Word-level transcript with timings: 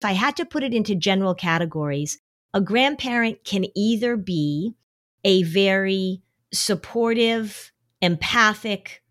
If 0.00 0.06
I 0.08 0.12
had 0.12 0.36
to 0.36 0.46
put 0.46 0.62
it 0.62 0.72
into 0.72 0.94
general 0.94 1.34
categories, 1.34 2.18
a 2.54 2.60
grandparent 2.60 3.44
can 3.44 3.66
either 3.76 4.16
be 4.16 4.74
a 5.24 5.42
very 5.42 6.22
supportive, 6.52 7.70
empathic, 8.00 9.02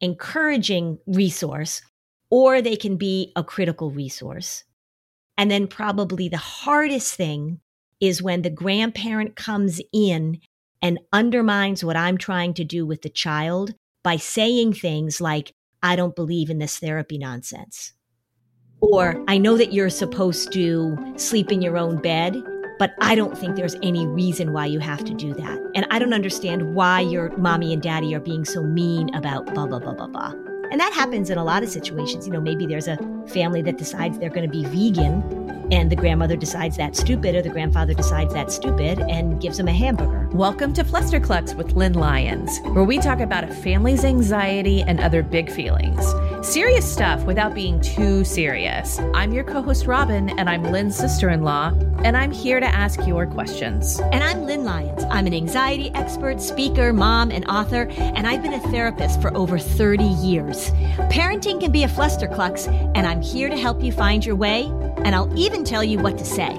encouraging 0.00 0.98
resource, 1.06 1.82
or 2.30 2.62
they 2.62 2.76
can 2.76 2.96
be 2.96 3.32
a 3.36 3.44
critical 3.44 3.90
resource. 3.90 4.64
And 5.36 5.50
then 5.50 5.66
probably 5.66 6.28
the 6.28 6.38
hardest 6.38 7.14
thing 7.14 7.60
is 8.00 8.22
when 8.22 8.40
the 8.42 8.50
grandparent 8.50 9.36
comes 9.36 9.80
in 9.92 10.40
and 10.80 10.98
undermines 11.12 11.84
what 11.84 11.96
I'm 11.96 12.16
trying 12.16 12.54
to 12.54 12.64
do 12.64 12.86
with 12.86 13.02
the 13.02 13.10
child 13.10 13.74
by 14.02 14.16
saying 14.16 14.72
things 14.72 15.20
like, 15.20 15.52
I 15.82 15.94
don't 15.94 16.16
believe 16.16 16.48
in 16.48 16.58
this 16.58 16.78
therapy 16.78 17.18
nonsense. 17.18 17.92
Or 18.80 19.22
I 19.28 19.38
know 19.38 19.56
that 19.56 19.72
you're 19.72 19.90
supposed 19.90 20.52
to 20.52 20.96
sleep 21.16 21.50
in 21.50 21.60
your 21.62 21.76
own 21.76 21.96
bed, 22.00 22.40
but 22.78 22.94
I 23.00 23.14
don't 23.14 23.36
think 23.36 23.56
there's 23.56 23.74
any 23.82 24.06
reason 24.06 24.52
why 24.52 24.66
you 24.66 24.78
have 24.78 25.04
to 25.04 25.14
do 25.14 25.34
that. 25.34 25.58
And 25.74 25.86
I 25.90 25.98
don't 25.98 26.14
understand 26.14 26.74
why 26.74 27.00
your 27.00 27.36
mommy 27.36 27.72
and 27.72 27.82
daddy 27.82 28.14
are 28.14 28.20
being 28.20 28.44
so 28.44 28.62
mean 28.62 29.12
about 29.14 29.52
blah, 29.52 29.66
blah, 29.66 29.80
blah, 29.80 29.94
blah, 29.94 30.06
blah. 30.06 30.32
And 30.70 30.80
that 30.80 30.92
happens 30.92 31.30
in 31.30 31.38
a 31.38 31.44
lot 31.44 31.62
of 31.62 31.70
situations. 31.70 32.26
You 32.26 32.32
know, 32.32 32.40
maybe 32.40 32.66
there's 32.66 32.86
a 32.86 32.98
family 33.26 33.62
that 33.62 33.78
decides 33.78 34.18
they're 34.18 34.30
going 34.30 34.48
to 34.48 34.52
be 34.52 34.64
vegan 34.64 35.47
and 35.70 35.90
the 35.90 35.96
grandmother 35.96 36.36
decides 36.36 36.76
that's 36.76 37.00
stupid 37.00 37.34
or 37.34 37.42
the 37.42 37.48
grandfather 37.48 37.94
decides 37.94 38.32
that's 38.32 38.54
stupid 38.54 38.98
and 39.00 39.40
gives 39.40 39.58
him 39.58 39.68
a 39.68 39.72
hamburger. 39.72 40.28
Welcome 40.32 40.72
to 40.74 40.84
Flusterclux 40.84 41.54
with 41.54 41.72
Lynn 41.72 41.94
Lyons, 41.94 42.60
where 42.72 42.84
we 42.84 42.98
talk 42.98 43.20
about 43.20 43.44
a 43.44 43.48
family's 43.48 44.04
anxiety 44.04 44.82
and 44.82 45.00
other 45.00 45.22
big 45.22 45.50
feelings. 45.50 46.04
Serious 46.46 46.90
stuff 46.90 47.24
without 47.24 47.54
being 47.54 47.80
too 47.80 48.24
serious. 48.24 48.98
I'm 49.12 49.32
your 49.32 49.44
co 49.44 49.60
host, 49.60 49.86
Robin, 49.86 50.30
and 50.38 50.48
I'm 50.48 50.62
Lynn's 50.62 50.96
sister 50.96 51.28
in 51.30 51.42
law, 51.42 51.72
and 52.04 52.16
I'm 52.16 52.30
here 52.30 52.60
to 52.60 52.66
ask 52.66 53.06
your 53.06 53.26
questions. 53.26 53.98
And 54.12 54.22
I'm 54.22 54.44
Lynn 54.44 54.64
Lyons. 54.64 55.04
I'm 55.10 55.26
an 55.26 55.34
anxiety 55.34 55.90
expert, 55.94 56.40
speaker, 56.40 56.92
mom, 56.92 57.30
and 57.30 57.44
author, 57.46 57.88
and 57.98 58.26
I've 58.26 58.42
been 58.42 58.54
a 58.54 58.60
therapist 58.70 59.20
for 59.20 59.36
over 59.36 59.58
30 59.58 60.04
years. 60.04 60.70
Parenting 61.10 61.60
can 61.60 61.72
be 61.72 61.82
a 61.82 61.88
flusterclux, 61.88 62.68
and 62.94 63.06
I'm 63.06 63.20
here 63.20 63.48
to 63.48 63.56
help 63.56 63.82
you 63.82 63.90
find 63.90 64.24
your 64.24 64.36
way, 64.36 64.70
and 65.04 65.14
I'll 65.14 65.32
even 65.38 65.64
tell 65.64 65.84
you 65.84 65.98
what 65.98 66.18
to 66.18 66.24
say. 66.24 66.58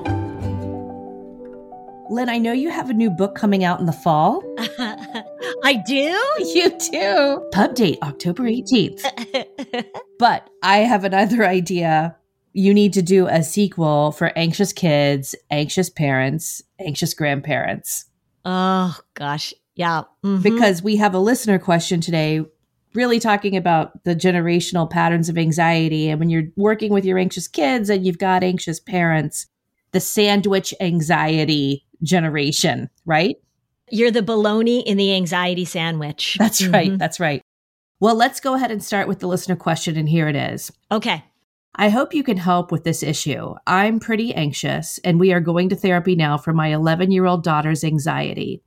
Lynn, 2.10 2.28
I 2.28 2.40
know 2.40 2.54
you 2.54 2.72
have 2.72 2.90
a 2.90 2.94
new 2.94 3.12
book 3.12 3.36
coming 3.36 3.64
out 3.64 3.80
in 3.80 3.86
the 3.86 3.92
fall. 3.92 4.42
I 5.64 5.82
do? 5.86 6.16
You 6.40 6.76
do. 6.92 7.48
Pub 7.52 7.76
date 7.76 8.00
October 8.02 8.44
18th. 8.44 9.04
but 10.20 10.50
I 10.64 10.80
have 10.80 11.04
another 11.04 11.46
idea. 11.46 12.16
You 12.54 12.74
need 12.74 12.94
to 12.94 13.02
do 13.04 13.28
a 13.28 13.44
sequel 13.44 14.12
for 14.12 14.32
anxious 14.36 14.74
kids, 14.74 15.36
anxious 15.52 15.90
parents, 15.90 16.64
anxious 16.80 17.14
grandparents. 17.14 18.06
Oh, 18.46 18.98
gosh. 19.14 19.54
Yeah. 19.76 20.04
Mm-hmm. 20.26 20.42
Because 20.42 20.82
we 20.82 20.96
have 20.96 21.14
a 21.14 21.20
listener 21.20 21.60
question 21.60 22.02
today, 22.02 22.44
really 22.94 23.20
talking 23.20 23.56
about 23.56 24.04
the 24.04 24.16
generational 24.16 24.90
patterns 24.90 25.30
of 25.30 25.38
anxiety. 25.38 26.10
And 26.10 26.20
when 26.20 26.30
you're 26.30 26.48
working 26.56 26.92
with 26.92 27.06
your 27.06 27.18
anxious 27.18 27.48
kids 27.48 27.90
and 27.90 28.06
you've 28.06 28.18
got 28.18 28.44
anxious 28.44 28.80
parents, 28.80 29.48
the 29.92 30.00
sandwich 30.00 30.74
anxiety 30.80 31.86
generation, 32.04 32.90
right? 33.06 33.38
You're 33.92 34.12
the 34.12 34.22
baloney 34.22 34.84
in 34.84 34.98
the 34.98 35.16
anxiety 35.16 35.66
sandwich. 35.66 36.38
That's 36.40 36.62
mm-hmm. 36.62 36.74
right. 36.74 36.98
That's 36.98 37.20
right. 37.20 37.42
Well, 38.00 38.16
let's 38.16 38.40
go 38.40 38.54
ahead 38.54 38.72
and 38.72 38.84
start 38.84 39.08
with 39.08 39.20
the 39.20 39.28
listener 39.28 39.58
question, 39.58 39.98
and 39.98 40.08
here 40.08 40.30
it 40.30 40.36
is. 40.36 40.72
Okay. 40.92 41.24
I 41.76 41.90
hope 41.90 42.14
you 42.14 42.24
can 42.24 42.38
help 42.38 42.72
with 42.72 42.84
this 42.84 43.04
issue. 43.04 43.56
I'm 43.68 44.00
pretty 44.00 44.34
anxious, 44.34 45.00
and 45.04 45.20
we 45.20 45.34
are 45.34 45.42
going 45.42 45.70
to 45.70 45.76
therapy 45.76 46.16
now 46.16 46.38
for 46.38 46.54
my 46.54 46.68
11 46.68 47.12
year 47.12 47.26
old 47.26 47.44
daughter's 47.44 47.84
anxiety. 47.84 48.64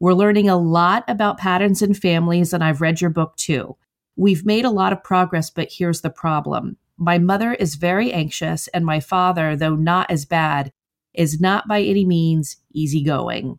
We're 0.00 0.14
learning 0.14 0.48
a 0.48 0.56
lot 0.56 1.04
about 1.08 1.38
patterns 1.38 1.80
in 1.80 1.94
families, 1.94 2.52
and 2.52 2.62
I've 2.64 2.80
read 2.80 3.00
your 3.00 3.10
book 3.10 3.36
too. 3.36 3.76
We've 4.16 4.44
made 4.44 4.64
a 4.64 4.70
lot 4.70 4.92
of 4.92 5.02
progress, 5.02 5.50
but 5.50 5.68
here's 5.70 6.00
the 6.00 6.10
problem. 6.10 6.76
My 6.96 7.18
mother 7.18 7.54
is 7.54 7.74
very 7.76 8.12
anxious, 8.12 8.68
and 8.68 8.84
my 8.84 9.00
father, 9.00 9.56
though 9.56 9.76
not 9.76 10.10
as 10.10 10.24
bad, 10.24 10.72
is 11.14 11.40
not 11.40 11.68
by 11.68 11.80
any 11.80 12.04
means 12.04 12.56
easygoing. 12.72 13.58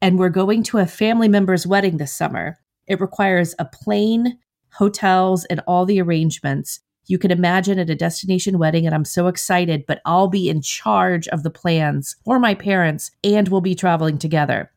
And 0.00 0.18
we're 0.18 0.30
going 0.30 0.62
to 0.64 0.78
a 0.78 0.86
family 0.86 1.28
member's 1.28 1.66
wedding 1.66 1.96
this 1.96 2.12
summer. 2.12 2.58
It 2.86 3.00
requires 3.00 3.54
a 3.58 3.64
plane, 3.64 4.38
hotels, 4.72 5.44
and 5.46 5.60
all 5.66 5.84
the 5.84 6.00
arrangements. 6.00 6.80
You 7.06 7.18
can 7.18 7.30
imagine 7.30 7.78
at 7.78 7.90
a 7.90 7.94
destination 7.94 8.58
wedding, 8.58 8.86
and 8.86 8.94
I'm 8.94 9.04
so 9.04 9.26
excited, 9.26 9.84
but 9.86 10.00
I'll 10.04 10.28
be 10.28 10.48
in 10.48 10.62
charge 10.62 11.28
of 11.28 11.42
the 11.42 11.50
plans 11.50 12.16
for 12.24 12.38
my 12.38 12.54
parents 12.54 13.10
and 13.22 13.48
we'll 13.48 13.60
be 13.60 13.74
traveling 13.74 14.18
together. 14.18 14.70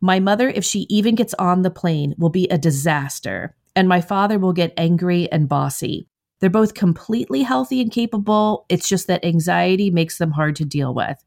My 0.00 0.18
mother, 0.18 0.48
if 0.48 0.64
she 0.64 0.86
even 0.88 1.14
gets 1.14 1.34
on 1.34 1.62
the 1.62 1.70
plane, 1.70 2.14
will 2.16 2.30
be 2.30 2.48
a 2.48 2.58
disaster, 2.58 3.54
and 3.76 3.88
my 3.88 4.00
father 4.00 4.38
will 4.38 4.52
get 4.52 4.72
angry 4.76 5.30
and 5.30 5.48
bossy. 5.48 6.08
They're 6.40 6.48
both 6.48 6.74
completely 6.74 7.42
healthy 7.42 7.80
and 7.82 7.92
capable. 7.92 8.64
It's 8.68 8.88
just 8.88 9.06
that 9.08 9.24
anxiety 9.24 9.90
makes 9.90 10.18
them 10.18 10.32
hard 10.32 10.56
to 10.56 10.64
deal 10.64 10.94
with. 10.94 11.22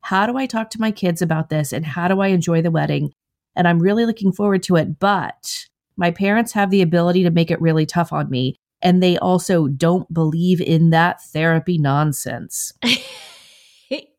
How 0.00 0.26
do 0.26 0.36
I 0.36 0.46
talk 0.46 0.70
to 0.70 0.80
my 0.80 0.90
kids 0.90 1.22
about 1.22 1.50
this 1.50 1.72
and 1.72 1.84
how 1.84 2.08
do 2.08 2.20
I 2.20 2.28
enjoy 2.28 2.62
the 2.62 2.70
wedding? 2.70 3.12
And 3.54 3.68
I'm 3.68 3.78
really 3.78 4.06
looking 4.06 4.32
forward 4.32 4.62
to 4.64 4.76
it. 4.76 4.98
But 4.98 5.66
my 5.96 6.10
parents 6.10 6.52
have 6.52 6.70
the 6.70 6.82
ability 6.82 7.22
to 7.24 7.30
make 7.30 7.50
it 7.50 7.60
really 7.60 7.86
tough 7.86 8.12
on 8.12 8.30
me. 8.30 8.56
And 8.82 9.02
they 9.02 9.16
also 9.18 9.66
don't 9.66 10.12
believe 10.12 10.60
in 10.60 10.90
that 10.90 11.22
therapy 11.22 11.78
nonsense. 11.78 12.72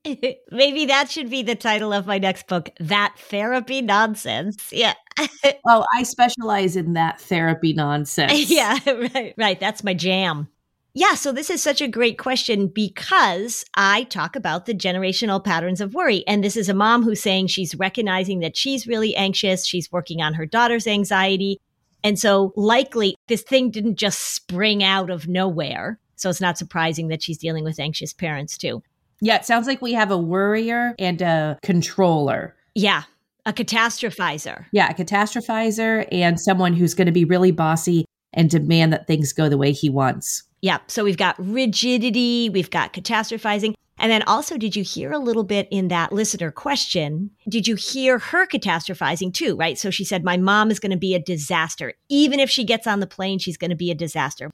Maybe 0.51 0.85
that 0.85 1.09
should 1.09 1.29
be 1.29 1.43
the 1.43 1.55
title 1.55 1.93
of 1.93 2.05
my 2.05 2.17
next 2.17 2.47
book 2.47 2.69
That 2.79 3.15
Therapy 3.17 3.81
Nonsense. 3.81 4.71
Yeah. 4.71 4.93
oh, 5.67 5.85
I 5.93 6.03
specialize 6.03 6.75
in 6.75 6.93
that 6.93 7.19
therapy 7.21 7.73
nonsense. 7.73 8.33
Yeah, 8.49 8.77
right, 8.85 9.33
right. 9.37 9.59
That's 9.59 9.83
my 9.83 9.93
jam. 9.93 10.49
Yeah, 10.93 11.15
so 11.15 11.33
this 11.33 11.49
is 11.49 11.61
such 11.61 11.81
a 11.81 11.89
great 11.89 12.17
question 12.17 12.67
because 12.67 13.65
I 13.75 14.03
talk 14.03 14.37
about 14.37 14.65
the 14.65 14.73
generational 14.73 15.43
patterns 15.43 15.81
of 15.81 15.93
worry. 15.93 16.23
And 16.25 16.41
this 16.41 16.55
is 16.55 16.69
a 16.69 16.73
mom 16.73 17.03
who's 17.03 17.21
saying 17.21 17.47
she's 17.47 17.75
recognizing 17.75 18.39
that 18.39 18.55
she's 18.55 18.87
really 18.87 19.13
anxious. 19.15 19.65
She's 19.65 19.91
working 19.91 20.21
on 20.21 20.35
her 20.35 20.45
daughter's 20.45 20.87
anxiety. 20.87 21.59
And 22.01 22.17
so 22.17 22.53
likely 22.55 23.15
this 23.27 23.41
thing 23.41 23.71
didn't 23.71 23.97
just 23.97 24.35
spring 24.35 24.83
out 24.83 25.09
of 25.09 25.27
nowhere. 25.27 25.99
So 26.15 26.29
it's 26.29 26.39
not 26.39 26.57
surprising 26.57 27.09
that 27.09 27.21
she's 27.21 27.39
dealing 27.39 27.65
with 27.65 27.79
anxious 27.79 28.13
parents 28.13 28.57
too. 28.57 28.81
Yeah, 29.21 29.35
it 29.35 29.45
sounds 29.45 29.67
like 29.67 29.81
we 29.81 29.93
have 29.93 30.11
a 30.11 30.17
worrier 30.17 30.95
and 30.99 31.21
a 31.21 31.57
controller. 31.63 32.55
Yeah, 32.73 33.03
a 33.45 33.53
catastrophizer. 33.53 34.65
Yeah, 34.71 34.89
a 34.89 34.93
catastrophizer 34.93 36.07
and 36.11 36.39
someone 36.39 36.73
who's 36.73 36.93
going 36.93 37.07
to 37.07 37.11
be 37.11 37.25
really 37.25 37.51
bossy 37.51 38.05
and 38.33 38.49
demand 38.49 38.91
that 38.93 39.07
things 39.07 39.33
go 39.33 39.49
the 39.49 39.57
way 39.57 39.71
he 39.71 39.89
wants. 39.89 40.43
Yeah. 40.61 40.79
So 40.87 41.03
we've 41.03 41.17
got 41.17 41.35
rigidity, 41.37 42.49
we've 42.49 42.69
got 42.69 42.93
catastrophizing. 42.93 43.75
And 43.97 44.11
then 44.11 44.23
also, 44.23 44.57
did 44.57 44.75
you 44.75 44.83
hear 44.83 45.13
a 45.13 45.19
little 45.19 45.45
bit 45.45 45.69
in 45.71 45.87
that 45.87 46.11
listener 46.11 46.51
question? 46.51 47.31
Did 47.47 47.65
you 47.65 47.75
hear 47.75 48.19
her 48.19 48.45
catastrophizing 48.45 49.33
too, 49.33 49.55
right? 49.55 49.77
So 49.77 49.89
she 49.89 50.03
said, 50.03 50.25
My 50.25 50.35
mom 50.35 50.69
is 50.69 50.79
going 50.79 50.91
to 50.91 50.97
be 50.97 51.15
a 51.15 51.19
disaster. 51.19 51.93
Even 52.09 52.41
if 52.41 52.49
she 52.49 52.65
gets 52.65 52.87
on 52.87 52.99
the 52.99 53.07
plane, 53.07 53.39
she's 53.39 53.57
going 53.57 53.69
to 53.69 53.75
be 53.75 53.91
a 53.91 53.95
disaster. 53.95 54.51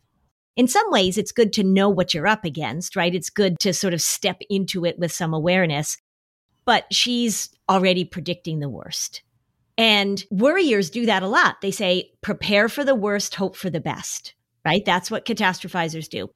In 0.56 0.68
some 0.68 0.90
ways, 0.92 1.18
it's 1.18 1.32
good 1.32 1.54
to 1.54 1.64
know 1.64 1.90
what 1.90 2.14
you're 2.14 2.28
up 2.28 2.46
against, 2.46 2.96
right? 2.96 3.16
It's 3.16 3.30
good 3.30 3.60
to 3.60 3.74
sort 3.74 3.94
of 3.94 4.02
step 4.02 4.42
into 4.50 4.86
it 4.86 5.00
with 5.00 5.12
some 5.12 5.34
awareness. 5.34 5.98
But 6.66 6.86
she's 6.92 7.50
already 7.70 8.06
predicting 8.06 8.60
the 8.60 8.70
worst. 8.70 9.24
And 9.78 10.24
worriers 10.30 10.90
do 10.90 11.06
that 11.08 11.24
a 11.24 11.28
lot. 11.28 11.62
They 11.62 11.72
say, 11.72 12.12
prepare 12.22 12.70
for 12.70 12.84
the 12.84 12.94
worst, 12.94 13.36
hope 13.36 13.56
for 13.56 13.70
the 13.70 13.80
best 13.80 14.36
right? 14.66 14.84
That's 14.86 15.10
what 15.10 15.26
catastrophizers 15.26 16.10
do. 16.10 16.30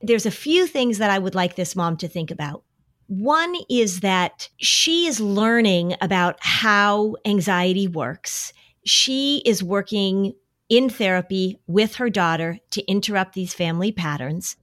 There's 0.00 0.26
a 0.26 0.30
few 0.30 0.66
things 0.66 0.98
that 0.98 1.10
I 1.10 1.18
would 1.18 1.34
like 1.34 1.56
this 1.56 1.76
mom 1.76 1.96
to 1.98 2.08
think 2.08 2.30
about. 2.30 2.62
One 3.06 3.54
is 3.68 4.00
that 4.00 4.48
she 4.56 5.06
is 5.06 5.20
learning 5.20 5.94
about 6.00 6.36
how 6.40 7.16
anxiety 7.24 7.86
works. 7.86 8.52
She 8.86 9.42
is 9.44 9.62
working 9.62 10.34
in 10.68 10.88
therapy 10.88 11.58
with 11.66 11.96
her 11.96 12.10
daughter 12.10 12.58
to 12.70 12.84
interrupt 12.86 13.34
these 13.34 13.54
family 13.54 13.92
patterns, 13.92 14.56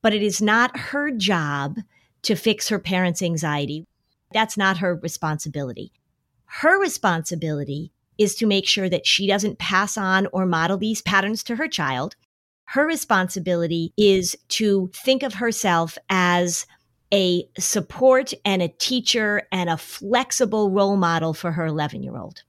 but 0.00 0.12
it 0.12 0.22
is 0.22 0.40
not 0.40 0.76
her 0.76 1.10
job 1.10 1.78
to 2.22 2.34
fix 2.34 2.68
her 2.68 2.78
parents' 2.78 3.22
anxiety. 3.22 3.86
That's 4.32 4.56
not 4.56 4.78
her 4.78 4.94
responsibility. 4.94 5.92
Her 6.46 6.80
responsibility 6.80 7.92
is 8.18 8.34
to 8.36 8.46
make 8.46 8.66
sure 8.66 8.88
that 8.88 9.06
she 9.06 9.26
doesn't 9.26 9.58
pass 9.58 9.96
on 9.96 10.26
or 10.32 10.46
model 10.46 10.78
these 10.78 11.02
patterns 11.02 11.42
to 11.44 11.56
her 11.56 11.68
child. 11.68 12.14
Her 12.66 12.86
responsibility 12.86 13.92
is 13.96 14.36
to 14.50 14.90
think 14.94 15.22
of 15.22 15.34
herself 15.34 15.98
as 16.08 16.66
a 17.12 17.46
support 17.58 18.32
and 18.44 18.62
a 18.62 18.68
teacher 18.68 19.42
and 19.52 19.68
a 19.68 19.76
flexible 19.76 20.70
role 20.70 20.96
model 20.96 21.34
for 21.34 21.52
her 21.52 21.66
11 21.66 22.02
year 22.02 22.16
old. 22.16 22.42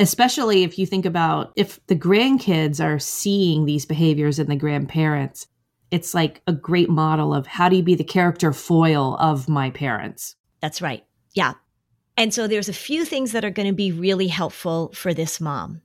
Especially 0.00 0.64
if 0.64 0.78
you 0.78 0.86
think 0.86 1.04
about 1.04 1.52
if 1.56 1.78
the 1.86 1.94
grandkids 1.94 2.82
are 2.82 2.98
seeing 2.98 3.66
these 3.66 3.84
behaviors 3.84 4.38
in 4.38 4.48
the 4.48 4.56
grandparents, 4.56 5.46
it's 5.90 6.14
like 6.14 6.40
a 6.46 6.52
great 6.52 6.88
model 6.88 7.34
of 7.34 7.46
how 7.46 7.68
do 7.68 7.76
you 7.76 7.82
be 7.82 7.94
the 7.94 8.02
character 8.02 8.52
foil 8.52 9.16
of 9.20 9.48
my 9.48 9.70
parents. 9.70 10.36
That's 10.62 10.80
right. 10.80 11.04
Yeah. 11.34 11.52
And 12.16 12.32
so 12.32 12.46
there's 12.46 12.68
a 12.68 12.74
few 12.74 13.04
things 13.04 13.32
that 13.32 13.44
are 13.44 13.50
going 13.50 13.68
to 13.68 13.74
be 13.74 13.92
really 13.92 14.28
helpful 14.28 14.90
for 14.94 15.12
this 15.14 15.40
mom. 15.40 15.82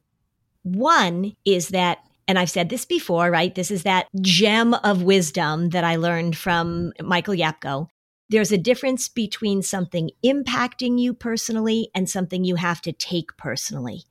One 0.64 1.34
is 1.46 1.70
that, 1.70 2.00
and 2.28 2.40
I've 2.40 2.50
said 2.50 2.70
this 2.70 2.86
before, 2.86 3.30
right? 3.30 3.54
This 3.54 3.70
is 3.70 3.84
that 3.84 4.08
gem 4.22 4.74
of 4.74 5.04
wisdom 5.04 5.70
that 5.70 5.84
I 5.84 5.98
learned 5.98 6.38
from 6.38 6.94
Michael 7.02 7.36
Yapko. 7.36 7.88
There's 8.30 8.52
a 8.52 8.58
difference 8.58 9.08
between 9.08 9.62
something 9.62 10.10
impacting 10.24 11.00
you 11.00 11.14
personally 11.14 11.90
and 11.94 12.10
something 12.10 12.44
you 12.44 12.56
have 12.56 12.82
to 12.82 12.92
take 12.92 13.38
personally. 13.38 14.04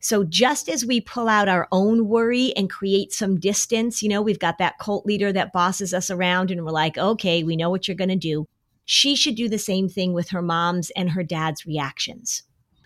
So 0.00 0.24
just 0.24 0.68
as 0.68 0.84
we 0.84 1.00
pull 1.00 1.28
out 1.28 1.48
our 1.48 1.68
own 1.70 2.08
worry 2.08 2.52
and 2.56 2.68
create 2.68 3.12
some 3.12 3.38
distance, 3.38 4.02
you 4.02 4.08
know, 4.08 4.20
we've 4.20 4.40
got 4.40 4.58
that 4.58 4.78
cult 4.78 5.06
leader 5.06 5.32
that 5.32 5.52
bosses 5.52 5.94
us 5.94 6.10
around 6.10 6.50
and 6.50 6.64
we're 6.64 6.72
like, 6.72 6.98
okay, 6.98 7.44
we 7.44 7.54
know 7.54 7.70
what 7.70 7.86
you're 7.86 7.96
going 7.96 8.10
to 8.10 8.16
do. 8.16 8.48
She 8.84 9.14
should 9.14 9.36
do 9.36 9.48
the 9.48 9.58
same 9.58 9.88
thing 9.88 10.12
with 10.12 10.30
her 10.30 10.42
mom's 10.42 10.90
and 10.96 11.10
her 11.10 11.22
dad's 11.22 11.64
reactions. 11.64 12.42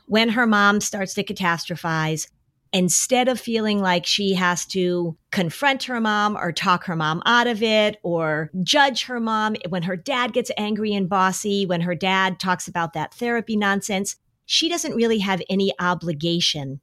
When 0.06 0.28
her 0.28 0.46
mom 0.46 0.82
starts 0.82 1.14
to 1.14 1.24
catastrophize, 1.24 2.28
instead 2.72 3.28
of 3.28 3.40
feeling 3.40 3.80
like 3.80 4.06
she 4.06 4.34
has 4.34 4.66
to 4.66 5.16
confront 5.30 5.84
her 5.84 6.00
mom 6.00 6.36
or 6.36 6.52
talk 6.52 6.84
her 6.84 6.96
mom 6.96 7.22
out 7.24 7.46
of 7.46 7.62
it 7.62 7.98
or 8.02 8.50
judge 8.62 9.04
her 9.04 9.20
mom, 9.20 9.56
when 9.68 9.82
her 9.82 9.96
dad 9.96 10.32
gets 10.32 10.50
angry 10.56 10.94
and 10.94 11.08
bossy, 11.08 11.66
when 11.66 11.80
her 11.82 11.94
dad 11.94 12.38
talks 12.38 12.68
about 12.68 12.92
that 12.92 13.14
therapy 13.14 13.56
nonsense, 13.56 14.16
she 14.44 14.68
doesn't 14.68 14.94
really 14.94 15.18
have 15.18 15.42
any 15.48 15.72
obligation 15.80 16.80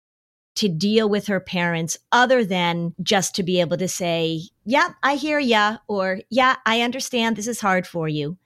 to 0.56 0.70
deal 0.70 1.10
with 1.10 1.28
her 1.28 1.40
parents 1.40 1.98
other 2.12 2.46
than 2.46 2.94
just 3.02 3.36
to 3.36 3.44
be 3.44 3.60
able 3.60 3.78
to 3.78 3.88
say, 3.88 4.42
yeah, 4.66 4.90
I 5.02 5.16
hear 5.16 5.40
ya, 5.40 5.78
or 5.88 6.20
yeah, 6.30 6.58
I 6.66 6.82
understand 6.82 7.36
this 7.36 7.48
is 7.48 7.62
hard 7.62 7.88
for 7.88 8.08
you. 8.08 8.38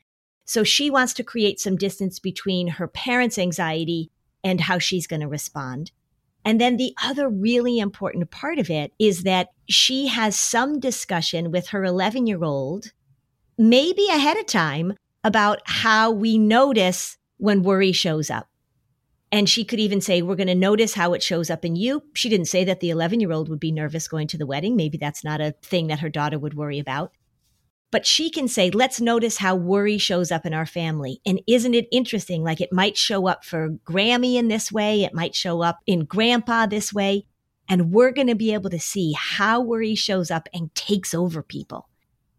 So 0.45 0.63
she 0.63 0.89
wants 0.89 1.13
to 1.15 1.23
create 1.23 1.59
some 1.59 1.75
distance 1.75 2.19
between 2.19 2.69
her 2.69 2.87
parents' 2.87 3.37
anxiety 3.37 4.11
and 4.43 4.61
how 4.61 4.79
she's 4.79 5.07
going 5.07 5.19
to 5.19 5.27
respond. 5.27 5.91
And 6.47 6.61
then 6.61 6.77
the 6.77 6.93
other 7.03 7.27
really 7.27 7.77
important 7.77 8.31
part 8.31 8.57
of 8.57 8.69
it 8.69 8.93
is 8.97 9.23
that 9.23 9.49
she 9.67 10.07
has 10.07 10.39
some 10.39 10.79
discussion 10.79 11.51
with 11.51 11.67
her 11.67 11.83
11 11.83 12.25
year 12.25 12.41
old, 12.41 12.93
maybe 13.57 14.07
ahead 14.07 14.37
of 14.37 14.45
time, 14.45 14.93
about 15.25 15.59
how 15.65 16.09
we 16.09 16.37
notice 16.37 17.17
when 17.35 17.63
worry 17.63 17.91
shows 17.91 18.29
up. 18.29 18.47
And 19.29 19.49
she 19.49 19.65
could 19.65 19.81
even 19.81 19.99
say, 19.99 20.21
We're 20.21 20.37
going 20.37 20.47
to 20.47 20.55
notice 20.55 20.93
how 20.93 21.11
it 21.11 21.21
shows 21.21 21.49
up 21.49 21.65
in 21.65 21.75
you. 21.75 22.03
She 22.13 22.29
didn't 22.29 22.47
say 22.47 22.63
that 22.63 22.79
the 22.79 22.91
11 22.91 23.19
year 23.19 23.33
old 23.33 23.49
would 23.49 23.59
be 23.59 23.73
nervous 23.73 24.07
going 24.07 24.27
to 24.27 24.37
the 24.37 24.47
wedding. 24.47 24.77
Maybe 24.77 24.97
that's 24.97 25.25
not 25.25 25.41
a 25.41 25.53
thing 25.61 25.87
that 25.87 25.99
her 25.99 26.07
daughter 26.07 26.39
would 26.39 26.53
worry 26.53 26.79
about. 26.79 27.11
But 27.91 28.05
she 28.05 28.29
can 28.29 28.47
say, 28.47 28.69
Let's 28.69 28.99
notice 28.99 29.37
how 29.37 29.55
worry 29.55 29.97
shows 29.97 30.31
up 30.31 30.45
in 30.45 30.53
our 30.53 30.65
family. 30.65 31.21
And 31.25 31.41
isn't 31.47 31.73
it 31.73 31.87
interesting? 31.91 32.43
Like 32.43 32.61
it 32.61 32.73
might 32.73 32.97
show 32.97 33.27
up 33.27 33.45
for 33.45 33.69
Grammy 33.85 34.35
in 34.35 34.47
this 34.47 34.71
way, 34.71 35.03
it 35.03 35.13
might 35.13 35.35
show 35.35 35.61
up 35.61 35.79
in 35.85 36.05
Grandpa 36.05 36.65
this 36.65 36.93
way. 36.93 37.25
And 37.69 37.91
we're 37.91 38.11
going 38.11 38.27
to 38.27 38.35
be 38.35 38.53
able 38.53 38.69
to 38.69 38.79
see 38.79 39.13
how 39.13 39.59
worry 39.61 39.95
shows 39.95 40.31
up 40.31 40.47
and 40.53 40.73
takes 40.73 41.13
over 41.13 41.43
people. 41.43 41.89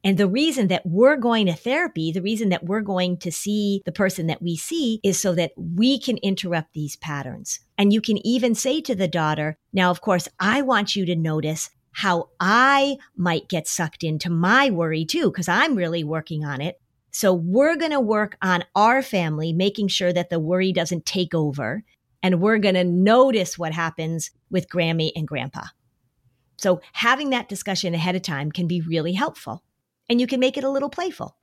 And 0.05 0.17
the 0.17 0.29
reason 0.29 0.69
that 0.69 0.87
we're 0.87 1.17
going 1.17 1.47
to 1.47 1.53
therapy, 1.53 2.13
the 2.13 2.23
reason 2.23 2.51
that 2.51 2.65
we're 2.65 2.83
going 2.83 3.19
to 3.19 3.33
see 3.33 3.83
the 3.85 3.93
person 3.93 4.29
that 4.29 4.41
we 4.41 4.57
see 4.57 5.01
is 5.03 5.19
so 5.19 5.35
that 5.35 5.53
we 5.57 5.99
can 5.99 6.19
interrupt 6.19 6.73
these 6.73 6.97
patterns. 6.97 7.61
And 7.77 7.93
you 7.93 8.01
can 8.01 8.25
even 8.27 8.55
say 8.55 8.81
to 8.83 8.95
the 8.95 9.09
daughter, 9.09 9.59
now, 9.73 9.91
of 9.91 10.01
course, 10.01 10.29
I 10.39 10.63
want 10.63 10.95
you 10.95 11.05
to 11.07 11.17
notice 11.17 11.71
how 11.99 12.29
I 12.39 12.97
might 13.17 13.49
get 13.49 13.67
sucked 13.67 14.05
into 14.05 14.31
my 14.31 14.71
worry 14.71 15.05
too, 15.05 15.33
because 15.33 15.49
I'm 15.49 15.75
really 15.75 16.05
working 16.05 16.45
on 16.45 16.61
it. 16.61 16.81
So 17.11 17.33
we're 17.33 17.75
going 17.75 17.91
to 17.91 17.99
work 17.99 18.37
on 18.41 18.63
our 18.77 19.03
family, 19.03 19.53
making 19.53 19.89
sure 19.89 20.13
that 20.13 20.31
the 20.31 20.39
worry 20.39 20.73
doesn't 20.73 21.07
take 21.07 21.35
over. 21.35 21.83
And 22.23 22.41
we're 22.41 22.59
going 22.59 22.77
to 22.77 22.85
notice 22.85 23.59
what 23.59 23.73
happens 23.73 24.31
with 24.49 24.69
Grammy 24.69 25.11
and 25.17 25.27
Grandpa. 25.27 25.65
So 26.57 26.81
having 26.93 27.31
that 27.31 27.49
discussion 27.49 27.95
ahead 27.95 28.15
of 28.15 28.23
time 28.23 28.53
can 28.53 28.69
be 28.69 28.81
really 28.81 29.15
helpful 29.15 29.65
and 30.09 30.21
you 30.21 30.29
can 30.29 30.39
make 30.39 30.57
it 30.57 30.63
a 30.63 30.71
little 30.71 30.91
playful. 30.91 31.37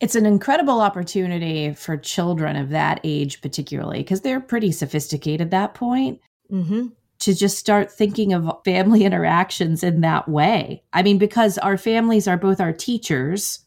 It's 0.00 0.16
an 0.16 0.26
incredible 0.26 0.80
opportunity 0.80 1.72
for 1.74 1.96
children 1.96 2.56
of 2.56 2.70
that 2.70 2.98
age, 3.04 3.40
particularly 3.40 3.98
because 3.98 4.22
they're 4.22 4.40
pretty 4.40 4.72
sophisticated 4.72 5.42
at 5.42 5.50
that 5.52 5.74
point. 5.74 6.20
Mm-hmm. 6.50 6.86
To 7.20 7.34
just 7.34 7.58
start 7.58 7.92
thinking 7.92 8.32
of 8.32 8.50
family 8.64 9.04
interactions 9.04 9.82
in 9.82 10.00
that 10.00 10.28
way. 10.28 10.82
I 10.92 11.02
mean, 11.02 11.18
because 11.18 11.58
our 11.58 11.76
families 11.76 12.26
are 12.26 12.38
both 12.38 12.60
our 12.60 12.72
teachers 12.72 13.64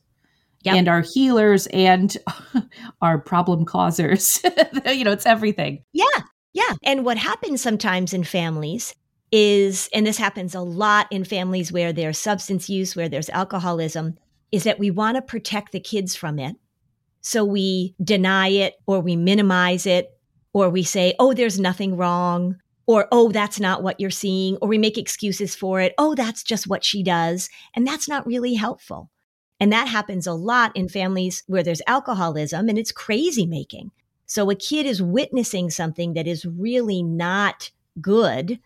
yep. 0.64 0.76
and 0.76 0.88
our 0.88 1.02
healers 1.02 1.68
and 1.68 2.16
our 3.02 3.20
problem 3.20 3.66
causers. 3.66 4.42
you 4.86 5.04
know, 5.04 5.12
it's 5.12 5.26
everything. 5.26 5.84
Yeah. 5.94 6.06
Yeah. 6.54 6.74
And 6.84 7.06
what 7.06 7.18
happens 7.18 7.62
sometimes 7.62 8.14
in 8.14 8.24
families 8.24 8.96
is, 9.32 9.90
and 9.94 10.06
this 10.06 10.18
happens 10.18 10.54
a 10.54 10.62
lot 10.62 11.08
in 11.12 11.24
families 11.24 11.72
where 11.72 11.92
there's 11.92 12.20
substance 12.20 12.70
use, 12.70 12.96
where 12.96 13.10
there's 13.10 13.30
alcoholism, 13.30 14.18
is 14.52 14.64
that 14.64 14.80
we 14.80 14.92
want 14.92 15.16
to 15.16 15.22
protect 15.22 15.72
the 15.72 15.80
kids 15.80 16.16
from 16.16 16.38
it. 16.38 16.56
So 17.22 17.44
we 17.44 17.96
deny 18.04 18.50
it 18.50 18.76
or 18.86 19.00
we 19.00 19.16
minimize 19.16 19.88
it 19.88 20.12
or 20.54 20.70
we 20.70 20.84
say, 20.84 21.16
oh, 21.20 21.34
there's 21.34 21.60
nothing 21.60 21.98
wrong 21.98 22.58
or, 22.86 23.08
oh, 23.12 23.32
that's 23.32 23.60
not 23.60 23.84
what 23.84 24.00
you're 24.00 24.10
seeing, 24.10 24.58
or 24.58 24.68
we 24.68 24.78
make 24.78 24.98
excuses 24.98 25.56
for 25.56 25.80
it. 25.80 25.94
Oh, 25.98 26.16
that's 26.16 26.44
just 26.44 26.68
what 26.68 26.84
she 26.84 27.04
does. 27.04 27.50
And 27.74 27.88
that's 27.88 28.10
not 28.10 28.28
really 28.28 28.56
helpful. 28.56 29.10
And 29.60 29.72
that 29.72 29.88
happens 29.88 30.28
a 30.28 30.34
lot 30.34 30.76
in 30.76 30.90
families 30.90 31.44
where 31.48 31.64
there's 31.64 31.82
alcoholism 31.88 32.68
and 32.68 32.78
it's 32.78 32.92
crazy 32.92 33.46
making. 33.46 33.92
So 34.26 34.50
a 34.50 34.56
kid 34.56 34.86
is 34.86 35.02
witnessing 35.02 35.70
something 35.70 36.14
that 36.14 36.28
is 36.28 36.46
really 36.46 37.04
not 37.04 37.72
good 38.02 38.60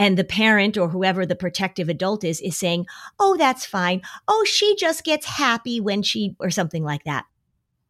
and 0.00 0.16
the 0.16 0.24
parent 0.24 0.78
or 0.78 0.88
whoever 0.88 1.26
the 1.26 1.36
protective 1.36 1.90
adult 1.90 2.24
is 2.24 2.40
is 2.40 2.56
saying, 2.56 2.86
"Oh, 3.18 3.36
that's 3.36 3.66
fine. 3.66 4.00
Oh, 4.26 4.44
she 4.44 4.74
just 4.76 5.04
gets 5.04 5.26
happy 5.26 5.78
when 5.78 6.02
she 6.02 6.34
or 6.40 6.50
something 6.50 6.82
like 6.82 7.04
that." 7.04 7.26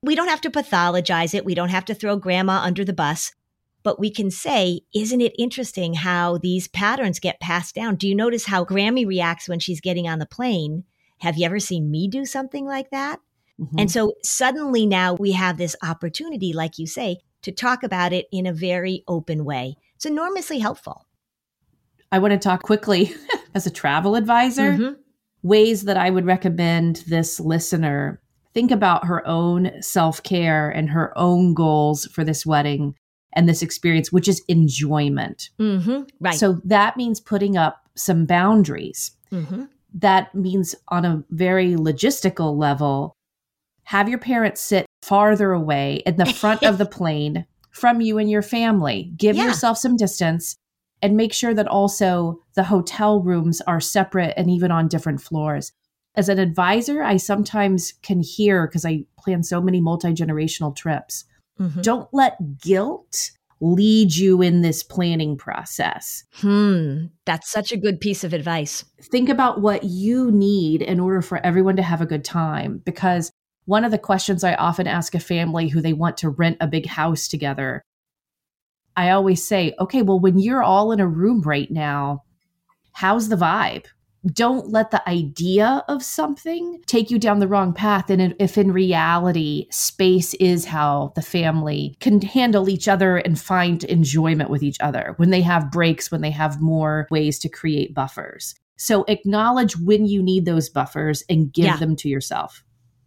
We 0.03 0.17
don't 0.17 0.29
have 0.29 0.41
to 0.41 0.51
pathologize 0.51 1.35
it. 1.35 1.45
We 1.45 1.55
don't 1.55 1.69
have 1.69 1.85
to 1.85 1.95
throw 1.95 2.17
grandma 2.17 2.63
under 2.63 2.85
the 2.85 2.93
bus, 2.93 3.33
but 3.83 3.99
we 3.99 4.11
can 4.11 4.31
say, 4.31 4.81
"Isn't 4.95 5.21
it 5.21 5.35
interesting 5.39 5.95
how 5.95 6.39
these 6.39 6.69
patterns 6.69 7.19
get 7.19 7.41
passed 7.41 7.75
down? 7.75 7.97
Do 7.97 8.09
you 8.09 8.15
notice 8.15 8.47
how 8.47 8.65
Grammy 8.65 9.07
reacts 9.07 9.49
when 9.49 9.59
she's 9.59 9.81
getting 9.81 10.09
on 10.09 10.19
the 10.19 10.27
plane? 10.27 10.85
Have 11.21 11.37
you 11.37 11.47
ever 11.47 11.61
seen 11.61 11.91
me 11.91 12.09
do 12.09 12.25
something 12.25 12.67
like 12.67 12.91
that?" 12.91 13.21
Mm-hmm. 13.61 13.79
And 13.79 13.91
so 13.91 14.15
suddenly 14.23 14.87
now 14.87 15.15
we 15.15 15.33
have 15.33 15.59
this 15.59 15.77
opportunity, 15.83 16.53
like 16.53 16.79
you 16.79 16.87
say, 16.87 17.19
to 17.43 17.53
talk 17.53 17.83
about 17.83 18.13
it 18.13 18.27
in 18.33 18.47
a 18.47 18.53
very 18.53 19.05
open 19.07 19.45
way. 19.45 19.77
It's 19.97 20.07
enormously 20.07 20.59
helpful. 20.59 21.07
I 22.13 22.19
want 22.19 22.33
to 22.33 22.39
talk 22.39 22.63
quickly 22.63 23.15
as 23.55 23.67
a 23.67 23.71
travel 23.71 24.17
advisor 24.17 24.73
mm-hmm. 24.73 24.95
ways 25.43 25.85
that 25.85 25.97
I 25.97 26.11
would 26.11 26.27
recommend 26.27 27.05
this 27.07 27.39
listener 27.39 28.21
think 28.53 28.71
about 28.71 29.07
her 29.07 29.27
own 29.27 29.71
self 29.81 30.23
care 30.23 30.71
and 30.71 30.91
her 30.91 31.17
own 31.17 31.55
goals 31.55 32.07
for 32.07 32.25
this 32.25 32.45
wedding 32.45 32.95
and 33.33 33.49
this 33.49 33.63
experience, 33.63 34.13
which 34.13 34.29
is 34.29 34.43
enjoyment. 34.49 35.51
Mm-hmm. 35.59 36.03
Right. 36.21 36.35
So 36.35 36.61
that 36.65 36.97
means 36.97 37.21
putting 37.21 37.57
up 37.57 37.89
some 37.95 38.27
boundaries. 38.27 39.13
Mm-hmm. 39.33 39.65
That 39.95 40.35
means, 40.35 40.75
on 40.89 41.05
a 41.05 41.25
very 41.31 41.75
logistical 41.75 42.57
level, 42.57 43.15
have 43.85 44.09
your 44.09 44.19
parents 44.19 44.61
sit 44.61 44.87
farther 45.03 45.53
away 45.53 46.03
in 46.07 46.17
the 46.17 46.27
front 46.27 46.63
of 46.63 46.79
the 46.79 46.87
plane 46.99 47.47
from 47.71 48.01
you 48.01 48.19
and 48.19 48.31
your 48.31 48.43
family. 48.43 49.13
Give 49.17 49.37
yeah. 49.37 49.47
yourself 49.47 49.79
some 49.79 49.97
distance 49.97 50.57
and 51.03 51.17
make 51.17 51.33
sure 51.33 51.55
that 51.55 51.67
also 51.67 52.41
the 52.55 52.65
hotel 52.65 53.21
rooms 53.21 53.61
are 53.63 53.81
separate 53.81 54.35
and 54.37 54.51
even 54.51 54.71
on 54.71 54.89
different 54.89 55.21
floors. 55.21 55.73
As 56.15 56.29
an 56.29 56.39
advisor, 56.39 57.03
I 57.03 57.17
sometimes 57.17 57.95
can 58.03 58.21
hear 58.21 58.67
because 58.67 58.85
I 58.85 59.05
plan 59.19 59.43
so 59.43 59.61
many 59.61 59.81
multi 59.81 60.13
generational 60.13 60.75
trips. 60.75 61.25
Mm-hmm. 61.61 61.81
Don't 61.83 62.09
let 62.13 62.59
guilt 62.61 63.33
lead 63.61 64.15
you 64.15 64.41
in 64.41 64.63
this 64.63 64.83
planning 64.83 65.37
process. 65.37 66.25
Hmm, 66.37 67.07
that's 67.27 67.51
such 67.51 67.73
a 67.73 67.77
good 67.77 68.01
piece 68.01 68.25
of 68.25 68.33
advice. 68.33 68.85
Think 69.03 69.29
about 69.29 69.61
what 69.61 69.85
you 69.85 70.31
need 70.31 70.81
in 70.81 70.99
order 70.99 71.21
for 71.21 71.45
everyone 71.45 71.77
to 71.77 71.83
have 71.83 72.01
a 72.01 72.07
good 72.07 72.25
time 72.25 72.81
because 72.85 73.31
one 73.67 73.85
of 73.85 73.91
the 73.91 73.99
questions 73.99 74.43
I 74.43 74.55
often 74.55 74.87
ask 74.87 75.15
a 75.15 75.21
family 75.21 75.69
who 75.69 75.83
they 75.83 75.93
want 75.93 76.17
to 76.19 76.31
rent 76.31 76.57
a 76.61 76.67
big 76.67 76.87
house 76.87 77.29
together 77.29 77.85
I 78.97 79.11
always 79.11 79.43
say, 79.43 79.75
okay, 79.79 80.03
well, 80.03 80.21
when 80.21 80.39
you're 80.39 80.63
all 80.63 80.93
in 80.93 81.01
a 81.01 81.09
room 81.09 81.43
right 81.43 81.71
now, 81.71 82.25
how's 82.93 83.29
the 83.29 83.37
vibe? 83.37 83.87
Don't 84.27 84.69
let 84.71 84.91
the 84.91 85.07
idea 85.09 85.83
of 85.89 86.03
something 86.03 86.83
take 86.87 87.11
you 87.11 87.19
down 87.19 87.39
the 87.39 87.49
wrong 87.49 87.73
path. 87.73 88.11
And 88.11 88.35
if 88.39 88.59
in 88.59 88.73
reality, 88.73 89.67
space 89.71 90.35
is 90.35 90.67
how 90.67 91.13
the 91.17 91.23
family 91.23 91.97
can 92.01 92.21
handle 92.21 92.69
each 92.69 92.87
other 92.87 93.17
and 93.17 93.41
find 93.41 93.83
enjoyment 93.85 94.51
with 94.51 94.63
each 94.63 94.77
other 94.81 95.15
when 95.17 95.31
they 95.31 95.41
have 95.41 95.71
breaks, 95.71 96.11
when 96.11 96.21
they 96.21 96.31
have 96.31 96.61
more 96.61 97.07
ways 97.11 97.39
to 97.41 97.49
create 97.49 97.95
buffers. 97.95 98.55
So 98.77 99.05
acknowledge 99.09 99.77
when 99.79 100.07
you 100.07 100.23
need 100.23 100.45
those 100.45 100.69
buffers 100.69 101.23
and 101.29 101.53
give 101.53 101.65
yeah. 101.67 101.77
them 101.77 101.97
to 101.97 102.09
yourself. 102.09 102.65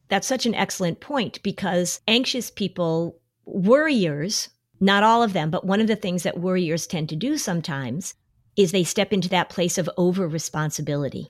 That's 0.07 0.27
such 0.27 0.45
an 0.45 0.55
excellent 0.55 0.99
point 0.99 1.41
because 1.43 1.99
anxious 2.07 2.51
people, 2.51 3.19
worriers, 3.45 4.49
not 4.79 5.03
all 5.03 5.23
of 5.23 5.33
them, 5.33 5.49
but 5.49 5.65
one 5.65 5.81
of 5.81 5.87
the 5.87 5.95
things 5.95 6.23
that 6.23 6.39
worriers 6.39 6.85
tend 6.85 7.09
to 7.09 7.15
do 7.15 7.37
sometimes 7.37 8.13
is 8.55 8.71
they 8.71 8.83
step 8.83 9.11
into 9.13 9.29
that 9.29 9.49
place 9.49 9.77
of 9.77 9.89
over 9.97 10.27
responsibility. 10.27 11.29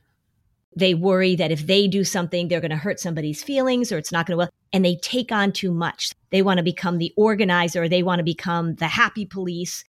They 0.75 0.93
worry 0.93 1.35
that 1.35 1.51
if 1.51 1.67
they 1.67 1.87
do 1.87 2.03
something, 2.03 2.47
they're 2.47 2.61
going 2.61 2.71
to 2.71 2.77
hurt 2.77 2.99
somebody's 2.99 3.43
feelings 3.43 3.91
or 3.91 3.97
it's 3.97 4.11
not 4.11 4.25
going 4.25 4.33
to, 4.33 4.45
work, 4.45 4.51
and 4.71 4.83
they 4.83 4.95
take 4.95 5.31
on 5.31 5.51
too 5.51 5.71
much. 5.71 6.11
They 6.31 6.41
want 6.41 6.57
to 6.57 6.63
become 6.63 6.97
the 6.97 7.13
organizer. 7.15 7.87
They 7.87 8.03
want 8.03 8.19
to 8.19 8.23
become 8.23 8.75
the 8.75 8.87
happy 8.87 9.25
police. 9.25 9.85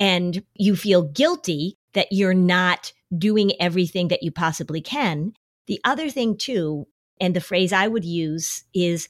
And 0.00 0.42
you 0.54 0.74
feel 0.74 1.02
guilty 1.02 1.76
that 1.92 2.08
you're 2.10 2.34
not 2.34 2.92
doing 3.16 3.52
everything 3.60 4.08
that 4.08 4.24
you 4.24 4.32
possibly 4.32 4.80
can. 4.80 5.34
The 5.66 5.80
other 5.84 6.10
thing, 6.10 6.36
too, 6.36 6.88
and 7.20 7.34
the 7.34 7.40
phrase 7.40 7.72
I 7.72 7.86
would 7.86 8.04
use 8.04 8.64
is 8.74 9.08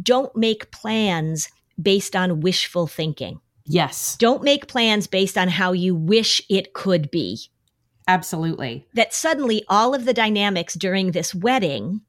don't 0.00 0.34
make 0.36 0.70
plans 0.70 1.48
based 1.80 2.14
on 2.14 2.40
wishful 2.40 2.86
thinking. 2.86 3.40
Yes. 3.66 4.16
Don't 4.16 4.42
make 4.42 4.68
plans 4.68 5.06
based 5.06 5.36
on 5.36 5.48
how 5.48 5.72
you 5.72 5.94
wish 5.94 6.42
it 6.48 6.72
could 6.72 7.10
be. 7.10 7.40
Absolutely. 8.08 8.86
That 8.94 9.12
suddenly 9.12 9.64
all 9.68 9.94
of 9.94 10.04
the 10.04 10.14
dynamics 10.14 10.74
during 10.74 11.10
this 11.10 11.34
wedding 11.34 12.02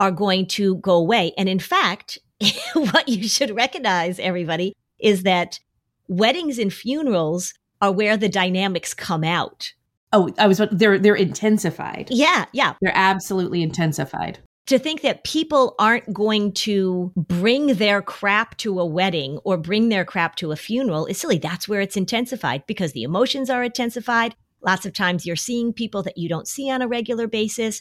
are 0.00 0.10
going 0.10 0.46
to 0.46 0.76
go 0.76 0.94
away. 0.94 1.32
And 1.38 1.48
in 1.48 1.58
fact, 1.58 2.18
what 2.74 3.08
you 3.08 3.28
should 3.28 3.54
recognize, 3.54 4.18
everybody, 4.18 4.74
is 4.98 5.22
that 5.22 5.60
weddings 6.08 6.58
and 6.58 6.72
funerals 6.72 7.54
are 7.80 7.92
where 7.92 8.16
the 8.16 8.28
dynamics 8.28 8.94
come 8.94 9.22
out. 9.22 9.72
Oh, 10.12 10.30
I 10.38 10.46
was 10.46 10.60
they're 10.72 10.98
they're 10.98 11.14
intensified. 11.14 12.08
Yeah, 12.10 12.46
yeah. 12.52 12.74
They're 12.80 12.92
absolutely 12.94 13.62
intensified. 13.62 14.38
To 14.68 14.78
think 14.78 15.00
that 15.00 15.24
people 15.24 15.74
aren't 15.78 16.12
going 16.12 16.52
to 16.52 17.10
bring 17.16 17.76
their 17.76 18.02
crap 18.02 18.54
to 18.58 18.78
a 18.80 18.84
wedding 18.84 19.38
or 19.38 19.56
bring 19.56 19.88
their 19.88 20.04
crap 20.04 20.36
to 20.36 20.52
a 20.52 20.56
funeral 20.56 21.06
is 21.06 21.16
silly. 21.16 21.38
That's 21.38 21.66
where 21.66 21.80
it's 21.80 21.96
intensified 21.96 22.66
because 22.66 22.92
the 22.92 23.02
emotions 23.02 23.48
are 23.48 23.64
intensified. 23.64 24.36
Lots 24.60 24.84
of 24.84 24.92
times 24.92 25.24
you're 25.24 25.36
seeing 25.36 25.72
people 25.72 26.02
that 26.02 26.18
you 26.18 26.28
don't 26.28 26.46
see 26.46 26.70
on 26.70 26.82
a 26.82 26.86
regular 26.86 27.26
basis. 27.26 27.80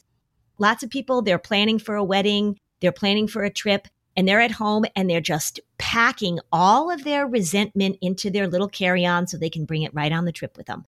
Lots 0.60 0.82
of 0.82 0.90
people, 0.90 1.22
they're 1.22 1.38
planning 1.38 1.78
for 1.78 1.96
a 1.96 2.06
wedding, 2.06 2.58
they're 2.80 2.94
planning 2.94 3.28
for 3.28 3.44
a 3.44 3.52
trip, 3.52 3.90
and 4.16 4.26
they're 4.26 4.40
at 4.40 4.52
home 4.52 4.86
and 4.96 5.10
they're 5.10 5.20
just 5.20 5.60
packing 5.78 6.40
all 6.54 6.90
of 6.90 7.04
their 7.04 7.28
resentment 7.28 7.98
into 8.02 8.30
their 8.30 8.48
little 8.48 8.70
carry 8.70 9.06
on 9.06 9.28
so 9.28 9.38
they 9.38 9.50
can 9.50 9.66
bring 9.66 9.82
it 9.82 9.94
right 9.94 10.14
on 10.14 10.24
the 10.24 10.32
trip 10.32 10.56
with 10.56 10.68
them. 10.68 10.86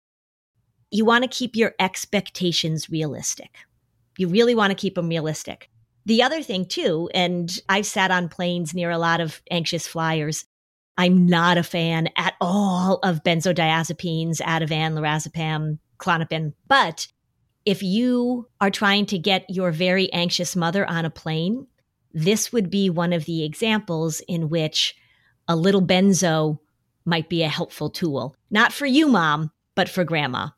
You 0.90 1.06
want 1.06 1.24
to 1.24 1.28
keep 1.28 1.56
your 1.56 1.76
expectations 1.78 2.90
realistic. 2.90 3.58
You 4.18 4.28
really 4.28 4.56
want 4.56 4.72
to 4.72 4.76
keep 4.76 4.96
them 4.96 5.08
realistic. 5.08 5.70
The 6.06 6.24
other 6.24 6.42
thing, 6.42 6.66
too, 6.66 7.10
and 7.14 7.52
I've 7.70 7.86
sat 7.86 8.12
on 8.12 8.30
planes 8.30 8.74
near 8.74 8.92
a 8.92 8.98
lot 8.98 9.22
of 9.22 9.42
anxious 9.50 9.88
flyers, 9.88 10.46
I'm 10.98 11.26
not 11.26 11.58
a 11.58 11.64
fan 11.64 12.10
at 12.16 12.36
all 12.40 13.00
of 13.04 13.24
benzodiazepines, 13.24 14.42
Ativan, 14.42 14.94
lorazepam, 14.94 15.80
Klonopin. 15.98 16.54
But 16.68 17.08
if 17.66 17.82
you 17.82 18.48
are 18.62 18.70
trying 18.70 19.06
to 19.08 19.18
get 19.18 19.50
your 19.50 19.72
very 19.72 20.12
anxious 20.14 20.56
mother 20.56 20.88
on 20.88 21.06
a 21.06 21.10
plane, 21.10 21.68
this 22.14 22.52
would 22.52 22.70
be 22.70 22.90
one 22.90 23.14
of 23.14 23.26
the 23.26 23.44
examples 23.44 24.22
in 24.28 24.50
which 24.50 24.96
a 25.48 25.56
little 25.56 25.82
benzo 25.82 26.60
might 27.06 27.30
be 27.30 27.44
a 27.44 27.50
helpful 27.50 27.90
tool. 27.90 28.36
Not 28.52 28.72
for 28.72 28.86
you, 28.86 29.08
mom, 29.08 29.52
but 29.76 29.90
for 29.90 30.04
grandma. 30.04 30.50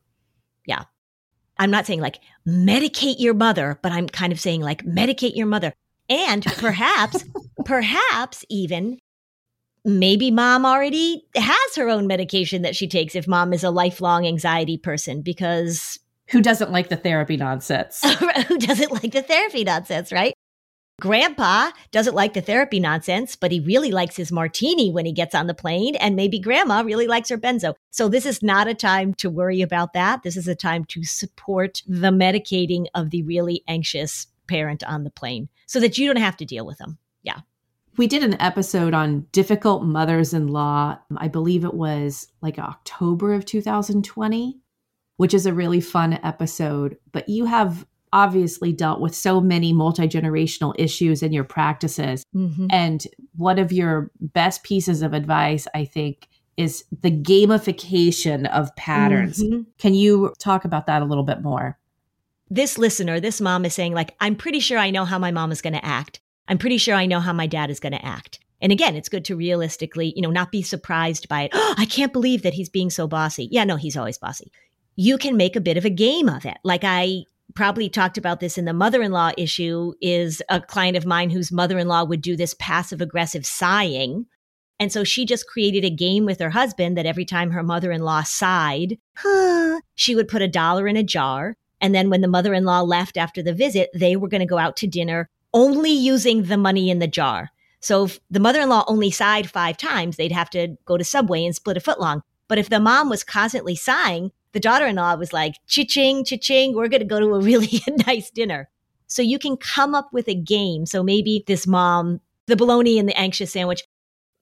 I'm 1.58 1.72
not 1.72 1.86
saying 1.86 2.02
like 2.02 2.20
medicate 2.48 3.16
your 3.20 3.34
mother, 3.34 3.80
but 3.82 3.92
I'm 3.92 4.08
kind 4.08 4.34
of 4.34 4.40
saying 4.40 4.62
like 4.62 4.84
medicate 4.84 5.36
your 5.36 5.48
mother. 5.48 5.74
And 6.10 6.44
perhaps, 6.44 7.24
perhaps 7.66 8.46
even 8.50 9.00
maybe 9.84 10.32
mom 10.32 10.66
already 10.66 11.26
has 11.36 11.76
her 11.76 11.90
own 11.90 12.08
medication 12.08 12.64
that 12.64 12.76
she 12.76 12.88
takes 12.88 13.16
if 13.16 13.28
mom 13.28 13.54
is 13.54 13.64
a 13.64 13.70
lifelong 13.70 14.26
anxiety 14.26 14.78
person 14.78 15.22
because 15.22 16.00
who 16.28 16.42
doesn't 16.42 16.72
like 16.72 16.90
the 16.90 16.96
therapy 16.96 17.38
nonsense? 17.38 18.02
who 18.48 18.58
doesn't 18.58 18.92
like 18.92 19.12
the 19.12 19.22
therapy 19.22 19.64
nonsense, 19.64 20.12
right? 20.12 20.34
Grandpa 21.02 21.72
doesn't 21.92 22.16
like 22.16 22.34
the 22.34 22.42
therapy 22.42 22.80
nonsense, 22.80 23.36
but 23.36 23.52
he 23.52 23.60
really 23.60 23.92
likes 23.92 24.16
his 24.16 24.32
martini 24.32 24.92
when 24.92 25.06
he 25.06 25.12
gets 25.12 25.36
on 25.36 25.48
the 25.48 25.54
plane. 25.54 25.96
And 25.96 26.16
maybe 26.16 26.40
grandma 26.40 26.82
really 26.82 27.08
likes 27.08 27.30
her 27.30 27.38
benzo. 27.38 27.74
So 27.92 28.08
this 28.08 28.26
is 28.26 28.42
not 28.42 28.70
a 28.70 28.74
time 28.74 29.14
to 29.16 29.30
worry 29.30 29.62
about 29.62 29.94
that. 29.94 30.24
This 30.24 30.38
is 30.38 30.48
a 30.48 30.56
time 30.56 30.86
to 30.86 31.04
support 31.04 31.82
the 31.86 32.12
medicating 32.12 32.86
of 32.96 33.10
the 33.10 33.24
really 33.24 33.62
anxious 33.68 34.28
parent 34.48 34.84
on 34.86 35.04
the 35.04 35.10
plane 35.10 35.50
so 35.66 35.80
that 35.82 35.98
you 35.98 36.08
don't 36.08 36.22
have 36.22 36.38
to 36.38 36.46
deal 36.46 36.66
with 36.66 36.78
them. 36.78 36.98
Yeah. 37.24 37.40
We 37.98 38.08
did 38.08 38.24
an 38.24 38.40
episode 38.42 38.94
on 38.94 39.28
difficult 39.32 39.84
mothers 39.84 40.34
in 40.34 40.48
law. 40.48 40.98
I 41.18 41.28
believe 41.28 41.66
it 41.66 41.74
was 41.74 42.28
like 42.42 42.58
October 42.58 43.34
of 43.34 43.46
2020, 43.46 44.60
which 45.18 45.34
is 45.34 45.46
a 45.46 45.54
really 45.54 45.82
fun 45.82 46.20
episode. 46.24 46.98
But 47.12 47.28
you 47.28 47.46
have 47.46 47.86
obviously 48.16 48.72
dealt 48.72 49.02
with 49.02 49.14
so 49.14 49.42
many 49.42 49.74
multi 49.74 50.08
generational 50.08 50.74
issues 50.80 51.22
in 51.22 51.34
your 51.34 51.44
practices. 51.44 52.24
Mm-hmm. 52.34 52.68
And 52.72 53.06
one 53.36 53.60
of 53.60 53.74
your 53.74 54.10
best 54.22 54.64
pieces 54.64 55.02
of 55.02 55.14
advice, 55.14 55.68
I 55.76 55.84
think, 55.84 56.30
is 56.56 56.86
the 57.02 57.12
gamification 57.12 58.50
of 58.50 58.74
patterns. 58.78 59.44
Mm-hmm. 59.44 59.64
Can 59.78 59.94
you 59.94 60.34
talk 60.40 60.64
about 60.64 60.88
that 60.88 61.02
a 61.02 61.06
little 61.06 61.26
bit 61.26 61.42
more? 61.42 61.78
This 62.50 62.78
listener, 62.78 63.20
this 63.20 63.42
mom 63.42 63.66
is 63.66 63.74
saying, 63.74 63.94
like, 63.94 64.16
I'm 64.22 64.36
pretty 64.36 64.62
sure 64.62 64.78
I 64.78 64.92
know 64.92 65.04
how 65.04 65.20
my 65.20 65.32
mom 65.32 65.52
is 65.52 65.62
going 65.62 65.74
to 65.74 65.86
act. 65.86 66.22
I'm 66.48 66.58
pretty 66.58 66.78
sure 66.78 66.96
I 66.96 67.08
know 67.08 67.20
how 67.20 67.34
my 67.34 67.48
dad 67.48 67.70
is 67.70 67.82
going 67.82 67.94
to 67.94 68.06
act. 68.06 68.40
And 68.62 68.72
again, 68.72 68.96
it's 68.96 69.10
good 69.10 69.26
to 69.26 69.36
realistically, 69.36 70.14
you 70.16 70.22
know, 70.22 70.32
not 70.32 70.52
be 70.54 70.62
surprised 70.62 71.28
by 71.28 71.44
it. 71.44 71.52
Oh, 71.54 71.76
I 71.78 71.86
can't 71.86 72.14
believe 72.14 72.44
that 72.44 72.54
he's 72.54 72.70
being 72.70 72.90
so 72.90 73.08
bossy. 73.08 73.50
Yeah, 73.52 73.66
no, 73.66 73.76
he's 73.76 73.98
always 73.98 74.18
bossy. 74.18 74.52
You 74.96 75.18
can 75.18 75.36
make 75.36 75.58
a 75.58 75.62
bit 75.62 75.76
of 75.76 75.84
a 75.84 75.90
game 75.90 76.30
of 76.30 76.46
it. 76.46 76.58
Like 76.64 76.84
I 76.86 77.26
probably 77.56 77.90
talked 77.90 78.18
about 78.18 78.40
this 78.40 78.58
in 78.58 78.66
the 78.66 78.74
mother-in-law 78.74 79.32
issue 79.38 79.94
is 80.02 80.42
a 80.50 80.62
client 80.62 80.98
of 80.98 81.06
mine 81.06 81.30
whose 81.30 81.52
mother-in-law 81.52 82.04
would 82.04 82.22
do 82.22 82.36
this 82.36 82.56
passive 82.60 83.02
aggressive 83.02 83.46
sighing. 83.46 84.26
And 84.80 84.92
so 84.92 85.04
she 85.04 85.26
just 85.26 85.48
created 85.48 85.86
a 85.86 85.90
game 85.90 86.26
with 86.26 86.40
her 86.40 86.50
husband 86.50 86.98
that 86.98 87.06
every 87.06 87.26
time 87.26 87.52
her 87.52 87.64
mother-in-law 87.64 88.24
sighed, 88.24 88.98
huh, 89.16 89.80
she 89.96 90.16
would 90.16 90.28
put 90.28 90.42
a 90.42 90.48
dollar 90.48 90.88
in 90.88 90.98
a 90.98 91.04
jar. 91.04 91.56
And 91.80 91.96
then 91.96 92.10
when 92.10 92.22
the 92.22 92.28
mother-in-law 92.28 92.82
left 92.82 93.16
after 93.16 93.42
the 93.42 93.54
visit, 93.54 93.90
they 93.94 94.16
were 94.16 94.28
going 94.28 94.42
to 94.42 94.46
go 94.46 94.58
out 94.58 94.76
to 94.78 94.88
dinner 94.88 95.30
only 95.54 95.92
using 95.92 96.44
the 96.44 96.58
money 96.58 96.90
in 96.90 97.00
the 97.00 97.08
jar. 97.08 97.52
So 97.80 98.06
if 98.06 98.20
the 98.30 98.40
mother 98.40 98.62
in 98.62 98.70
law 98.70 98.84
only 98.88 99.12
sighed 99.12 99.50
five 99.50 99.78
times, 99.78 100.18
they'd 100.18 100.32
have 100.32 100.50
to 100.50 100.76
go 100.86 100.98
to 100.98 101.04
Subway 101.04 101.46
and 101.46 101.56
split 101.56 101.78
a 101.78 101.80
foot 101.80 102.02
long. 102.02 102.24
But 102.48 102.58
if 102.58 102.70
the 102.70 102.80
mom 102.80 103.10
was 103.10 103.24
constantly 103.24 103.76
sighing, 103.76 104.32
the 104.56 104.62
daughter 104.62 104.88
in 104.88 104.96
law 104.96 105.14
was 105.16 105.34
like, 105.34 105.56
cha-ching, 105.68 106.24
cha-ching, 106.24 106.74
we're 106.74 106.88
going 106.88 107.02
to 107.02 107.06
go 107.06 107.20
to 107.20 107.34
a 107.34 107.42
really 107.42 107.82
nice 108.08 108.32
dinner. 108.32 108.70
So 109.06 109.22
you 109.22 109.38
can 109.38 109.58
come 109.58 109.94
up 109.94 110.08
with 110.14 110.30
a 110.30 110.34
game. 110.34 110.86
So 110.86 111.04
maybe 111.04 111.44
this 111.46 111.68
mom, 111.68 112.22
the 112.48 112.56
bologna 112.56 112.98
and 112.98 113.10
the 113.10 113.20
anxious 113.20 113.52
sandwich, 113.52 113.84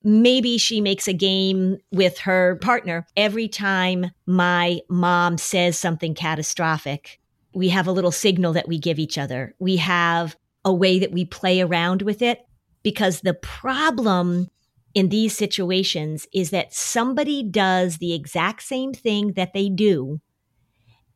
maybe 0.03 0.60
she 0.60 0.82
makes 0.82 1.08
a 1.08 1.13
game 1.13 1.77
with 1.91 2.20
her 2.20 2.58
partner. 2.58 3.08
Every 3.17 3.48
time 3.48 4.12
my 4.27 4.82
mom 4.88 5.39
says 5.39 5.79
something 5.79 6.13
catastrophic, 6.13 7.20
we 7.55 7.70
have 7.70 7.88
a 7.88 7.91
little 7.91 8.12
signal 8.12 8.53
that 8.53 8.67
we 8.67 8.77
give 8.77 9.00
each 9.00 9.17
other. 9.17 9.55
We 9.58 9.77
have 9.77 10.38
a 10.63 10.72
way 10.72 11.00
that 11.00 11.12
we 11.12 11.25
play 11.25 11.60
around 11.60 12.03
with 12.03 12.22
it. 12.22 12.46
Because 12.84 13.22
the 13.22 13.34
problem 13.34 14.48
in 14.94 15.10
these 15.10 15.36
situations 15.36 16.28
is 16.34 16.52
that 16.52 16.74
somebody 16.74 17.44
does 17.44 17.98
the 17.98 18.14
exact 18.14 18.64
same 18.64 18.94
thing 18.94 19.34
that 19.34 19.54
they 19.54 19.70
do, 19.70 20.22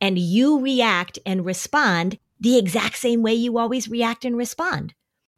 and 0.01 0.17
you 0.17 0.59
react 0.59 1.19
and 1.25 1.45
respond 1.45 2.19
the 2.39 2.57
exact 2.57 2.97
same 2.97 3.21
way 3.21 3.33
you 3.33 3.57
always 3.57 3.87
react 3.87 4.25
and 4.25 4.37
respond. 4.37 4.93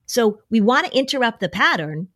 So 0.05 0.41
we 0.49 0.59
want 0.59 0.87
to 0.87 0.97
interrupt 0.97 1.39
the 1.39 1.49
pattern, 1.49 2.09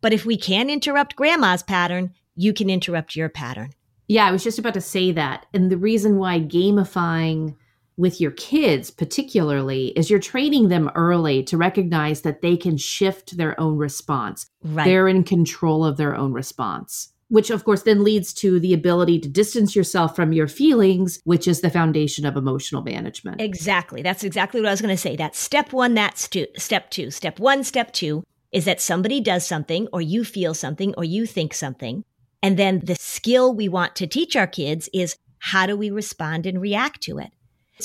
but 0.00 0.12
if 0.12 0.24
we 0.24 0.36
can 0.36 0.70
interrupt 0.70 1.16
grandma's 1.16 1.62
pattern, 1.62 2.14
you 2.34 2.52
can 2.52 2.70
interrupt 2.70 3.16
your 3.16 3.28
pattern. 3.28 3.70
Yeah, 4.08 4.26
I 4.26 4.32
was 4.32 4.44
just 4.44 4.58
about 4.58 4.74
to 4.74 4.80
say 4.80 5.12
that. 5.12 5.46
And 5.52 5.70
the 5.70 5.76
reason 5.76 6.18
why 6.18 6.40
gamifying 6.40 7.56
with 7.96 8.20
your 8.20 8.30
kids 8.32 8.90
particularly 8.90 9.88
is 9.88 10.10
you're 10.10 10.18
training 10.18 10.68
them 10.68 10.90
early 10.94 11.42
to 11.44 11.56
recognize 11.56 12.22
that 12.22 12.42
they 12.42 12.56
can 12.56 12.76
shift 12.76 13.36
their 13.36 13.58
own 13.60 13.76
response. 13.76 14.46
Right. 14.64 14.84
they're 14.84 15.08
in 15.08 15.24
control 15.24 15.84
of 15.84 15.96
their 15.96 16.14
own 16.14 16.32
response 16.32 17.12
which 17.32 17.48
of 17.48 17.64
course 17.64 17.82
then 17.84 18.04
leads 18.04 18.34
to 18.34 18.60
the 18.60 18.74
ability 18.74 19.18
to 19.18 19.28
distance 19.28 19.74
yourself 19.74 20.14
from 20.14 20.34
your 20.34 20.46
feelings 20.46 21.18
which 21.24 21.48
is 21.48 21.62
the 21.62 21.70
foundation 21.70 22.26
of 22.26 22.36
emotional 22.36 22.82
management. 22.82 23.40
Exactly. 23.40 24.02
That's 24.02 24.22
exactly 24.22 24.60
what 24.60 24.68
i 24.68 24.70
was 24.70 24.82
going 24.82 24.94
to 24.94 25.00
say. 25.00 25.16
That's 25.16 25.38
step 25.38 25.72
one 25.72 25.94
that's 25.94 26.28
two, 26.28 26.46
step 26.58 26.90
two. 26.90 27.10
Step 27.10 27.40
one 27.40 27.64
step 27.64 27.92
two 27.92 28.22
is 28.52 28.66
that 28.66 28.82
somebody 28.82 29.18
does 29.18 29.46
something 29.46 29.88
or 29.94 30.02
you 30.02 30.24
feel 30.24 30.52
something 30.52 30.94
or 30.98 31.04
you 31.04 31.24
think 31.24 31.54
something. 31.54 32.04
And 32.42 32.58
then 32.58 32.80
the 32.84 32.96
skill 32.96 33.54
we 33.54 33.66
want 33.66 33.96
to 33.96 34.06
teach 34.06 34.36
our 34.36 34.46
kids 34.46 34.90
is 34.92 35.16
how 35.38 35.64
do 35.64 35.74
we 35.74 35.90
respond 35.90 36.44
and 36.44 36.60
react 36.60 37.00
to 37.04 37.18
it 37.18 37.30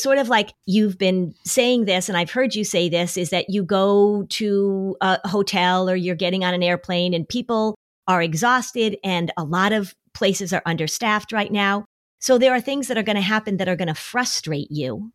sort 0.02 0.18
of 0.18 0.30
like 0.30 0.54
you've 0.66 0.98
been 0.98 1.34
saying 1.46 1.86
this, 1.86 2.10
and 2.10 2.18
I've 2.18 2.32
heard 2.32 2.56
you 2.56 2.64
say 2.64 2.90
this, 2.90 3.18
is 3.18 3.30
that 3.30 3.50
you 3.50 3.64
go 3.64 4.26
to 4.30 4.96
a 5.02 5.28
hotel 5.28 5.90
or 5.90 5.96
you're 5.96 6.16
getting 6.16 6.44
on 6.44 6.54
an 6.54 6.64
airplane 6.64 7.14
and 7.14 7.28
people 7.28 7.76
are 8.08 8.22
exhausted 8.22 8.98
and 9.04 9.32
a 9.38 9.44
lot 9.44 9.74
of 9.74 9.94
places 10.14 10.54
are 10.54 10.64
understaffed 10.66 11.32
right 11.32 11.52
now. 11.52 11.86
So 12.20 12.38
there 12.38 12.54
are 12.54 12.62
things 12.62 12.88
that 12.88 12.98
are 12.98 13.04
going 13.04 13.18
to 13.18 13.22
happen 13.22 13.58
that 13.58 13.68
are 13.68 13.76
going 13.76 13.90
to 13.90 13.94
frustrate 13.94 14.72
you. 14.72 15.12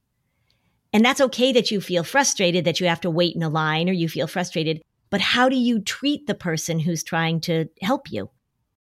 And 0.92 1.04
that's 1.04 1.20
okay 1.20 1.52
that 1.52 1.70
you 1.70 1.80
feel 1.80 2.04
frustrated 2.04 2.64
that 2.64 2.78
you 2.78 2.86
have 2.86 3.00
to 3.00 3.10
wait 3.10 3.34
in 3.34 3.42
a 3.42 3.48
line 3.48 3.88
or 3.88 3.92
you 3.92 4.08
feel 4.08 4.26
frustrated. 4.26 4.82
But 5.10 5.20
how 5.20 5.48
do 5.48 5.56
you 5.56 5.80
treat 5.80 6.26
the 6.26 6.34
person 6.34 6.78
who's 6.78 7.02
trying 7.02 7.40
to 7.42 7.68
help 7.80 8.12
you? 8.12 8.30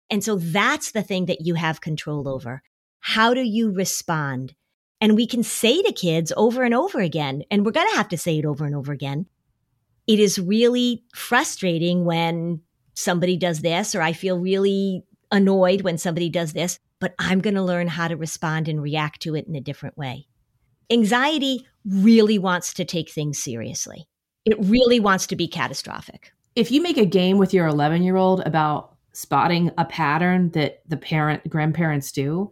And 0.09 0.23
so 0.23 0.37
that's 0.37 0.91
the 0.91 1.03
thing 1.03 1.25
that 1.27 1.41
you 1.41 1.55
have 1.55 1.81
control 1.81 2.27
over. 2.27 2.63
How 2.99 3.33
do 3.33 3.41
you 3.41 3.71
respond? 3.71 4.55
And 5.01 5.15
we 5.15 5.25
can 5.25 5.43
say 5.43 5.81
to 5.81 5.91
kids 5.91 6.33
over 6.35 6.63
and 6.63 6.73
over 6.73 6.99
again, 6.99 7.43
and 7.49 7.65
we're 7.65 7.71
going 7.71 7.89
to 7.89 7.95
have 7.95 8.09
to 8.09 8.17
say 8.17 8.37
it 8.37 8.45
over 8.45 8.65
and 8.65 8.75
over 8.75 8.91
again. 8.91 9.25
It 10.07 10.19
is 10.19 10.39
really 10.39 11.03
frustrating 11.13 12.03
when 12.03 12.61
somebody 12.95 13.37
does 13.37 13.61
this, 13.61 13.95
or 13.95 14.01
I 14.01 14.13
feel 14.13 14.39
really 14.39 15.03
annoyed 15.31 15.81
when 15.81 15.97
somebody 15.97 16.29
does 16.29 16.53
this, 16.53 16.79
but 16.99 17.13
I'm 17.19 17.39
going 17.39 17.55
to 17.55 17.61
learn 17.61 17.87
how 17.87 18.07
to 18.07 18.17
respond 18.17 18.67
and 18.67 18.81
react 18.81 19.21
to 19.21 19.35
it 19.35 19.47
in 19.47 19.55
a 19.55 19.61
different 19.61 19.97
way. 19.97 20.27
Anxiety 20.89 21.65
really 21.85 22.37
wants 22.37 22.73
to 22.73 22.85
take 22.85 23.09
things 23.09 23.37
seriously. 23.37 24.07
It 24.45 24.57
really 24.59 24.99
wants 24.99 25.27
to 25.27 25.35
be 25.35 25.47
catastrophic. 25.47 26.31
If 26.55 26.71
you 26.71 26.81
make 26.81 26.97
a 26.97 27.05
game 27.05 27.37
with 27.37 27.53
your 27.53 27.67
11 27.67 28.01
year 28.03 28.15
old 28.15 28.41
about 28.41 28.95
spotting 29.13 29.71
a 29.77 29.85
pattern 29.85 30.49
that 30.51 30.81
the 30.87 30.97
parent 30.97 31.47
grandparents 31.49 32.11
do, 32.11 32.51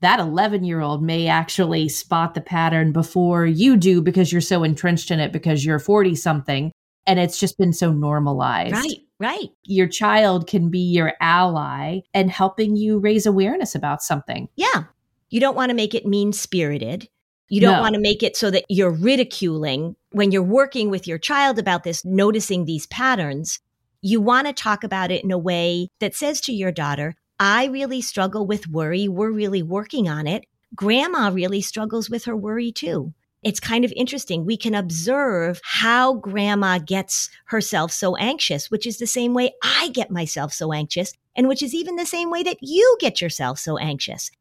that 0.00 0.20
11 0.20 0.64
year 0.64 0.80
old 0.80 1.02
may 1.02 1.26
actually 1.26 1.88
spot 1.88 2.34
the 2.34 2.40
pattern 2.40 2.92
before 2.92 3.46
you 3.46 3.76
do 3.76 4.00
because 4.00 4.30
you're 4.30 4.40
so 4.40 4.62
entrenched 4.62 5.10
in 5.10 5.20
it 5.20 5.32
because 5.32 5.64
you're 5.64 5.78
40 5.78 6.14
something 6.14 6.72
and 7.06 7.18
it's 7.18 7.40
just 7.40 7.58
been 7.58 7.72
so 7.72 7.90
normalized. 7.90 8.74
Right, 8.74 9.00
right. 9.18 9.48
Your 9.64 9.88
child 9.88 10.46
can 10.46 10.70
be 10.70 10.80
your 10.80 11.14
ally 11.20 12.00
and 12.14 12.30
helping 12.30 12.76
you 12.76 12.98
raise 12.98 13.26
awareness 13.26 13.74
about 13.74 14.02
something. 14.02 14.48
Yeah. 14.56 14.84
You 15.30 15.40
don't 15.40 15.56
want 15.56 15.70
to 15.70 15.74
make 15.74 15.94
it 15.94 16.06
mean 16.06 16.32
spirited. 16.32 17.08
You 17.48 17.62
don't 17.62 17.76
no. 17.76 17.80
want 17.80 17.94
to 17.94 18.00
make 18.00 18.22
it 18.22 18.36
so 18.36 18.50
that 18.50 18.64
you're 18.68 18.92
ridiculing 18.92 19.96
when 20.10 20.32
you're 20.32 20.42
working 20.42 20.90
with 20.90 21.06
your 21.06 21.18
child 21.18 21.58
about 21.58 21.82
this, 21.82 22.04
noticing 22.04 22.64
these 22.66 22.86
patterns. 22.86 23.58
You 24.02 24.20
want 24.20 24.46
to 24.46 24.52
talk 24.52 24.84
about 24.84 25.10
it 25.10 25.24
in 25.24 25.30
a 25.30 25.38
way 25.38 25.88
that 26.00 26.14
says 26.14 26.42
to 26.42 26.52
your 26.52 26.70
daughter, 26.70 27.14
I 27.40 27.66
really 27.66 28.00
struggle 28.00 28.46
with 28.46 28.68
worry. 28.68 29.06
We're 29.06 29.30
really 29.30 29.62
working 29.62 30.08
on 30.08 30.26
it. 30.26 30.44
Grandma 30.74 31.30
really 31.32 31.60
struggles 31.60 32.10
with 32.10 32.24
her 32.24 32.36
worry 32.36 32.72
too. 32.72 33.14
It's 33.44 33.60
kind 33.60 33.84
of 33.84 33.92
interesting. 33.94 34.44
We 34.44 34.56
can 34.56 34.74
observe 34.74 35.60
how 35.62 36.14
grandma 36.14 36.78
gets 36.78 37.30
herself 37.46 37.92
so 37.92 38.16
anxious, 38.16 38.70
which 38.70 38.84
is 38.84 38.98
the 38.98 39.06
same 39.06 39.32
way 39.32 39.52
I 39.62 39.90
get 39.90 40.10
myself 40.10 40.52
so 40.52 40.72
anxious, 40.72 41.12
and 41.36 41.46
which 41.46 41.62
is 41.62 41.74
even 41.74 41.94
the 41.94 42.04
same 42.04 42.30
way 42.30 42.42
that 42.42 42.58
you 42.60 42.96
get 42.98 43.20
yourself 43.20 43.60
so 43.60 43.78
anxious. 43.78 44.32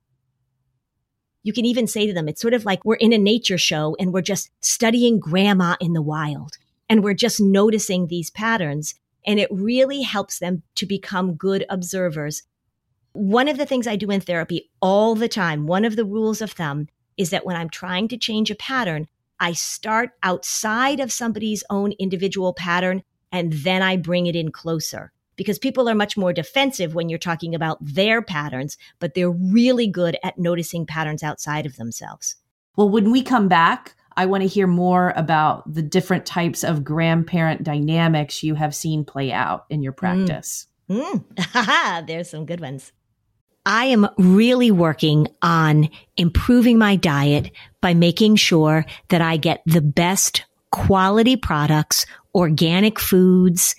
You 1.44 1.54
can 1.54 1.66
even 1.66 1.86
say 1.86 2.08
to 2.08 2.14
them, 2.14 2.28
it's 2.28 2.42
sort 2.42 2.56
of 2.56 2.66
like 2.66 2.84
we're 2.84 2.96
in 2.96 3.14
a 3.14 3.18
nature 3.20 3.60
show 3.60 3.96
and 4.00 4.12
we're 4.12 4.22
just 4.22 4.50
studying 4.62 5.20
grandma 5.20 5.76
in 5.80 5.94
the 5.94 6.02
wild 6.02 6.58
and 6.90 7.04
we're 7.04 7.14
just 7.14 7.40
noticing 7.40 8.08
these 8.08 8.32
patterns. 8.32 8.96
And 9.26 9.40
it 9.40 9.48
really 9.52 10.02
helps 10.02 10.40
them 10.40 10.64
to 10.76 10.86
become 10.88 11.36
good 11.36 11.66
observers 11.70 12.44
one 13.18 13.48
of 13.48 13.58
the 13.58 13.66
things 13.66 13.88
I 13.88 13.96
do 13.96 14.12
in 14.12 14.22
therapy 14.22 14.70
all 14.80 15.16
the 15.16 15.28
time, 15.28 15.66
one 15.66 15.86
of 15.86 15.96
the 15.96 16.06
rules 16.06 16.42
of 16.42 16.52
thumb 16.52 16.88
is 17.18 17.32
that 17.32 17.46
when 17.46 17.56
I'm 17.56 17.70
trying 17.70 18.08
to 18.10 18.18
change 18.18 18.52
a 18.52 18.56
pattern, 18.56 19.08
I 19.40 19.54
start 19.54 20.12
outside 20.22 21.00
of 21.00 21.12
somebody's 21.12 21.64
own 21.70 21.94
individual 21.94 22.54
pattern 22.54 23.04
and 23.32 23.54
then 23.54 23.82
I 23.82 23.98
bring 23.98 24.28
it 24.28 24.36
in 24.36 24.52
closer 24.52 25.12
because 25.36 25.58
people 25.58 25.90
are 25.90 25.96
much 25.96 26.16
more 26.16 26.32
defensive 26.32 26.94
when 26.94 27.10
you're 27.10 27.20
talking 27.20 27.56
about 27.56 27.78
their 27.82 28.22
patterns, 28.22 28.78
but 29.00 29.16
they're 29.16 29.32
really 29.32 29.88
good 29.88 30.18
at 30.24 30.38
noticing 30.38 30.86
patterns 30.86 31.24
outside 31.24 31.66
of 31.66 31.76
themselves. 31.76 32.36
Well, 32.76 32.90
when 32.90 33.12
we 33.12 33.24
come 33.24 33.48
back, 33.48 33.96
I 34.16 34.28
want 34.28 34.42
to 34.42 34.48
hear 34.48 34.68
more 34.68 35.14
about 35.16 35.72
the 35.72 35.82
different 35.82 36.26
types 36.26 36.64
of 36.64 36.84
grandparent 36.84 37.64
dynamics 37.64 38.44
you 38.44 38.56
have 38.56 38.76
seen 38.76 39.06
play 39.06 39.32
out 39.32 39.66
in 39.70 39.82
your 39.82 39.94
mm. 39.94 39.98
practice. 39.98 40.68
Mm. 40.68 40.74
Mm. 40.90 42.08
There's 42.08 42.30
some 42.30 42.46
good 42.46 42.62
ones. 42.62 42.94
I 43.68 43.88
am 43.88 44.08
really 44.18 44.72
working 44.72 45.28
on 45.42 45.90
improving 46.16 46.78
my 46.78 46.96
diet 46.96 47.52
by 47.82 47.94
making 47.94 48.38
sure 48.38 48.86
that 49.10 49.22
I 49.22 49.36
get 49.36 49.62
the 49.66 49.82
best 49.82 50.46
quality 50.72 51.36
products, 51.36 52.06
organic 52.34 52.98
foods, 52.98 53.76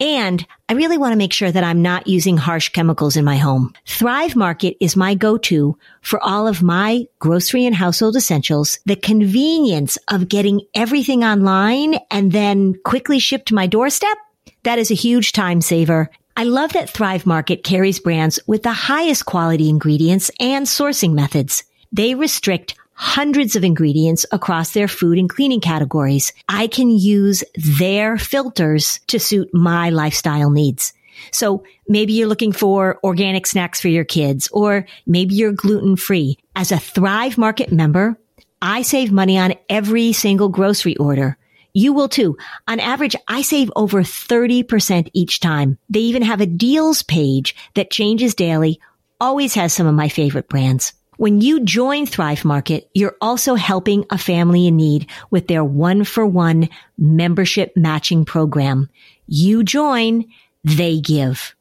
and 0.00 0.44
I 0.68 0.72
really 0.72 0.98
want 0.98 1.12
to 1.12 1.16
make 1.16 1.32
sure 1.32 1.52
that 1.52 1.62
I'm 1.62 1.82
not 1.82 2.08
using 2.08 2.36
harsh 2.36 2.70
chemicals 2.70 3.16
in 3.16 3.24
my 3.24 3.36
home. 3.36 3.74
Thrive 3.86 4.34
Market 4.34 4.76
is 4.80 4.96
my 4.96 5.14
go-to 5.14 5.78
for 6.02 6.20
all 6.20 6.48
of 6.48 6.60
my 6.60 7.06
grocery 7.20 7.64
and 7.64 7.76
household 7.76 8.16
essentials. 8.16 8.80
The 8.86 8.96
convenience 8.96 9.98
of 10.08 10.28
getting 10.28 10.62
everything 10.74 11.22
online 11.22 12.00
and 12.10 12.32
then 12.32 12.74
quickly 12.84 13.20
shipped 13.20 13.48
to 13.48 13.54
my 13.54 13.68
doorstep. 13.68 14.18
That 14.64 14.80
is 14.80 14.90
a 14.90 14.94
huge 14.94 15.30
time 15.30 15.60
saver 15.60 16.10
I 16.38 16.44
love 16.44 16.74
that 16.74 16.88
Thrive 16.88 17.26
Market 17.26 17.64
carries 17.64 17.98
brands 17.98 18.38
with 18.46 18.62
the 18.62 18.72
highest 18.72 19.26
quality 19.26 19.68
ingredients 19.68 20.30
and 20.38 20.66
sourcing 20.66 21.12
methods. 21.12 21.64
They 21.90 22.14
restrict 22.14 22.76
hundreds 22.92 23.56
of 23.56 23.64
ingredients 23.64 24.24
across 24.30 24.70
their 24.70 24.86
food 24.86 25.18
and 25.18 25.28
cleaning 25.28 25.60
categories. 25.60 26.32
I 26.48 26.68
can 26.68 26.90
use 26.90 27.42
their 27.56 28.18
filters 28.18 29.00
to 29.08 29.18
suit 29.18 29.52
my 29.52 29.90
lifestyle 29.90 30.50
needs. 30.50 30.92
So 31.32 31.64
maybe 31.88 32.12
you're 32.12 32.28
looking 32.28 32.52
for 32.52 33.00
organic 33.02 33.44
snacks 33.44 33.80
for 33.80 33.88
your 33.88 34.04
kids, 34.04 34.48
or 34.52 34.86
maybe 35.08 35.34
you're 35.34 35.50
gluten 35.50 35.96
free. 35.96 36.38
As 36.54 36.70
a 36.70 36.78
Thrive 36.78 37.36
Market 37.36 37.72
member, 37.72 38.16
I 38.62 38.82
save 38.82 39.10
money 39.10 39.38
on 39.38 39.54
every 39.68 40.12
single 40.12 40.50
grocery 40.50 40.96
order. 40.98 41.36
You 41.72 41.92
will 41.92 42.08
too. 42.08 42.36
On 42.66 42.80
average, 42.80 43.16
I 43.26 43.42
save 43.42 43.70
over 43.76 44.02
30% 44.02 45.10
each 45.12 45.40
time. 45.40 45.78
They 45.88 46.00
even 46.00 46.22
have 46.22 46.40
a 46.40 46.46
deals 46.46 47.02
page 47.02 47.54
that 47.74 47.90
changes 47.90 48.34
daily, 48.34 48.80
always 49.20 49.54
has 49.54 49.72
some 49.72 49.86
of 49.86 49.94
my 49.94 50.08
favorite 50.08 50.48
brands. 50.48 50.92
When 51.18 51.40
you 51.40 51.60
join 51.60 52.06
Thrive 52.06 52.44
Market, 52.44 52.88
you're 52.94 53.16
also 53.20 53.56
helping 53.56 54.04
a 54.10 54.18
family 54.18 54.68
in 54.68 54.76
need 54.76 55.10
with 55.30 55.48
their 55.48 55.64
one 55.64 56.04
for 56.04 56.24
one 56.24 56.68
membership 56.96 57.76
matching 57.76 58.24
program. 58.24 58.88
You 59.26 59.64
join, 59.64 60.26
they 60.62 61.00
give. 61.00 61.56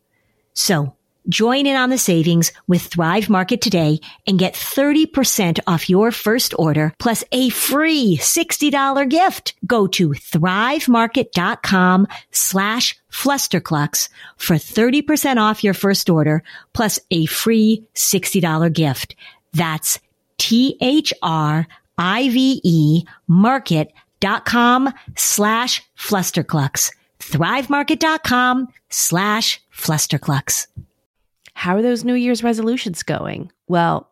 So 0.53 0.96
Join 1.29 1.65
in 1.65 1.75
on 1.75 1.89
the 1.89 1.97
savings 1.97 2.53
with 2.67 2.83
Thrive 2.83 3.29
Market 3.29 3.59
today 3.59 3.99
and 4.25 4.39
get 4.39 4.53
30% 4.53 5.59
off 5.67 5.89
your 5.89 6.11
first 6.11 6.53
order 6.57 6.93
plus 6.99 7.25
a 7.33 7.49
free 7.49 8.17
$60 8.17 9.09
gift. 9.09 9.53
Go 9.65 9.87
to 9.87 10.11
thrivemarket.com 10.11 12.07
slash 12.31 12.97
flusterclux 13.11 14.07
for 14.37 14.55
30% 14.55 15.37
off 15.37 15.63
your 15.65 15.73
first 15.73 16.09
order 16.09 16.43
plus 16.73 16.99
a 17.11 17.25
free 17.25 17.85
$60 17.93 18.71
gift. 18.71 19.15
That's 19.53 19.99
T-H-R-I-V-E 20.37 20.83
market.com 23.27 24.93
slash 25.15 25.83
flusterclux. 25.97 26.91
Thrivemarket.com 27.19 28.67
slash 28.89 29.61
flusterclux. 29.73 30.67
How 31.57 31.75
are 31.75 31.81
those 31.81 32.03
New 32.03 32.13
Year's 32.13 32.43
resolutions 32.43 33.01
going? 33.01 33.51
Well, 33.67 34.11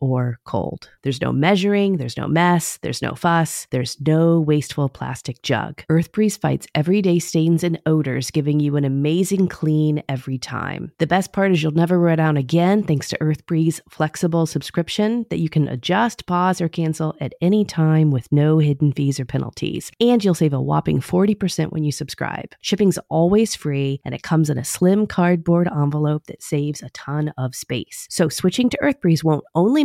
or 0.00 0.38
cold. 0.44 0.88
There's 1.02 1.20
no 1.20 1.32
measuring, 1.32 1.96
there's 1.96 2.16
no 2.16 2.28
mess, 2.28 2.78
there's 2.82 3.02
no 3.02 3.14
fuss, 3.14 3.66
there's 3.70 4.00
no 4.00 4.40
wasteful 4.40 4.88
plastic 4.88 5.42
jug. 5.42 5.82
EarthBreeze 5.90 6.38
fights 6.38 6.66
everyday 6.74 7.18
stains 7.18 7.64
and 7.64 7.80
odors, 7.86 8.30
giving 8.30 8.60
you 8.60 8.76
an 8.76 8.84
amazing 8.84 9.48
clean 9.48 10.02
every 10.08 10.38
time. 10.38 10.92
The 10.98 11.06
best 11.06 11.32
part 11.32 11.52
is 11.52 11.62
you'll 11.62 11.72
never 11.72 11.98
run 11.98 12.20
out 12.20 12.36
again 12.36 12.82
thanks 12.82 13.08
to 13.08 13.18
EarthBreeze 13.18 13.80
flexible 13.88 14.46
subscription 14.46 15.26
that 15.30 15.38
you 15.38 15.48
can 15.48 15.68
adjust, 15.68 16.26
pause, 16.26 16.60
or 16.60 16.68
cancel 16.68 17.14
at 17.20 17.32
any 17.40 17.64
time 17.64 18.10
with 18.10 18.30
no 18.30 18.58
hidden 18.58 18.92
fees 18.92 19.18
or 19.18 19.24
penalties. 19.24 19.90
And 20.00 20.24
you'll 20.24 20.34
save 20.34 20.52
a 20.52 20.60
whopping 20.60 21.00
40% 21.00 21.72
when 21.72 21.84
you 21.84 21.92
subscribe. 21.92 22.54
Shipping's 22.60 22.98
always 23.08 23.54
free 23.54 24.00
and 24.04 24.14
it 24.14 24.22
comes 24.22 24.50
in 24.50 24.58
a 24.58 24.64
slim 24.64 25.06
cardboard 25.06 25.68
envelope 25.68 26.26
that 26.26 26.42
saves 26.42 26.82
a 26.82 26.90
ton 26.90 27.32
of 27.38 27.54
space. 27.54 28.06
So 28.10 28.28
switching 28.28 28.68
to 28.70 28.78
EarthBreeze 28.82 29.24
won't 29.24 29.44
only 29.54 29.84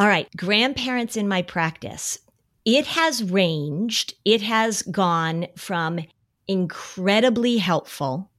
All 0.00 0.08
right, 0.08 0.34
grandparents 0.34 1.14
in 1.14 1.28
my 1.28 1.42
practice. 1.42 2.20
It 2.64 2.86
has 2.86 3.22
ranged, 3.22 4.14
it 4.24 4.40
has 4.40 4.80
gone 4.80 5.46
from 5.58 6.00
incredibly 6.48 7.58
helpful. 7.58 8.30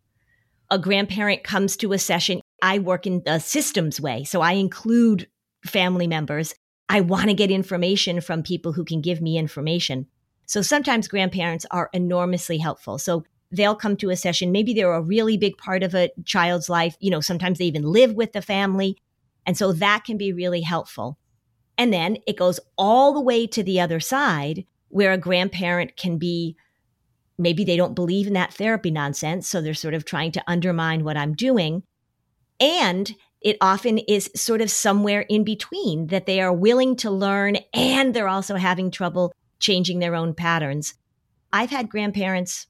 A 0.71 0.79
grandparent 0.79 1.43
comes 1.43 1.77
to 1.77 1.93
a 1.93 1.99
session. 1.99 2.41
I 2.63 2.79
work 2.79 3.05
in 3.05 3.21
the 3.27 3.37
systems 3.37 4.01
way, 4.01 4.23
so 4.23 4.41
I 4.41 4.53
include 4.53 5.27
family 5.63 6.07
members. 6.07 6.55
I 6.89 7.01
want 7.01 7.27
to 7.27 7.35
get 7.35 7.51
information 7.51 8.21
from 8.21 8.41
people 8.41 8.71
who 8.73 8.83
can 8.83 8.99
give 8.99 9.21
me 9.21 9.37
information. 9.37 10.07
So 10.47 10.63
sometimes 10.63 11.07
grandparents 11.07 11.67
are 11.69 11.91
enormously 11.93 12.57
helpful. 12.57 12.97
So 12.97 13.23
they'll 13.51 13.75
come 13.75 13.97
to 13.97 14.09
a 14.09 14.15
session. 14.15 14.51
Maybe 14.51 14.73
they're 14.73 14.91
a 14.91 14.99
really 14.99 15.37
big 15.37 15.59
part 15.59 15.83
of 15.83 15.93
a 15.93 16.09
child's 16.25 16.69
life. 16.69 16.97
You 16.99 17.11
know, 17.11 17.21
sometimes 17.21 17.59
they 17.59 17.65
even 17.65 17.83
live 17.83 18.15
with 18.15 18.33
the 18.33 18.41
family. 18.41 18.97
And 19.45 19.55
so 19.55 19.73
that 19.73 20.05
can 20.05 20.17
be 20.17 20.33
really 20.33 20.61
helpful. 20.61 21.19
And 21.81 21.91
then 21.91 22.17
it 22.27 22.37
goes 22.37 22.59
all 22.77 23.11
the 23.11 23.19
way 23.19 23.47
to 23.47 23.63
the 23.63 23.79
other 23.79 23.99
side 23.99 24.65
where 24.89 25.13
a 25.13 25.17
grandparent 25.17 25.97
can 25.97 26.19
be 26.19 26.55
maybe 27.39 27.63
they 27.63 27.75
don't 27.75 27.95
believe 27.95 28.27
in 28.27 28.33
that 28.33 28.53
therapy 28.53 28.91
nonsense. 28.91 29.47
So 29.47 29.61
they're 29.61 29.73
sort 29.73 29.95
of 29.95 30.05
trying 30.05 30.31
to 30.33 30.43
undermine 30.45 31.03
what 31.03 31.17
I'm 31.17 31.33
doing. 31.33 31.81
And 32.59 33.15
it 33.41 33.57
often 33.61 33.97
is 33.97 34.29
sort 34.35 34.61
of 34.61 34.69
somewhere 34.69 35.21
in 35.21 35.43
between 35.43 36.05
that 36.07 36.27
they 36.27 36.39
are 36.39 36.53
willing 36.53 36.97
to 36.97 37.09
learn 37.09 37.57
and 37.73 38.13
they're 38.13 38.27
also 38.27 38.57
having 38.57 38.91
trouble 38.91 39.33
changing 39.57 39.97
their 39.97 40.13
own 40.13 40.35
patterns. 40.35 40.93
I've 41.51 41.71
had 41.71 41.89
grandparents 41.89 42.67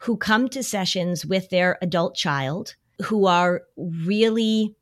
who 0.00 0.18
come 0.18 0.50
to 0.50 0.62
sessions 0.62 1.24
with 1.24 1.48
their 1.48 1.78
adult 1.80 2.14
child 2.14 2.74
who 3.04 3.24
are 3.24 3.62
really 3.78 4.76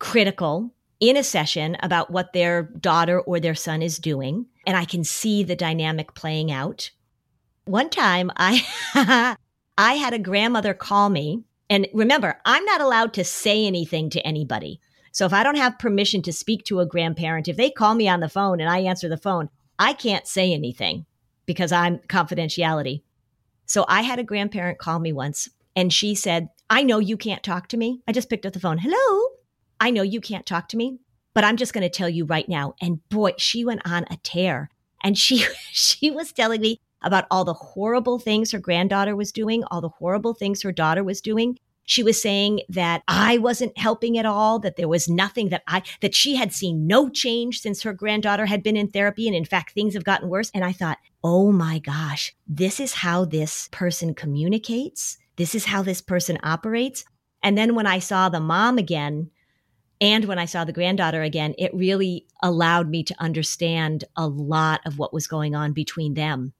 critical 0.00 0.74
in 1.02 1.16
a 1.16 1.24
session 1.24 1.76
about 1.80 2.12
what 2.12 2.32
their 2.32 2.62
daughter 2.62 3.20
or 3.20 3.40
their 3.40 3.56
son 3.56 3.82
is 3.82 3.98
doing. 3.98 4.46
And 4.64 4.76
I 4.76 4.84
can 4.84 5.02
see 5.02 5.42
the 5.42 5.56
dynamic 5.56 6.14
playing 6.14 6.52
out. 6.52 6.92
One 7.64 7.90
time 7.90 8.30
I, 8.36 8.64
I 9.76 9.94
had 9.94 10.14
a 10.14 10.18
grandmother 10.20 10.74
call 10.74 11.10
me. 11.10 11.42
And 11.68 11.88
remember, 11.92 12.38
I'm 12.44 12.64
not 12.64 12.80
allowed 12.80 13.14
to 13.14 13.24
say 13.24 13.66
anything 13.66 14.10
to 14.10 14.24
anybody. 14.24 14.80
So 15.10 15.26
if 15.26 15.32
I 15.32 15.42
don't 15.42 15.56
have 15.56 15.76
permission 15.76 16.22
to 16.22 16.32
speak 16.32 16.64
to 16.66 16.78
a 16.78 16.86
grandparent, 16.86 17.48
if 17.48 17.56
they 17.56 17.70
call 17.70 17.96
me 17.96 18.08
on 18.08 18.20
the 18.20 18.28
phone 18.28 18.60
and 18.60 18.70
I 18.70 18.78
answer 18.78 19.08
the 19.08 19.16
phone, 19.16 19.48
I 19.80 19.94
can't 19.94 20.28
say 20.28 20.52
anything 20.52 21.04
because 21.46 21.72
I'm 21.72 21.98
confidentiality. 21.98 23.02
So 23.66 23.84
I 23.88 24.02
had 24.02 24.20
a 24.20 24.24
grandparent 24.24 24.78
call 24.78 25.00
me 25.00 25.12
once 25.12 25.48
and 25.74 25.92
she 25.92 26.14
said, 26.14 26.48
I 26.70 26.84
know 26.84 27.00
you 27.00 27.16
can't 27.16 27.42
talk 27.42 27.66
to 27.68 27.76
me. 27.76 28.02
I 28.06 28.12
just 28.12 28.30
picked 28.30 28.46
up 28.46 28.52
the 28.52 28.60
phone. 28.60 28.78
Hello. 28.78 29.41
I 29.82 29.90
know 29.90 30.02
you 30.02 30.20
can't 30.20 30.46
talk 30.46 30.68
to 30.68 30.76
me, 30.76 31.00
but 31.34 31.42
I'm 31.42 31.56
just 31.56 31.72
going 31.72 31.82
to 31.82 31.90
tell 31.90 32.08
you 32.08 32.24
right 32.24 32.48
now. 32.48 32.74
And 32.80 33.00
boy, 33.08 33.32
she 33.36 33.64
went 33.64 33.82
on 33.84 34.04
a 34.08 34.16
tear. 34.22 34.70
And 35.02 35.18
she 35.18 35.44
she 35.72 36.08
was 36.08 36.32
telling 36.32 36.60
me 36.60 36.80
about 37.02 37.26
all 37.32 37.44
the 37.44 37.52
horrible 37.52 38.20
things 38.20 38.52
her 38.52 38.60
granddaughter 38.60 39.16
was 39.16 39.32
doing, 39.32 39.64
all 39.64 39.80
the 39.80 39.88
horrible 39.88 40.34
things 40.34 40.62
her 40.62 40.70
daughter 40.70 41.02
was 41.02 41.20
doing. 41.20 41.58
She 41.84 42.04
was 42.04 42.22
saying 42.22 42.60
that 42.68 43.02
I 43.08 43.38
wasn't 43.38 43.76
helping 43.76 44.16
at 44.16 44.24
all, 44.24 44.60
that 44.60 44.76
there 44.76 44.86
was 44.86 45.08
nothing 45.08 45.48
that 45.48 45.64
I, 45.66 45.82
that 46.00 46.14
she 46.14 46.36
had 46.36 46.52
seen 46.52 46.86
no 46.86 47.08
change 47.08 47.58
since 47.58 47.82
her 47.82 47.92
granddaughter 47.92 48.46
had 48.46 48.62
been 48.62 48.76
in 48.76 48.86
therapy. 48.86 49.26
And 49.26 49.34
in 49.34 49.44
fact, 49.44 49.72
things 49.72 49.94
have 49.94 50.04
gotten 50.04 50.28
worse. 50.28 50.52
And 50.54 50.64
I 50.64 50.70
thought, 50.70 50.98
oh 51.24 51.50
my 51.50 51.80
gosh, 51.80 52.36
this 52.46 52.78
is 52.78 52.92
how 52.94 53.24
this 53.24 53.68
person 53.72 54.14
communicates. 54.14 55.18
This 55.34 55.56
is 55.56 55.64
how 55.64 55.82
this 55.82 56.00
person 56.00 56.38
operates. 56.44 57.04
And 57.42 57.58
then 57.58 57.74
when 57.74 57.88
I 57.88 57.98
saw 57.98 58.28
the 58.28 58.38
mom 58.38 58.78
again, 58.78 59.30
and 60.02 60.24
when 60.24 60.40
I 60.40 60.46
saw 60.46 60.64
the 60.64 60.72
granddaughter 60.72 61.22
again, 61.22 61.54
it 61.58 61.72
really 61.72 62.26
allowed 62.42 62.90
me 62.90 63.04
to 63.04 63.14
understand 63.20 64.02
a 64.16 64.26
lot 64.26 64.80
of 64.84 64.98
what 64.98 65.14
was 65.14 65.28
going 65.28 65.54
on 65.54 65.72
between 65.72 66.14
them. 66.14 66.54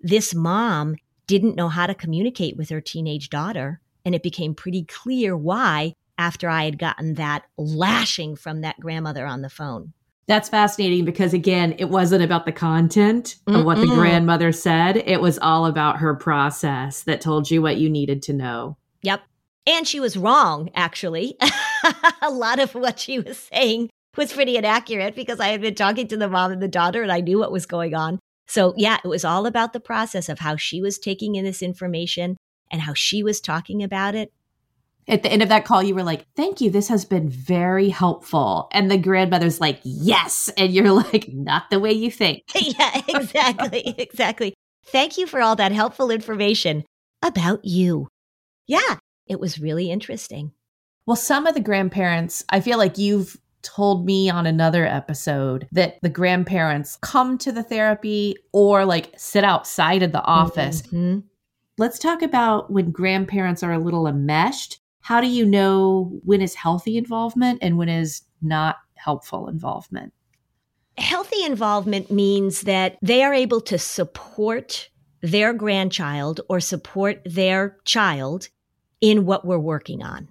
This 0.00 0.34
mom 0.34 0.96
didn't 1.26 1.56
know 1.56 1.68
how 1.68 1.86
to 1.86 1.94
communicate 1.94 2.56
with 2.56 2.70
her 2.70 2.80
teenage 2.80 3.28
daughter. 3.28 3.82
And 4.06 4.14
it 4.14 4.22
became 4.22 4.54
pretty 4.54 4.84
clear 4.84 5.36
why 5.36 5.92
after 6.16 6.48
I 6.48 6.64
had 6.64 6.78
gotten 6.78 7.14
that 7.14 7.42
lashing 7.58 8.34
from 8.34 8.62
that 8.62 8.80
grandmother 8.80 9.26
on 9.26 9.42
the 9.42 9.50
phone. 9.50 9.92
That's 10.26 10.48
fascinating 10.48 11.04
because, 11.04 11.34
again, 11.34 11.74
it 11.78 11.90
wasn't 11.90 12.24
about 12.24 12.46
the 12.46 12.52
content 12.52 13.36
Mm-mm. 13.46 13.60
of 13.60 13.66
what 13.66 13.78
the 13.78 13.86
grandmother 13.88 14.52
said. 14.52 14.96
It 14.96 15.20
was 15.20 15.38
all 15.38 15.66
about 15.66 15.98
her 15.98 16.14
process 16.14 17.02
that 17.02 17.20
told 17.20 17.50
you 17.50 17.60
what 17.60 17.76
you 17.76 17.90
needed 17.90 18.22
to 18.22 18.32
know. 18.32 18.78
Yep. 19.02 19.20
And 19.66 19.86
she 19.86 20.00
was 20.00 20.16
wrong, 20.16 20.70
actually. 20.74 21.36
a 22.22 22.30
lot 22.30 22.58
of 22.58 22.74
what 22.74 22.98
she 22.98 23.18
was 23.18 23.38
saying 23.38 23.90
was 24.16 24.32
pretty 24.32 24.56
inaccurate 24.56 25.14
because 25.14 25.40
I 25.40 25.48
had 25.48 25.60
been 25.60 25.74
talking 25.74 26.08
to 26.08 26.16
the 26.16 26.28
mom 26.28 26.52
and 26.52 26.62
the 26.62 26.68
daughter 26.68 27.02
and 27.02 27.12
I 27.12 27.20
knew 27.20 27.38
what 27.38 27.52
was 27.52 27.66
going 27.66 27.94
on. 27.94 28.18
So, 28.46 28.74
yeah, 28.76 28.98
it 29.04 29.08
was 29.08 29.24
all 29.24 29.44
about 29.46 29.72
the 29.72 29.80
process 29.80 30.28
of 30.28 30.38
how 30.38 30.56
she 30.56 30.80
was 30.80 30.98
taking 30.98 31.34
in 31.34 31.44
this 31.44 31.62
information 31.62 32.36
and 32.70 32.82
how 32.82 32.94
she 32.94 33.22
was 33.22 33.40
talking 33.40 33.82
about 33.82 34.14
it. 34.14 34.32
At 35.08 35.22
the 35.22 35.30
end 35.30 35.42
of 35.42 35.48
that 35.50 35.64
call, 35.64 35.82
you 35.82 35.94
were 35.94 36.02
like, 36.02 36.24
Thank 36.34 36.60
you. 36.60 36.70
This 36.70 36.88
has 36.88 37.04
been 37.04 37.28
very 37.28 37.88
helpful. 37.88 38.68
And 38.72 38.90
the 38.90 38.98
grandmother's 38.98 39.60
like, 39.60 39.80
Yes. 39.84 40.50
And 40.56 40.72
you're 40.72 40.90
like, 40.92 41.28
Not 41.32 41.70
the 41.70 41.80
way 41.80 41.92
you 41.92 42.10
think. 42.10 42.42
yeah, 42.54 43.02
exactly. 43.08 43.94
exactly. 43.98 44.54
Thank 44.86 45.18
you 45.18 45.26
for 45.26 45.40
all 45.40 45.56
that 45.56 45.72
helpful 45.72 46.10
information 46.10 46.84
about 47.22 47.64
you. 47.64 48.08
Yeah, 48.66 48.96
it 49.26 49.40
was 49.40 49.58
really 49.58 49.90
interesting. 49.90 50.52
Well, 51.06 51.16
some 51.16 51.46
of 51.46 51.54
the 51.54 51.60
grandparents, 51.60 52.44
I 52.48 52.60
feel 52.60 52.78
like 52.78 52.98
you've 52.98 53.36
told 53.62 54.06
me 54.06 54.30
on 54.30 54.46
another 54.46 54.86
episode 54.86 55.68
that 55.72 55.98
the 56.02 56.08
grandparents 56.08 56.98
come 57.02 57.36
to 57.38 57.52
the 57.52 57.62
therapy 57.62 58.36
or 58.52 58.84
like 58.84 59.12
sit 59.16 59.44
outside 59.44 60.02
of 60.02 60.12
the 60.12 60.22
office. 60.22 60.82
Mm-hmm. 60.82 61.20
Let's 61.78 61.98
talk 61.98 62.22
about 62.22 62.70
when 62.70 62.90
grandparents 62.90 63.62
are 63.62 63.72
a 63.72 63.78
little 63.78 64.06
enmeshed. 64.06 64.80
How 65.00 65.20
do 65.20 65.26
you 65.26 65.44
know 65.44 66.20
when 66.24 66.40
is 66.40 66.54
healthy 66.54 66.96
involvement 66.96 67.58
and 67.62 67.76
when 67.76 67.88
is 67.88 68.22
not 68.40 68.76
helpful 68.94 69.48
involvement? 69.48 70.12
Healthy 70.96 71.44
involvement 71.44 72.10
means 72.10 72.62
that 72.62 72.96
they 73.02 73.22
are 73.22 73.34
able 73.34 73.60
to 73.62 73.78
support 73.78 74.88
their 75.20 75.52
grandchild 75.52 76.40
or 76.48 76.60
support 76.60 77.20
their 77.24 77.76
child 77.84 78.48
in 79.00 79.26
what 79.26 79.44
we're 79.44 79.58
working 79.58 80.02
on. 80.02 80.28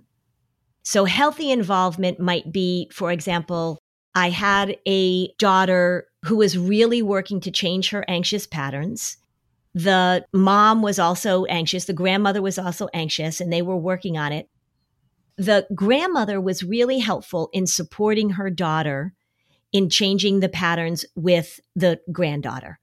So 0.83 1.05
healthy 1.05 1.51
involvement 1.51 2.19
might 2.19 2.51
be, 2.51 2.89
for 2.91 3.11
example, 3.11 3.79
I 4.13 4.29
had 4.29 4.77
a 4.87 5.33
daughter 5.33 6.07
who 6.23 6.37
was 6.37 6.57
really 6.57 7.01
working 7.01 7.41
to 7.41 7.51
change 7.51 7.89
her 7.89 8.05
anxious 8.07 8.47
patterns. 8.47 9.17
The 9.73 10.25
mom 10.33 10.81
was 10.81 10.99
also 10.99 11.45
anxious. 11.45 11.85
The 11.85 11.93
grandmother 11.93 12.41
was 12.41 12.57
also 12.57 12.87
anxious 12.93 13.41
and 13.41 13.51
they 13.51 13.61
were 13.61 13.77
working 13.77 14.17
on 14.17 14.31
it. 14.31 14.47
The 15.37 15.67
grandmother 15.75 16.39
was 16.39 16.63
really 16.63 16.99
helpful 16.99 17.49
in 17.51 17.67
supporting 17.67 18.31
her 18.31 18.49
daughter 18.49 19.13
in 19.73 19.89
changing 19.89 20.39
the 20.39 20.47
patterns 20.47 21.05
with 21.15 21.59
the 21.75 21.99
granddaughter. 22.09 22.79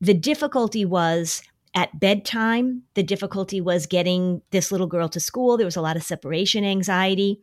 The 0.00 0.14
difficulty 0.14 0.86
was 0.86 1.42
at 1.76 2.00
bedtime, 2.00 2.82
the 2.94 3.02
difficulty 3.02 3.60
was 3.60 3.86
getting 3.86 4.40
this 4.50 4.72
little 4.72 4.86
girl 4.86 5.10
to 5.10 5.20
school. 5.20 5.58
There 5.58 5.66
was 5.66 5.76
a 5.76 5.82
lot 5.82 5.96
of 5.96 6.02
separation 6.02 6.64
anxiety. 6.64 7.42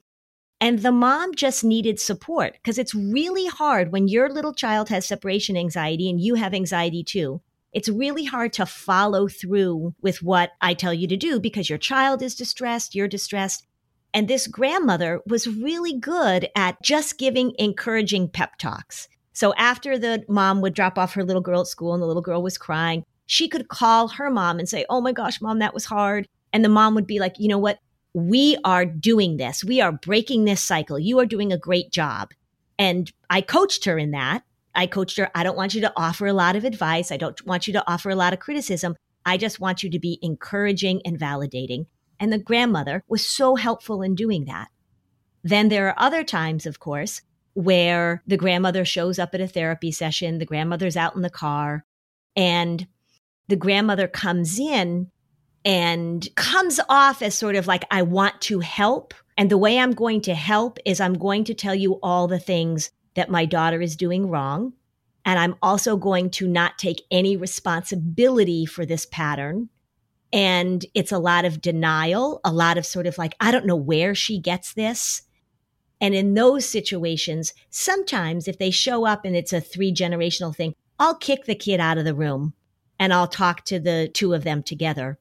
And 0.60 0.80
the 0.80 0.92
mom 0.92 1.36
just 1.36 1.64
needed 1.64 2.00
support 2.00 2.54
because 2.54 2.80
it's 2.80 2.96
really 2.96 3.46
hard 3.46 3.92
when 3.92 4.08
your 4.08 4.30
little 4.30 4.54
child 4.54 4.90
has 4.90 5.06
separation 5.06 5.56
anxiety 5.56 6.10
and 6.10 6.20
you 6.20 6.34
have 6.34 6.54
anxiety 6.54 7.04
too. 7.04 7.42
It's 7.74 7.90
really 7.90 8.24
hard 8.24 8.54
to 8.54 8.66
follow 8.66 9.28
through 9.28 9.94
with 10.02 10.24
what 10.24 10.52
I 10.62 10.74
tell 10.74 10.94
you 10.94 11.08
to 11.10 11.18
do 11.18 11.40
because 11.40 11.70
your 11.70 11.78
child 11.80 12.24
is 12.24 12.34
distressed, 12.34 12.96
you're 12.96 13.08
distressed. 13.08 13.68
And 14.16 14.28
this 14.28 14.48
grandmother 14.48 15.22
was 15.28 15.48
really 15.48 16.00
good 16.00 16.50
at 16.56 16.82
just 16.82 17.20
giving 17.20 17.54
encouraging 17.60 18.30
pep 18.30 18.58
talks. 18.58 19.08
So 19.34 19.54
after 19.56 19.98
the 19.98 20.24
mom 20.28 20.62
would 20.62 20.74
drop 20.74 20.98
off 20.98 21.14
her 21.14 21.24
little 21.24 21.42
girl 21.42 21.62
at 21.62 21.68
school 21.68 21.94
and 21.94 22.02
the 22.02 22.08
little 22.08 22.22
girl 22.22 22.42
was 22.42 22.58
crying, 22.58 23.04
she 23.34 23.50
could 23.50 23.68
call 23.68 24.10
her 24.10 24.30
mom 24.30 24.60
and 24.60 24.70
say, 24.70 24.86
Oh 24.90 25.02
my 25.02 25.12
gosh, 25.12 25.42
mom, 25.42 25.58
that 25.58 25.74
was 25.74 25.86
hard. 25.86 26.28
And 26.54 26.64
the 26.64 26.70
mom 26.70 26.94
would 26.94 27.08
be 27.08 27.18
like, 27.18 27.40
You 27.40 27.48
know 27.48 27.58
what? 27.58 27.80
We 28.14 28.58
are 28.64 28.86
doing 28.86 29.38
this. 29.38 29.64
We 29.64 29.82
are 29.82 29.92
breaking 29.92 30.46
this 30.46 30.62
cycle. 30.62 31.00
You 31.00 31.18
are 31.18 31.26
doing 31.26 31.52
a 31.52 31.58
great 31.58 31.92
job. 31.92 32.30
And 32.78 33.12
I 33.32 33.42
coached 33.42 33.86
her 33.86 33.98
in 33.98 34.12
that. 34.12 34.44
I 34.76 34.86
coached 34.86 35.18
her. 35.18 35.32
I 35.34 35.44
don't 35.44 35.58
want 35.58 35.74
you 35.74 35.82
to 35.82 35.94
offer 35.98 36.28
a 36.28 36.34
lot 36.34 36.56
of 36.56 36.64
advice. 36.64 37.12
I 37.12 37.18
don't 37.18 37.44
want 37.44 37.66
you 37.66 37.74
to 37.74 37.92
offer 37.92 38.12
a 38.12 38.16
lot 38.16 38.34
of 38.34 38.40
criticism. 38.40 38.96
I 39.26 39.38
just 39.38 39.60
want 39.60 39.82
you 39.82 39.90
to 39.90 40.00
be 40.00 40.20
encouraging 40.22 41.02
and 41.04 41.20
validating. 41.20 41.88
And 42.20 42.32
the 42.32 42.38
grandmother 42.38 43.04
was 43.08 43.28
so 43.28 43.56
helpful 43.56 44.04
in 44.04 44.14
doing 44.14 44.46
that. 44.46 44.68
Then 45.44 45.70
there 45.70 45.88
are 45.88 45.96
other 45.98 46.24
times, 46.24 46.68
of 46.68 46.80
course, 46.80 47.22
where 47.56 48.22
the 48.28 48.38
grandmother 48.38 48.86
shows 48.86 49.18
up 49.18 49.34
at 49.34 49.42
a 49.42 49.48
therapy 49.48 49.92
session, 49.92 50.38
the 50.38 50.46
grandmother's 50.46 50.98
out 50.98 51.16
in 51.16 51.24
the 51.24 51.32
car, 51.32 51.84
and 52.36 52.88
the 53.48 53.56
grandmother 53.56 54.08
comes 54.08 54.60
in 54.60 55.10
and 55.66 56.28
comes 56.36 56.80
off 56.90 57.22
as 57.22 57.36
sort 57.36 57.56
of 57.56 57.68
like, 57.68 57.86
I 57.92 58.02
want 58.02 58.42
to 58.42 58.60
help. 58.60 59.14
And 59.38 59.50
the 59.50 59.58
way 59.58 59.80
I'm 59.80 59.94
going 59.94 60.22
to 60.22 60.36
help 60.36 60.78
is 60.86 61.00
I'm 61.00 61.14
going 61.14 61.44
to 61.46 61.54
tell 61.54 61.76
you 61.76 62.00
all 62.04 62.28
the 62.28 62.40
things 62.40 62.92
that 63.16 63.30
my 63.30 63.46
daughter 63.46 63.82
is 63.82 63.96
doing 63.96 64.28
wrong. 64.28 64.74
And 65.26 65.40
I'm 65.40 65.56
also 65.62 65.96
going 65.96 66.30
to 66.32 66.48
not 66.48 66.78
take 66.78 67.02
any 67.10 67.38
responsibility 67.38 68.66
for 68.66 68.86
this 68.86 69.06
pattern. 69.06 69.70
And 70.34 70.86
it's 70.94 71.12
a 71.12 71.20
lot 71.20 71.46
of 71.46 71.62
denial, 71.62 72.42
a 72.44 72.52
lot 72.52 72.78
of 72.78 72.86
sort 72.86 73.08
of 73.08 73.18
like, 73.18 73.36
I 73.40 73.52
don't 73.52 73.66
know 73.66 73.76
where 73.76 74.16
she 74.16 74.40
gets 74.40 74.74
this. 74.74 75.22
And 76.02 76.14
in 76.14 76.34
those 76.34 76.66
situations, 76.66 77.54
sometimes 77.70 78.48
if 78.48 78.58
they 78.58 78.72
show 78.72 79.06
up 79.06 79.24
and 79.24 79.36
it's 79.36 79.54
a 79.54 79.62
three 79.62 79.94
generational 79.94 80.54
thing, 80.54 80.74
I'll 81.00 81.16
kick 81.16 81.46
the 81.46 81.56
kid 81.56 81.80
out 81.80 81.98
of 81.98 82.04
the 82.04 82.16
room 82.16 82.54
and 83.00 83.14
I'll 83.14 83.28
talk 83.28 83.66
to 83.66 83.80
the 83.80 84.10
two 84.14 84.34
of 84.34 84.44
them 84.44 84.64
together. 84.64 85.20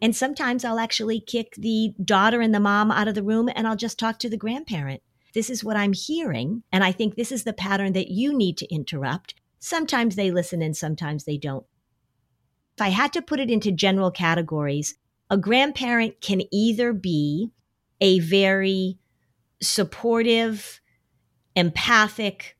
And 0.00 0.16
sometimes 0.16 0.64
I'll 0.64 0.80
actually 0.80 1.20
kick 1.20 1.54
the 1.56 1.94
daughter 2.04 2.40
and 2.40 2.54
the 2.54 2.60
mom 2.60 2.90
out 2.90 3.08
of 3.08 3.14
the 3.14 3.22
room 3.22 3.48
and 3.54 3.68
I'll 3.68 3.76
just 3.76 3.98
talk 3.98 4.18
to 4.20 4.28
the 4.28 4.36
grandparent. 4.36 5.02
This 5.32 5.48
is 5.48 5.62
what 5.62 5.76
I'm 5.76 5.92
hearing. 5.92 6.62
And 6.72 6.82
I 6.82 6.92
think 6.92 7.14
this 7.14 7.32
is 7.32 7.44
the 7.44 7.52
pattern 7.52 7.92
that 7.92 8.10
you 8.10 8.36
need 8.36 8.58
to 8.58 8.74
interrupt. 8.74 9.34
Sometimes 9.60 10.16
they 10.16 10.30
listen 10.30 10.60
and 10.60 10.76
sometimes 10.76 11.24
they 11.24 11.38
don't. 11.38 11.64
If 12.76 12.82
I 12.82 12.88
had 12.88 13.12
to 13.12 13.22
put 13.22 13.38
it 13.38 13.50
into 13.50 13.70
general 13.70 14.10
categories, 14.10 14.96
a 15.30 15.36
grandparent 15.36 16.20
can 16.20 16.42
either 16.50 16.92
be 16.92 17.50
a 18.00 18.18
very 18.18 18.98
supportive, 19.62 20.80
empathic, 21.54 22.56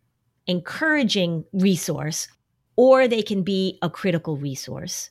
encouraging 0.47 1.45
resource, 1.53 2.29
or 2.77 3.07
they 3.09 3.23
can 3.23 3.43
be 3.43 3.79
a 3.83 3.91
critical 3.91 4.37
resource. 4.37 5.11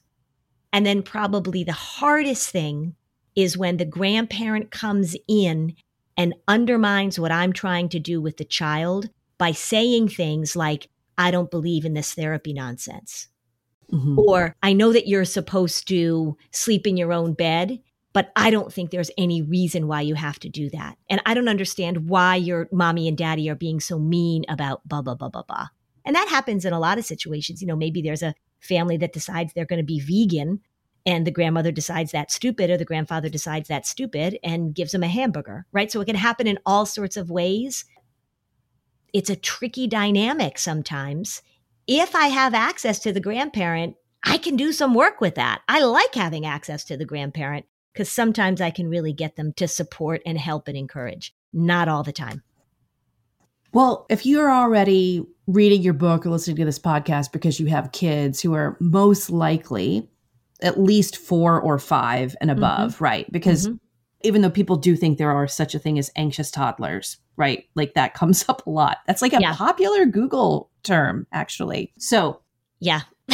And 0.74 0.86
then, 0.86 1.04
probably 1.04 1.64
the 1.64 1.74
hardest 1.74 2.50
thing 2.50 2.96
is 3.36 3.58
when 3.58 3.78
the 3.78 3.86
grandparent 3.86 4.72
comes 4.72 5.16
in 5.28 5.76
and 6.18 6.36
undermines 6.48 7.20
what 7.20 7.32
I'm 7.32 7.54
trying 7.54 7.90
to 7.90 8.00
do 8.00 8.22
with 8.22 8.38
the 8.38 8.46
child 8.46 9.10
by 9.38 9.52
saying 9.52 10.10
things 10.10 10.56
like, 10.56 10.88
I 11.18 11.32
don't 11.32 11.52
believe 11.52 11.86
in 11.86 11.94
this 11.94 12.14
therapy 12.14 12.54
nonsense. 12.54 13.28
Mm-hmm. 13.92 14.20
Or 14.20 14.56
I 14.64 14.74
know 14.74 14.94
that 14.94 15.08
you're 15.08 15.26
supposed 15.26 15.88
to 15.90 16.38
sleep 16.52 16.88
in 16.88 16.98
your 16.98 17.12
own 17.12 17.34
bed, 17.34 17.80
but 18.14 18.32
I 18.36 18.50
don't 18.50 18.72
think 18.72 18.92
there's 18.92 19.12
any 19.18 19.42
reason 19.42 19.88
why 19.88 20.02
you 20.02 20.16
have 20.16 20.40
to 20.40 20.50
do 20.50 20.70
that. 20.72 20.98
And 21.10 21.22
I 21.26 21.34
don't 21.34 21.50
understand 21.50 22.10
why 22.10 22.36
your 22.36 22.68
mommy 22.72 23.08
and 23.08 23.18
daddy 23.18 23.50
are 23.50 23.56
being 23.56 23.80
so 23.80 24.00
mean 24.00 24.46
about 24.48 24.88
blah, 24.88 25.02
blah, 25.02 25.16
blah, 25.16 25.30
blah, 25.30 25.44
blah. 25.44 25.68
And 26.06 26.16
that 26.16 26.30
happens 26.30 26.66
in 26.66 26.74
a 26.74 26.80
lot 26.80 26.98
of 26.98 27.06
situations. 27.06 27.62
You 27.62 27.68
know, 27.68 27.76
maybe 27.76 28.02
there's 28.02 28.24
a 28.24 28.36
family 28.60 28.98
that 28.98 29.14
decides 29.14 29.54
they're 29.54 29.66
going 29.66 29.82
to 29.82 29.86
be 29.86 30.00
vegan 30.00 30.62
and 31.06 31.26
the 31.26 31.32
grandmother 31.32 31.72
decides 31.72 32.12
that's 32.12 32.36
stupid 32.36 32.70
or 32.70 32.78
the 32.78 32.86
grandfather 32.86 33.30
decides 33.30 33.68
that's 33.68 33.90
stupid 33.90 34.38
and 34.44 34.76
gives 34.76 34.92
them 34.92 35.04
a 35.04 35.08
hamburger, 35.08 35.66
right? 35.72 35.92
So 35.92 36.00
it 36.02 36.06
can 36.06 36.16
happen 36.16 36.48
in 36.48 36.60
all 36.66 36.86
sorts 36.86 37.18
of 37.18 37.32
ways. 37.32 37.86
It's 39.14 39.30
a 39.30 39.36
tricky 39.36 39.88
dynamic 39.88 40.58
sometimes 40.58 41.42
if 41.88 42.16
I 42.16 42.28
have 42.28 42.54
access 42.54 43.00
to 43.00 43.12
the 43.12 43.20
grandparent, 43.20 43.96
I 44.24 44.38
can 44.38 44.56
do 44.56 44.72
some 44.72 44.94
work 44.94 45.20
with 45.20 45.36
that. 45.36 45.62
I 45.68 45.84
like 45.84 46.14
having 46.14 46.46
access 46.46 46.84
to 46.86 46.98
the 46.98 47.06
grandparent 47.06 47.66
because 47.92 48.10
sometimes 48.10 48.62
I 48.62 48.72
can 48.72 48.88
really 48.88 49.14
get 49.14 49.36
them 49.36 49.52
to 49.54 49.68
support 49.68 50.22
and 50.26 50.38
help 50.38 50.68
and 50.68 50.78
encourage. 50.78 51.34
Not 51.52 51.90
all 51.90 52.04
the 52.04 52.14
time. 52.14 52.44
Well, 53.74 54.06
if 54.10 54.26
you're 54.26 54.52
already 54.52 55.26
reading 55.48 55.82
your 55.82 55.94
book 55.94 56.26
or 56.26 56.30
listening 56.30 56.58
to 56.58 56.66
this 56.66 56.80
podcast 56.80 57.32
because 57.32 57.60
you 57.60 57.68
have 57.68 57.92
kids 57.92 58.42
who 58.42 58.54
are 58.54 58.78
most 58.80 59.30
likely 59.30 60.10
at 60.62 60.80
least 60.80 61.18
four 61.18 61.60
or 61.60 61.80
five 61.80 62.36
and 62.42 62.52
above, 62.52 62.96
mm-hmm. 62.96 63.04
right? 63.04 63.32
Because 63.32 63.68
mm-hmm. 63.68 63.78
even 64.22 64.42
though 64.42 64.50
people 64.50 64.76
do 64.76 64.96
think 64.96 65.18
there 65.18 65.32
are 65.32 65.48
such 65.48 65.74
a 65.74 65.80
thing 65.80 65.98
as 65.98 66.12
anxious 66.16 66.52
toddlers, 66.52 67.18
right? 67.38 67.66
Like 67.76 67.94
that 67.96 68.14
comes 68.14 68.46
up 68.50 68.66
a 68.68 68.70
lot. 68.70 69.00
That's 69.08 69.22
like 69.22 69.34
a 69.34 69.42
yeah. 69.42 69.56
popular 69.56 70.06
Google 70.06 70.70
term, 70.84 71.28
actually. 71.32 71.94
So, 71.98 72.42
yeah. 72.80 73.02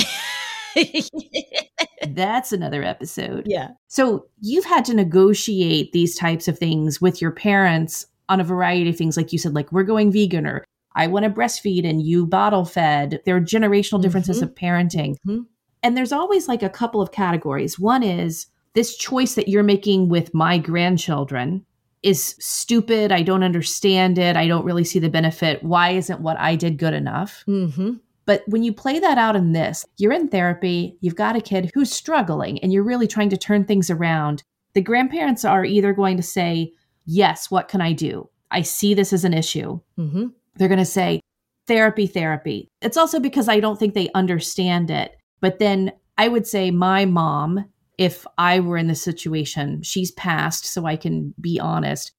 that's 2.10 2.52
another 2.52 2.84
episode. 2.84 3.46
Yeah. 3.48 3.70
So, 3.88 4.28
you've 4.40 4.66
had 4.66 4.86
to 4.86 4.94
negotiate 4.94 5.92
these 5.92 6.16
types 6.16 6.48
of 6.48 6.58
things 6.60 7.02
with 7.02 7.22
your 7.22 7.32
parents 7.32 8.06
on 8.30 8.40
a 8.40 8.44
variety 8.44 8.90
of 8.90 8.98
things. 8.98 9.18
Like 9.18 9.32
you 9.32 9.40
said, 9.40 9.54
like, 9.54 9.72
we're 9.72 9.84
going 9.84 10.12
vegan 10.12 10.46
or 10.46 10.64
I 10.96 11.08
want 11.08 11.24
to 11.26 11.30
breastfeed 11.30 11.88
and 11.88 12.02
you 12.02 12.26
bottle 12.26 12.66
fed. 12.66 13.22
There 13.26 13.36
are 13.36 13.42
generational 13.42 14.02
differences 14.02 14.38
mm-hmm. 14.38 14.46
of 14.46 14.56
parenting. 14.56 15.16
Mm-hmm. 15.28 15.42
And 15.84 15.96
there's 15.96 16.12
always 16.12 16.48
like 16.48 16.64
a 16.64 16.70
couple 16.70 17.02
of 17.02 17.12
categories. 17.12 17.78
One 17.80 18.04
is 18.04 18.48
this 18.74 18.98
choice 18.98 19.36
that 19.36 19.48
you're 19.48 19.64
making 19.64 20.10
with 20.10 20.34
my 20.34 20.58
grandchildren 20.58 21.66
is 22.04 22.36
stupid. 22.40 23.12
I 23.12 23.22
don't 23.22 23.44
understand 23.44 24.18
it. 24.18 24.36
I 24.36 24.48
don't 24.48 24.66
really 24.66 24.84
see 24.84 25.00
the 25.00 25.10
benefit. 25.10 25.64
Why 25.64 25.92
isn't 25.92 26.22
what 26.22 26.40
I 26.40 26.56
did 26.56 26.78
good 26.78 26.94
enough? 26.94 27.44
Mm-hmm. 27.48 27.94
But 28.26 28.44
when 28.48 28.64
you 28.64 28.74
play 28.74 29.00
that 29.00 29.18
out 29.18 29.36
in 29.36 29.54
this, 29.54 29.86
you're 29.98 30.12
in 30.12 30.28
therapy, 30.28 30.98
you've 31.02 31.16
got 31.16 31.36
a 31.36 31.42
kid 31.42 31.72
who's 31.74 31.92
struggling, 31.92 32.60
and 32.60 32.74
you're 32.74 32.84
really 32.84 33.08
trying 33.08 33.30
to 33.30 33.38
turn 33.38 33.66
things 33.66 33.90
around. 33.90 34.44
The 34.74 34.82
grandparents 34.82 35.46
are 35.46 35.64
either 35.64 35.94
going 35.94 36.18
to 36.18 36.24
say, 36.24 36.74
Yes, 37.08 37.50
what 37.50 37.68
can 37.68 37.82
I 37.82 37.94
do? 37.94 38.30
I 38.52 38.62
see 38.62 38.94
this 38.94 39.12
as 39.12 39.26
an 39.26 39.34
issue. 39.34 39.80
Mm-hmm. 39.98 40.28
They're 40.58 40.68
going 40.68 40.78
to 40.78 40.86
say, 40.86 41.22
Therapy, 41.66 42.08
therapy. 42.08 42.70
It's 42.82 42.96
also 42.96 43.20
because 43.20 43.50
I 43.50 43.60
don't 43.60 43.78
think 43.78 43.94
they 43.94 44.10
understand 44.14 44.90
it. 44.90 45.18
But 45.42 45.60
then 45.60 45.92
I 46.18 46.30
would 46.30 46.48
say 46.48 46.72
my 46.72 47.06
mom 47.06 47.66
if 47.98 48.28
I 48.38 48.60
were 48.60 48.78
in 48.78 48.88
this 48.88 49.02
situation, 49.02 49.82
she's 49.82 50.12
passed, 50.12 50.66
so 50.66 50.86
I 50.86 50.96
can 50.96 51.34
be 51.42 51.60
honest. 51.60 52.12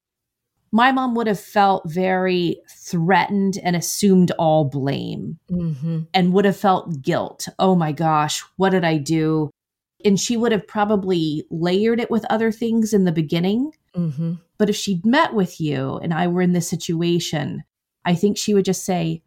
My 0.70 0.92
mom 0.92 1.14
would 1.14 1.29
have 1.29 1.40
felt 1.40 1.85
very 1.87 2.61
threatened 2.68 3.59
and 3.62 3.74
assumed 3.74 4.33
all 4.33 4.64
blame 4.64 5.38
mm-hmm. 5.51 6.01
and 6.12 6.33
would 6.33 6.44
have 6.44 6.57
felt 6.57 7.01
guilt. 7.01 7.48
Oh 7.59 7.74
my 7.74 7.92
gosh, 7.92 8.42
what 8.57 8.70
did 8.70 8.85
I 8.85 8.98
do? 8.98 9.51
And 10.05 10.20
she 10.20 10.37
would 10.37 10.53
have 10.53 10.66
probably 10.66 11.44
layered 11.51 12.01
it 12.01 12.11
with 12.11 12.27
other 12.29 12.53
things 12.53 12.92
in 12.92 13.05
the 13.05 13.12
beginning. 13.12 13.72
Mm-hmm. 13.98 14.34
But 14.58 14.70
if 14.70 14.76
she'd 14.76 15.04
met 15.04 15.34
with 15.34 15.61
you 15.61 15.98
and 15.98 16.14
I 16.14 16.28
were 16.28 16.42
in 16.42 16.52
this 16.52 16.68
situation, 16.68 17.64
I 18.04 18.14
think 18.14 18.37
she 18.37 18.54
would 18.54 18.64
just 18.64 18.84
say, 18.84 19.22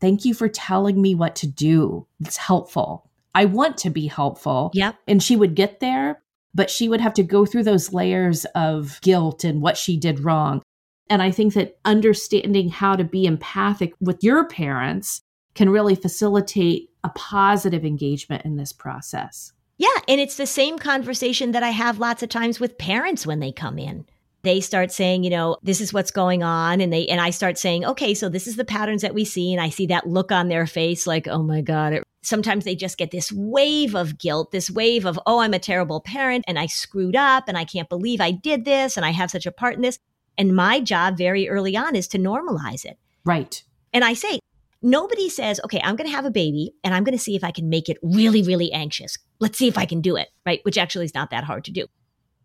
Thank 0.00 0.24
you 0.24 0.32
for 0.32 0.48
telling 0.48 1.02
me 1.02 1.16
what 1.16 1.34
to 1.36 1.48
do. 1.48 2.06
It's 2.20 2.36
helpful. 2.36 3.10
I 3.34 3.46
want 3.46 3.76
to 3.78 3.90
be 3.90 4.06
helpful. 4.06 4.70
Yep. 4.74 4.96
And 5.08 5.22
she 5.22 5.34
would 5.34 5.56
get 5.56 5.80
there, 5.80 6.22
but 6.54 6.70
she 6.70 6.88
would 6.88 7.00
have 7.00 7.14
to 7.14 7.24
go 7.24 7.44
through 7.44 7.64
those 7.64 7.92
layers 7.92 8.44
of 8.54 9.00
guilt 9.02 9.42
and 9.42 9.60
what 9.60 9.76
she 9.76 9.96
did 9.96 10.20
wrong. 10.20 10.62
And 11.10 11.22
I 11.22 11.30
think 11.30 11.54
that 11.54 11.78
understanding 11.84 12.68
how 12.68 12.94
to 12.94 13.04
be 13.04 13.26
empathic 13.26 13.92
with 14.00 14.22
your 14.22 14.46
parents 14.46 15.22
can 15.54 15.70
really 15.70 15.94
facilitate 15.94 16.90
a 17.02 17.08
positive 17.10 17.84
engagement 17.84 18.44
in 18.44 18.56
this 18.56 18.72
process. 18.72 19.52
Yeah. 19.78 19.88
And 20.06 20.20
it's 20.20 20.36
the 20.36 20.46
same 20.46 20.78
conversation 20.78 21.52
that 21.52 21.62
I 21.62 21.70
have 21.70 21.98
lots 21.98 22.22
of 22.22 22.28
times 22.28 22.60
with 22.60 22.78
parents 22.78 23.26
when 23.26 23.40
they 23.40 23.52
come 23.52 23.78
in 23.78 24.04
they 24.42 24.60
start 24.60 24.92
saying, 24.92 25.24
you 25.24 25.30
know, 25.30 25.56
this 25.62 25.80
is 25.80 25.92
what's 25.92 26.10
going 26.10 26.42
on. 26.42 26.80
And 26.80 26.92
they, 26.92 27.06
and 27.06 27.20
I 27.20 27.30
start 27.30 27.58
saying, 27.58 27.84
okay, 27.84 28.14
so 28.14 28.28
this 28.28 28.46
is 28.46 28.56
the 28.56 28.64
patterns 28.64 29.02
that 29.02 29.14
we 29.14 29.24
see. 29.24 29.52
And 29.52 29.60
I 29.60 29.68
see 29.68 29.86
that 29.86 30.06
look 30.06 30.30
on 30.30 30.48
their 30.48 30.66
face 30.66 31.06
like, 31.06 31.26
oh 31.26 31.42
my 31.42 31.60
God. 31.60 31.92
It, 31.94 32.04
sometimes 32.22 32.64
they 32.64 32.74
just 32.74 32.98
get 32.98 33.10
this 33.10 33.32
wave 33.32 33.94
of 33.94 34.18
guilt, 34.18 34.52
this 34.52 34.70
wave 34.70 35.06
of, 35.06 35.18
oh, 35.26 35.40
I'm 35.40 35.54
a 35.54 35.58
terrible 35.58 36.00
parent 36.00 36.44
and 36.46 36.58
I 36.58 36.66
screwed 36.66 37.16
up 37.16 37.44
and 37.48 37.58
I 37.58 37.64
can't 37.64 37.88
believe 37.88 38.20
I 38.20 38.30
did 38.30 38.64
this 38.64 38.96
and 38.96 39.04
I 39.04 39.10
have 39.10 39.30
such 39.30 39.46
a 39.46 39.52
part 39.52 39.74
in 39.74 39.82
this. 39.82 39.98
And 40.36 40.54
my 40.54 40.80
job 40.80 41.18
very 41.18 41.48
early 41.48 41.76
on 41.76 41.96
is 41.96 42.06
to 42.08 42.18
normalize 42.18 42.84
it. 42.84 42.96
Right. 43.24 43.62
And 43.92 44.04
I 44.04 44.14
say, 44.14 44.38
nobody 44.82 45.28
says, 45.28 45.60
okay, 45.64 45.80
I'm 45.82 45.96
going 45.96 46.08
to 46.08 46.14
have 46.14 46.24
a 46.24 46.30
baby 46.30 46.72
and 46.84 46.94
I'm 46.94 47.04
going 47.04 47.16
to 47.16 47.22
see 47.22 47.36
if 47.36 47.44
I 47.44 47.50
can 47.50 47.68
make 47.68 47.88
it 47.88 47.98
really, 48.02 48.42
really 48.42 48.72
anxious. 48.72 49.16
Let's 49.40 49.58
see 49.58 49.68
if 49.68 49.78
I 49.78 49.86
can 49.86 50.00
do 50.00 50.16
it, 50.16 50.28
right? 50.46 50.60
Which 50.62 50.78
actually 50.78 51.04
is 51.04 51.14
not 51.14 51.30
that 51.30 51.44
hard 51.44 51.64
to 51.64 51.70
do. 51.70 51.86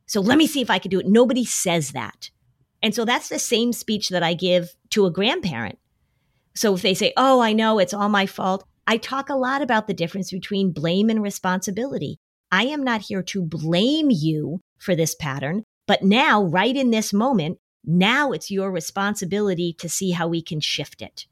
So 0.06 0.22
let 0.22 0.38
me 0.38 0.48
see 0.48 0.62
if 0.62 0.70
I 0.70 0.80
can 0.80 0.92
do 0.92 1.00
it. 1.00 1.08
Nobody 1.08 1.46
says 1.46 1.92
that. 1.92 2.30
And 2.82 2.94
so 2.94 3.06
that's 3.06 3.30
the 3.30 3.40
same 3.40 3.72
speech 3.72 4.10
that 4.10 4.24
I 4.24 4.34
give 4.34 4.76
to 4.90 5.06
a 5.06 5.12
grandparent. 5.12 5.80
So 6.56 6.76
if 6.76 6.82
they 6.82 6.94
say, 6.94 7.14
oh, 7.18 7.40
I 7.40 7.54
know 7.54 7.80
it's 7.80 7.94
all 7.94 8.10
my 8.10 8.26
fault, 8.26 8.66
I 8.86 8.98
talk 8.98 9.30
a 9.30 9.36
lot 9.36 9.62
about 9.62 9.88
the 9.88 9.94
difference 9.94 10.32
between 10.32 10.74
blame 10.74 11.10
and 11.10 11.24
responsibility. 11.24 12.18
I 12.52 12.66
am 12.66 12.84
not 12.84 13.02
here 13.02 13.24
to 13.24 13.42
blame 13.42 14.10
you 14.12 14.60
for 14.78 14.96
this 14.96 15.16
pattern, 15.16 15.64
but 15.88 16.04
now, 16.04 16.44
right 16.44 16.76
in 16.76 16.92
this 16.92 17.14
moment, 17.14 17.58
now 17.86 18.32
it's 18.32 18.52
your 18.52 18.72
responsibility 18.72 19.74
to 19.80 19.90
see 19.90 20.12
how 20.12 20.28
we 20.28 20.42
can 20.42 20.60
shift 20.60 21.02
it. 21.02 21.26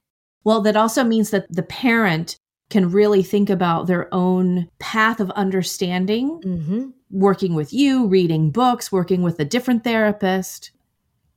Well, 0.43 0.61
that 0.61 0.75
also 0.75 1.03
means 1.03 1.29
that 1.31 1.45
the 1.49 1.63
parent 1.63 2.37
can 2.69 2.89
really 2.89 3.21
think 3.21 3.49
about 3.49 3.87
their 3.87 4.07
own 4.13 4.67
path 4.79 5.19
of 5.19 5.29
understanding, 5.31 6.41
Mm-hmm. 6.43 6.89
working 7.11 7.53
with 7.53 7.73
you, 7.73 8.07
reading 8.07 8.49
books, 8.51 8.91
working 8.91 9.21
with 9.21 9.39
a 9.39 9.45
different 9.45 9.83
therapist, 9.83 10.71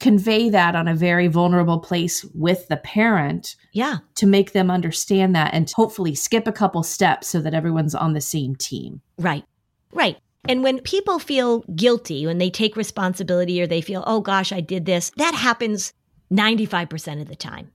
convey 0.00 0.48
that 0.50 0.76
on 0.76 0.86
a 0.86 0.94
very 0.94 1.26
vulnerable 1.28 1.78
place 1.80 2.24
with 2.34 2.68
the 2.68 2.76
parent 2.76 3.56
Yeah. 3.72 3.98
to 4.16 4.26
make 4.26 4.52
them 4.52 4.70
understand 4.70 5.34
that 5.34 5.52
and 5.54 5.70
hopefully 5.74 6.14
skip 6.14 6.46
a 6.46 6.52
couple 6.52 6.82
steps 6.82 7.28
so 7.28 7.40
that 7.40 7.54
everyone's 7.54 7.94
on 7.94 8.12
the 8.12 8.20
same 8.20 8.54
team. 8.54 9.00
Right. 9.18 9.44
Right. 9.92 10.16
And 10.48 10.62
when 10.62 10.80
people 10.80 11.18
feel 11.18 11.60
guilty, 11.74 12.26
when 12.26 12.38
they 12.38 12.50
take 12.50 12.76
responsibility 12.76 13.60
or 13.62 13.66
they 13.66 13.80
feel, 13.80 14.04
oh 14.06 14.20
gosh, 14.20 14.52
I 14.52 14.60
did 14.60 14.84
this, 14.84 15.10
that 15.16 15.34
happens 15.34 15.92
95% 16.32 17.20
of 17.22 17.28
the 17.28 17.36
time, 17.36 17.70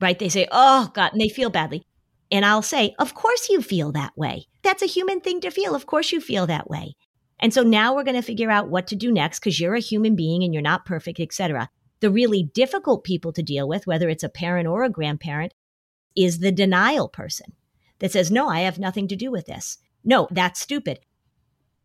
right? 0.00 0.18
They 0.18 0.28
say, 0.28 0.46
oh 0.50 0.90
God, 0.94 1.12
and 1.12 1.20
they 1.20 1.28
feel 1.28 1.50
badly. 1.50 1.86
And 2.30 2.44
I'll 2.44 2.62
say, 2.62 2.94
of 2.98 3.14
course 3.14 3.48
you 3.48 3.62
feel 3.62 3.92
that 3.92 4.16
way. 4.16 4.46
That's 4.62 4.82
a 4.82 4.86
human 4.86 5.20
thing 5.20 5.40
to 5.42 5.50
feel. 5.50 5.74
Of 5.74 5.86
course 5.86 6.12
you 6.12 6.20
feel 6.20 6.46
that 6.46 6.68
way. 6.68 6.96
And 7.38 7.52
so 7.52 7.62
now 7.62 7.94
we're 7.94 8.04
going 8.04 8.16
to 8.16 8.22
figure 8.22 8.50
out 8.50 8.68
what 8.68 8.86
to 8.88 8.96
do 8.96 9.12
next 9.12 9.40
because 9.40 9.60
you're 9.60 9.74
a 9.74 9.80
human 9.80 10.16
being 10.16 10.42
and 10.42 10.52
you're 10.52 10.62
not 10.62 10.86
perfect, 10.86 11.20
etc. 11.20 11.68
The 12.00 12.10
really 12.10 12.42
difficult 12.42 13.04
people 13.04 13.32
to 13.32 13.42
deal 13.42 13.68
with, 13.68 13.86
whether 13.86 14.08
it's 14.08 14.24
a 14.24 14.28
parent 14.28 14.66
or 14.66 14.84
a 14.84 14.90
grandparent, 14.90 15.54
is 16.16 16.38
the 16.38 16.52
denial 16.52 17.08
person 17.08 17.52
that 17.98 18.10
says, 18.10 18.30
no, 18.30 18.48
I 18.48 18.60
have 18.60 18.78
nothing 18.78 19.06
to 19.08 19.16
do 19.16 19.30
with 19.30 19.46
this. 19.46 19.78
No, 20.02 20.28
that's 20.30 20.60
stupid. 20.60 21.00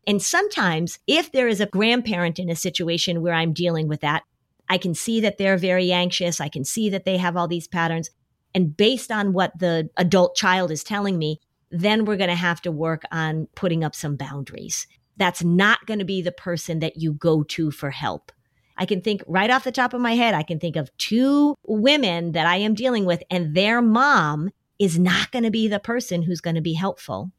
And 0.07 0.21
sometimes, 0.21 0.99
if 1.05 1.31
there 1.31 1.47
is 1.47 1.61
a 1.61 1.67
grandparent 1.67 2.39
in 2.39 2.49
a 2.49 2.55
situation 2.55 3.21
where 3.21 3.33
I'm 3.33 3.53
dealing 3.53 3.87
with 3.87 4.01
that, 4.01 4.23
I 4.71 4.77
can 4.77 4.95
see 4.95 5.19
that 5.19 5.37
they're 5.37 5.57
very 5.57 5.91
anxious. 5.91 6.39
I 6.39 6.47
can 6.47 6.63
see 6.63 6.89
that 6.91 7.03
they 7.03 7.17
have 7.17 7.35
all 7.35 7.49
these 7.49 7.67
patterns. 7.67 8.09
And 8.55 8.75
based 8.75 9.11
on 9.11 9.33
what 9.33 9.51
the 9.59 9.89
adult 9.97 10.35
child 10.35 10.71
is 10.71 10.81
telling 10.81 11.17
me, 11.17 11.41
then 11.71 12.05
we're 12.05 12.15
going 12.15 12.29
to 12.29 12.35
have 12.35 12.61
to 12.61 12.71
work 12.71 13.03
on 13.11 13.49
putting 13.53 13.83
up 13.83 13.95
some 13.95 14.15
boundaries. 14.15 14.87
That's 15.17 15.43
not 15.43 15.85
going 15.87 15.99
to 15.99 16.05
be 16.05 16.21
the 16.21 16.31
person 16.31 16.79
that 16.79 16.95
you 16.95 17.11
go 17.11 17.43
to 17.43 17.69
for 17.71 17.91
help. 17.91 18.31
I 18.77 18.85
can 18.85 19.01
think 19.01 19.21
right 19.27 19.49
off 19.49 19.65
the 19.65 19.73
top 19.73 19.93
of 19.93 19.99
my 19.99 20.15
head, 20.15 20.33
I 20.33 20.43
can 20.43 20.57
think 20.57 20.77
of 20.77 20.95
two 20.97 21.55
women 21.67 22.31
that 22.31 22.47
I 22.47 22.55
am 22.55 22.73
dealing 22.73 23.03
with, 23.03 23.21
and 23.29 23.53
their 23.53 23.81
mom 23.81 24.51
is 24.79 24.97
not 24.97 25.31
going 25.31 25.43
to 25.43 25.51
be 25.51 25.67
the 25.67 25.81
person 25.81 26.23
who's 26.23 26.39
going 26.39 26.55
to 26.55 26.61
be 26.61 26.73
helpful 26.73 27.33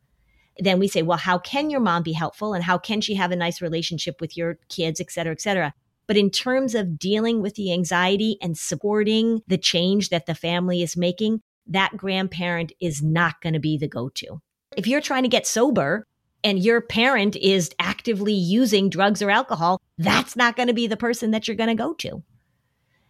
then 0.59 0.79
we 0.79 0.89
say, 0.89 1.03
well, 1.03 1.19
how 1.19 1.39
can 1.39 1.71
your 1.71 1.81
mom 1.81 2.03
be 2.03 2.13
helpful 2.13 2.55
and 2.55 2.65
how 2.65 2.79
can 2.79 3.01
she 3.01 3.15
have 3.15 3.31
a 3.31 3.37
nice 3.37 3.63
relationship 3.63 4.21
with 4.21 4.37
your 4.37 4.59
kids, 4.69 5.01
et 5.01 5.11
cetera, 5.11 5.33
et 5.33 5.41
cetera. 5.41 5.75
But 6.07 6.17
in 6.17 6.31
terms 6.31 6.75
of 6.75 6.99
dealing 6.99 7.43
with 7.43 7.55
the 7.55 7.73
anxiety 7.73 8.37
and 8.43 8.57
supporting 8.59 9.43
the 9.47 9.59
change 9.59 10.09
that 10.09 10.27
the 10.27 10.35
family 10.35 10.83
is 10.83 10.97
making, 10.97 11.41
that 11.67 11.97
grandparent 11.97 12.73
is 12.81 13.03
not 13.03 13.41
going 13.41 13.55
to 13.55 13.61
be 13.61 13.79
the 13.79 13.89
go 13.89 14.09
to. 14.11 14.41
If 14.77 14.87
you're 14.87 15.01
trying 15.01 15.23
to 15.23 15.29
get 15.29 15.47
sober 15.47 16.07
and 16.43 16.59
your 16.59 16.81
parent 16.81 17.37
is 17.37 17.71
actively 17.79 18.33
using 18.33 18.91
drugs 18.91 19.23
or 19.23 19.31
alcohol, 19.31 19.81
that's 19.99 20.35
not 20.35 20.57
going 20.57 20.69
to 20.69 20.75
be 20.75 20.87
the 20.87 20.97
person 20.97 21.31
that 21.31 21.47
you're 21.47 21.57
going 21.57 21.69
to 21.69 21.75
go 21.75 21.95
to. 21.95 22.23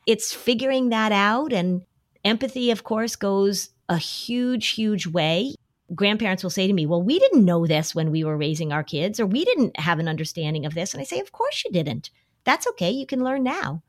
It's 0.06 0.34
figuring 0.34 0.90
that 0.90 1.12
out. 1.12 1.52
And 1.52 1.82
empathy, 2.24 2.70
of 2.70 2.84
course, 2.84 3.16
goes 3.16 3.70
a 3.88 3.96
huge, 3.96 4.70
huge 4.70 5.06
way 5.06 5.54
grandparents 5.94 6.42
will 6.42 6.50
say 6.50 6.66
to 6.66 6.72
me, 6.72 6.86
Well, 6.86 7.02
we 7.02 7.18
didn't 7.18 7.44
know 7.44 7.66
this 7.66 7.94
when 7.94 8.10
we 8.10 8.24
were 8.24 8.36
raising 8.36 8.72
our 8.72 8.82
kids, 8.82 9.20
or 9.20 9.26
we 9.26 9.44
didn't 9.44 9.78
have 9.78 9.98
an 9.98 10.08
understanding 10.08 10.66
of 10.66 10.74
this. 10.74 10.94
And 10.94 11.00
I 11.00 11.04
say, 11.04 11.20
Of 11.20 11.32
course 11.32 11.64
you 11.64 11.70
didn't. 11.70 12.10
That's 12.44 12.66
okay. 12.68 12.90
You 12.90 13.06
can 13.06 13.24
learn 13.24 13.42
now. 13.42 13.82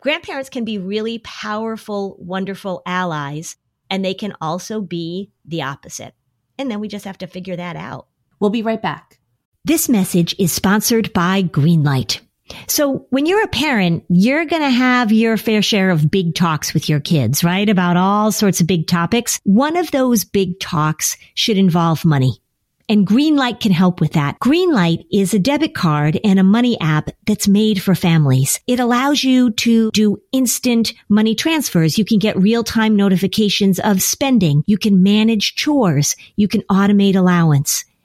Grandparents 0.00 0.50
can 0.50 0.64
be 0.64 0.78
really 0.78 1.18
powerful, 1.20 2.16
wonderful 2.18 2.82
allies, 2.84 3.56
and 3.88 4.04
they 4.04 4.14
can 4.14 4.34
also 4.40 4.80
be 4.80 5.30
the 5.44 5.62
opposite. 5.62 6.14
And 6.58 6.70
then 6.70 6.80
we 6.80 6.88
just 6.88 7.04
have 7.04 7.18
to 7.18 7.26
figure 7.26 7.56
that 7.56 7.76
out. 7.76 8.08
We'll 8.38 8.50
be 8.50 8.62
right 8.62 8.80
back. 8.80 9.18
This 9.64 9.88
message 9.88 10.34
is 10.38 10.52
sponsored 10.52 11.12
by 11.14 11.42
Greenlight. 11.42 12.20
So 12.68 13.06
when 13.08 13.24
you're 13.24 13.42
a 13.42 13.48
parent, 13.48 14.04
you're 14.10 14.44
going 14.44 14.62
to 14.62 14.68
have 14.68 15.10
your 15.10 15.38
fair 15.38 15.62
share 15.62 15.88
of 15.88 16.10
big 16.10 16.34
talks 16.34 16.74
with 16.74 16.88
your 16.88 17.00
kids, 17.00 17.42
right? 17.42 17.68
About 17.68 17.96
all 17.96 18.30
sorts 18.30 18.60
of 18.60 18.66
big 18.66 18.86
topics. 18.86 19.40
One 19.44 19.78
of 19.78 19.90
those 19.90 20.24
big 20.24 20.60
talks 20.60 21.16
should 21.34 21.56
involve 21.56 22.04
money. 22.04 22.42
And 22.88 23.06
Greenlight 23.06 23.60
can 23.60 23.72
help 23.72 24.00
with 24.00 24.12
that. 24.12 24.38
Greenlight 24.40 25.06
is 25.10 25.32
a 25.32 25.38
debit 25.38 25.74
card 25.74 26.20
and 26.22 26.38
a 26.38 26.44
money 26.44 26.78
app 26.80 27.08
that's 27.26 27.48
made 27.48 27.82
for 27.82 27.94
families. 27.94 28.60
It 28.66 28.78
allows 28.78 29.24
you 29.24 29.52
to 29.52 29.90
do 29.92 30.20
instant 30.32 30.92
money 31.08 31.34
transfers. 31.34 31.96
You 31.96 32.04
can 32.04 32.18
get 32.18 32.36
real-time 32.36 32.94
notifications 32.94 33.80
of 33.80 34.02
spending. 34.02 34.64
You 34.66 34.76
can 34.76 35.02
manage 35.02 35.54
chores. 35.54 36.14
You 36.36 36.46
can 36.46 36.60
automate 36.62 37.16
allowance. 37.16 37.84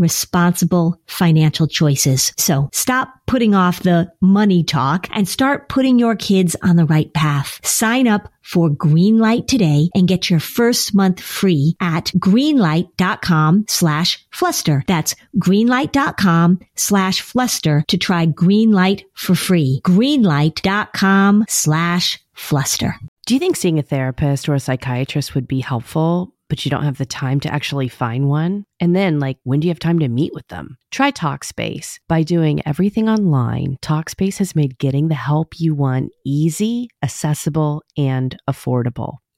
responsible 0.00 1.00
financial 1.06 1.68
choices. 1.68 2.32
So 2.36 2.68
stop 2.72 3.12
putting 3.26 3.54
off 3.54 3.84
the 3.84 4.10
money 4.20 4.64
talk 4.64 5.06
and 5.12 5.28
start 5.28 5.68
putting 5.68 5.98
your 5.98 6.16
kids 6.16 6.56
on 6.62 6.76
the 6.76 6.86
right 6.86 7.12
path. 7.14 7.64
Sign 7.64 8.08
up 8.08 8.28
for 8.42 8.68
Greenlight 8.68 9.46
today 9.46 9.90
and 9.94 10.08
get 10.08 10.28
your 10.28 10.40
first 10.40 10.94
month 10.94 11.20
free 11.20 11.76
at 11.80 12.06
greenlight.com 12.18 13.66
slash 13.68 14.26
fluster. 14.32 14.82
That's 14.88 15.14
greenlight.com 15.36 16.58
slash 16.74 17.20
fluster 17.20 17.84
to 17.86 17.96
try 17.96 18.26
Greenlight 18.26 19.04
for 19.14 19.36
free. 19.36 19.80
Greenlight.com 19.84 21.44
slash 21.48 22.18
fluster. 22.34 22.96
Do 23.26 23.34
you 23.34 23.40
think 23.40 23.54
seeing 23.56 23.78
a 23.78 23.82
therapist 23.82 24.48
or 24.48 24.54
a 24.54 24.60
psychiatrist 24.60 25.34
would 25.34 25.46
be 25.46 25.60
helpful, 25.60 26.34
but 26.50 26.66
you 26.66 26.70
don't 26.70 26.84
have 26.84 26.98
the 26.98 27.06
time 27.06 27.40
to 27.40 27.52
actually 27.52 27.88
find 27.88 28.28
one? 28.28 28.64
And 28.80 28.94
then, 28.94 29.18
like, 29.20 29.38
when 29.44 29.60
do 29.60 29.68
you 29.68 29.70
have 29.70 29.78
time 29.78 30.00
to 30.00 30.08
meet 30.08 30.34
with 30.34 30.46
them? 30.48 30.76
Try 30.90 31.10
Talkspace. 31.12 31.98
By 32.08 32.22
doing 32.22 32.60
everything 32.66 33.08
online, 33.08 33.78
Talkspace 33.80 34.36
has 34.38 34.54
made 34.54 34.76
getting 34.78 35.08
the 35.08 35.14
help 35.14 35.58
you 35.58 35.74
want 35.74 36.10
easy, 36.26 36.90
accessible, 37.02 37.82
and 37.96 38.36
affordable. 38.48 39.18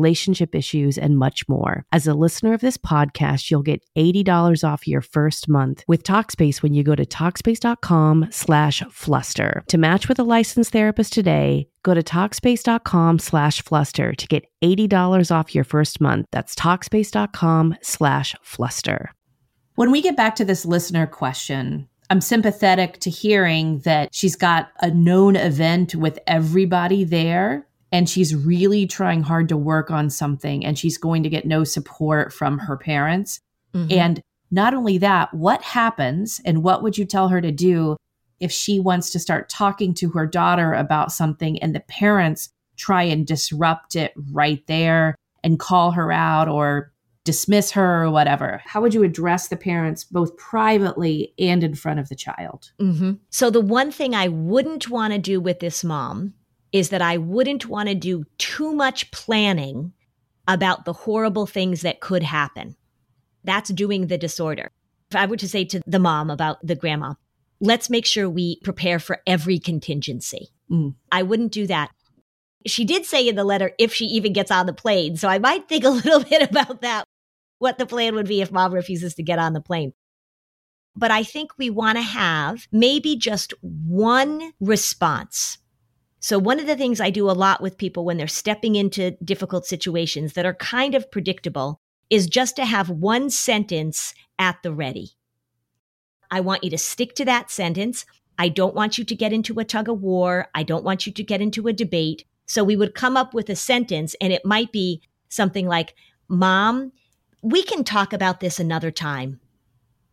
relationship 0.00 0.54
issues, 0.54 0.96
and 0.98 1.18
much 1.18 1.48
more. 1.48 1.84
As 1.92 2.06
a 2.06 2.14
listener 2.14 2.54
of 2.54 2.60
this 2.60 2.76
podcast, 2.76 3.50
you'll 3.50 3.62
get 3.62 3.84
$80 3.96 4.64
off 4.66 4.86
your 4.86 5.02
first 5.02 5.48
month 5.48 5.84
with 5.86 6.02
Talkspace 6.02 6.62
when 6.62 6.74
you 6.74 6.82
go 6.82 6.94
to 6.94 7.04
Talkspace.com 7.04 8.28
slash 8.30 8.82
fluster. 8.90 9.62
To 9.68 9.78
match 9.78 10.08
with 10.08 10.18
a 10.18 10.24
licensed 10.24 10.72
therapist 10.72 11.12
today, 11.12 11.68
go 11.82 11.94
to 11.94 12.02
Talkspace.com 12.02 13.18
slash 13.18 13.62
fluster 13.62 14.12
to 14.14 14.26
get 14.26 14.46
$80 14.62 15.34
off 15.34 15.54
your 15.54 15.64
first 15.64 16.00
month. 16.00 16.26
That's 16.32 16.54
Talkspace.com 16.54 17.76
slash 17.82 18.34
fluster. 18.42 19.12
When 19.74 19.90
we 19.90 20.02
get 20.02 20.16
back 20.16 20.34
to 20.36 20.44
this 20.44 20.66
listener 20.66 21.06
question, 21.06 21.88
I'm 22.10 22.20
sympathetic 22.20 22.98
to 23.00 23.10
hearing 23.10 23.78
that 23.80 24.12
she's 24.12 24.34
got 24.34 24.70
a 24.80 24.90
known 24.90 25.36
event 25.36 25.94
with 25.94 26.18
everybody 26.26 27.04
there 27.04 27.66
and 27.92 28.08
she's 28.08 28.34
really 28.34 28.86
trying 28.86 29.22
hard 29.22 29.48
to 29.48 29.56
work 29.56 29.90
on 29.90 30.10
something 30.10 30.64
and 30.64 30.78
she's 30.78 30.98
going 30.98 31.22
to 31.22 31.28
get 31.28 31.44
no 31.44 31.64
support 31.64 32.32
from 32.32 32.58
her 32.58 32.76
parents. 32.76 33.40
Mm-hmm. 33.74 33.92
And 33.92 34.22
not 34.50 34.74
only 34.74 34.98
that, 34.98 35.32
what 35.34 35.62
happens 35.62 36.40
and 36.44 36.62
what 36.62 36.82
would 36.82 36.98
you 36.98 37.04
tell 37.04 37.28
her 37.28 37.40
to 37.40 37.52
do 37.52 37.96
if 38.38 38.50
she 38.50 38.80
wants 38.80 39.10
to 39.10 39.18
start 39.18 39.48
talking 39.48 39.94
to 39.94 40.10
her 40.10 40.26
daughter 40.26 40.72
about 40.72 41.12
something 41.12 41.60
and 41.62 41.74
the 41.74 41.80
parents 41.80 42.50
try 42.76 43.02
and 43.02 43.26
disrupt 43.26 43.96
it 43.96 44.12
right 44.32 44.66
there 44.66 45.14
and 45.44 45.60
call 45.60 45.90
her 45.92 46.10
out 46.10 46.48
or 46.48 46.92
dismiss 47.24 47.72
her 47.72 48.04
or 48.04 48.10
whatever? 48.10 48.62
How 48.64 48.80
would 48.80 48.94
you 48.94 49.02
address 49.02 49.48
the 49.48 49.56
parents 49.56 50.04
both 50.04 50.36
privately 50.36 51.34
and 51.38 51.62
in 51.62 51.74
front 51.74 52.00
of 52.00 52.08
the 52.08 52.14
child? 52.14 52.72
Mm-hmm. 52.80 53.12
So, 53.28 53.50
the 53.50 53.60
one 53.60 53.90
thing 53.90 54.14
I 54.14 54.28
wouldn't 54.28 54.88
want 54.88 55.12
to 55.12 55.18
do 55.18 55.40
with 55.40 55.60
this 55.60 55.84
mom 55.84 56.34
is 56.72 56.90
that 56.90 57.02
I 57.02 57.16
wouldn't 57.16 57.66
want 57.66 57.88
to 57.88 57.94
do 57.94 58.24
too 58.38 58.72
much 58.72 59.10
planning 59.10 59.92
about 60.46 60.84
the 60.84 60.92
horrible 60.92 61.46
things 61.46 61.82
that 61.82 62.00
could 62.00 62.22
happen. 62.22 62.76
That's 63.44 63.70
doing 63.70 64.06
the 64.06 64.18
disorder. 64.18 64.70
If 65.10 65.16
I 65.16 65.26
were 65.26 65.36
to 65.36 65.48
say 65.48 65.64
to 65.66 65.80
the 65.86 65.98
mom 65.98 66.30
about 66.30 66.64
the 66.64 66.76
grandma, 66.76 67.14
let's 67.60 67.90
make 67.90 68.06
sure 68.06 68.28
we 68.28 68.60
prepare 68.62 68.98
for 68.98 69.20
every 69.26 69.58
contingency. 69.58 70.48
Mm. 70.70 70.94
I 71.10 71.22
wouldn't 71.22 71.52
do 71.52 71.66
that. 71.66 71.90
She 72.66 72.84
did 72.84 73.06
say 73.06 73.26
in 73.26 73.36
the 73.36 73.44
letter 73.44 73.72
if 73.78 73.92
she 73.92 74.04
even 74.06 74.32
gets 74.32 74.50
on 74.50 74.66
the 74.66 74.72
plane. 74.72 75.16
So 75.16 75.28
I 75.28 75.38
might 75.38 75.68
think 75.68 75.84
a 75.84 75.88
little 75.90 76.22
bit 76.22 76.48
about 76.48 76.82
that, 76.82 77.04
what 77.58 77.78
the 77.78 77.86
plan 77.86 78.14
would 78.14 78.28
be 78.28 78.40
if 78.40 78.52
mom 78.52 78.72
refuses 78.72 79.14
to 79.14 79.22
get 79.22 79.38
on 79.38 79.52
the 79.52 79.60
plane. 79.60 79.92
But 80.96 81.10
I 81.10 81.22
think 81.22 81.52
we 81.56 81.70
want 81.70 81.98
to 81.98 82.02
have 82.02 82.66
maybe 82.72 83.16
just 83.16 83.54
one 83.62 84.52
response 84.60 85.58
so, 86.22 86.38
one 86.38 86.60
of 86.60 86.66
the 86.66 86.76
things 86.76 87.00
I 87.00 87.08
do 87.08 87.30
a 87.30 87.32
lot 87.32 87.62
with 87.62 87.78
people 87.78 88.04
when 88.04 88.18
they're 88.18 88.28
stepping 88.28 88.76
into 88.76 89.12
difficult 89.24 89.64
situations 89.64 90.34
that 90.34 90.44
are 90.44 90.54
kind 90.54 90.94
of 90.94 91.10
predictable 91.10 91.80
is 92.10 92.26
just 92.26 92.56
to 92.56 92.66
have 92.66 92.90
one 92.90 93.30
sentence 93.30 94.12
at 94.38 94.62
the 94.62 94.72
ready. 94.72 95.12
I 96.30 96.40
want 96.40 96.62
you 96.62 96.68
to 96.70 96.78
stick 96.78 97.14
to 97.14 97.24
that 97.24 97.50
sentence. 97.50 98.04
I 98.38 98.50
don't 98.50 98.74
want 98.74 98.98
you 98.98 99.04
to 99.04 99.14
get 99.14 99.32
into 99.32 99.58
a 99.58 99.64
tug 99.64 99.88
of 99.88 100.02
war. 100.02 100.48
I 100.54 100.62
don't 100.62 100.84
want 100.84 101.06
you 101.06 101.12
to 101.12 101.22
get 101.22 101.40
into 101.40 101.68
a 101.68 101.72
debate. 101.72 102.26
So, 102.44 102.64
we 102.64 102.76
would 102.76 102.94
come 102.94 103.16
up 103.16 103.32
with 103.32 103.48
a 103.48 103.56
sentence, 103.56 104.14
and 104.20 104.30
it 104.30 104.44
might 104.44 104.72
be 104.72 105.00
something 105.30 105.66
like, 105.66 105.94
Mom, 106.28 106.92
we 107.40 107.62
can 107.62 107.82
talk 107.82 108.12
about 108.12 108.40
this 108.40 108.60
another 108.60 108.90
time. 108.90 109.40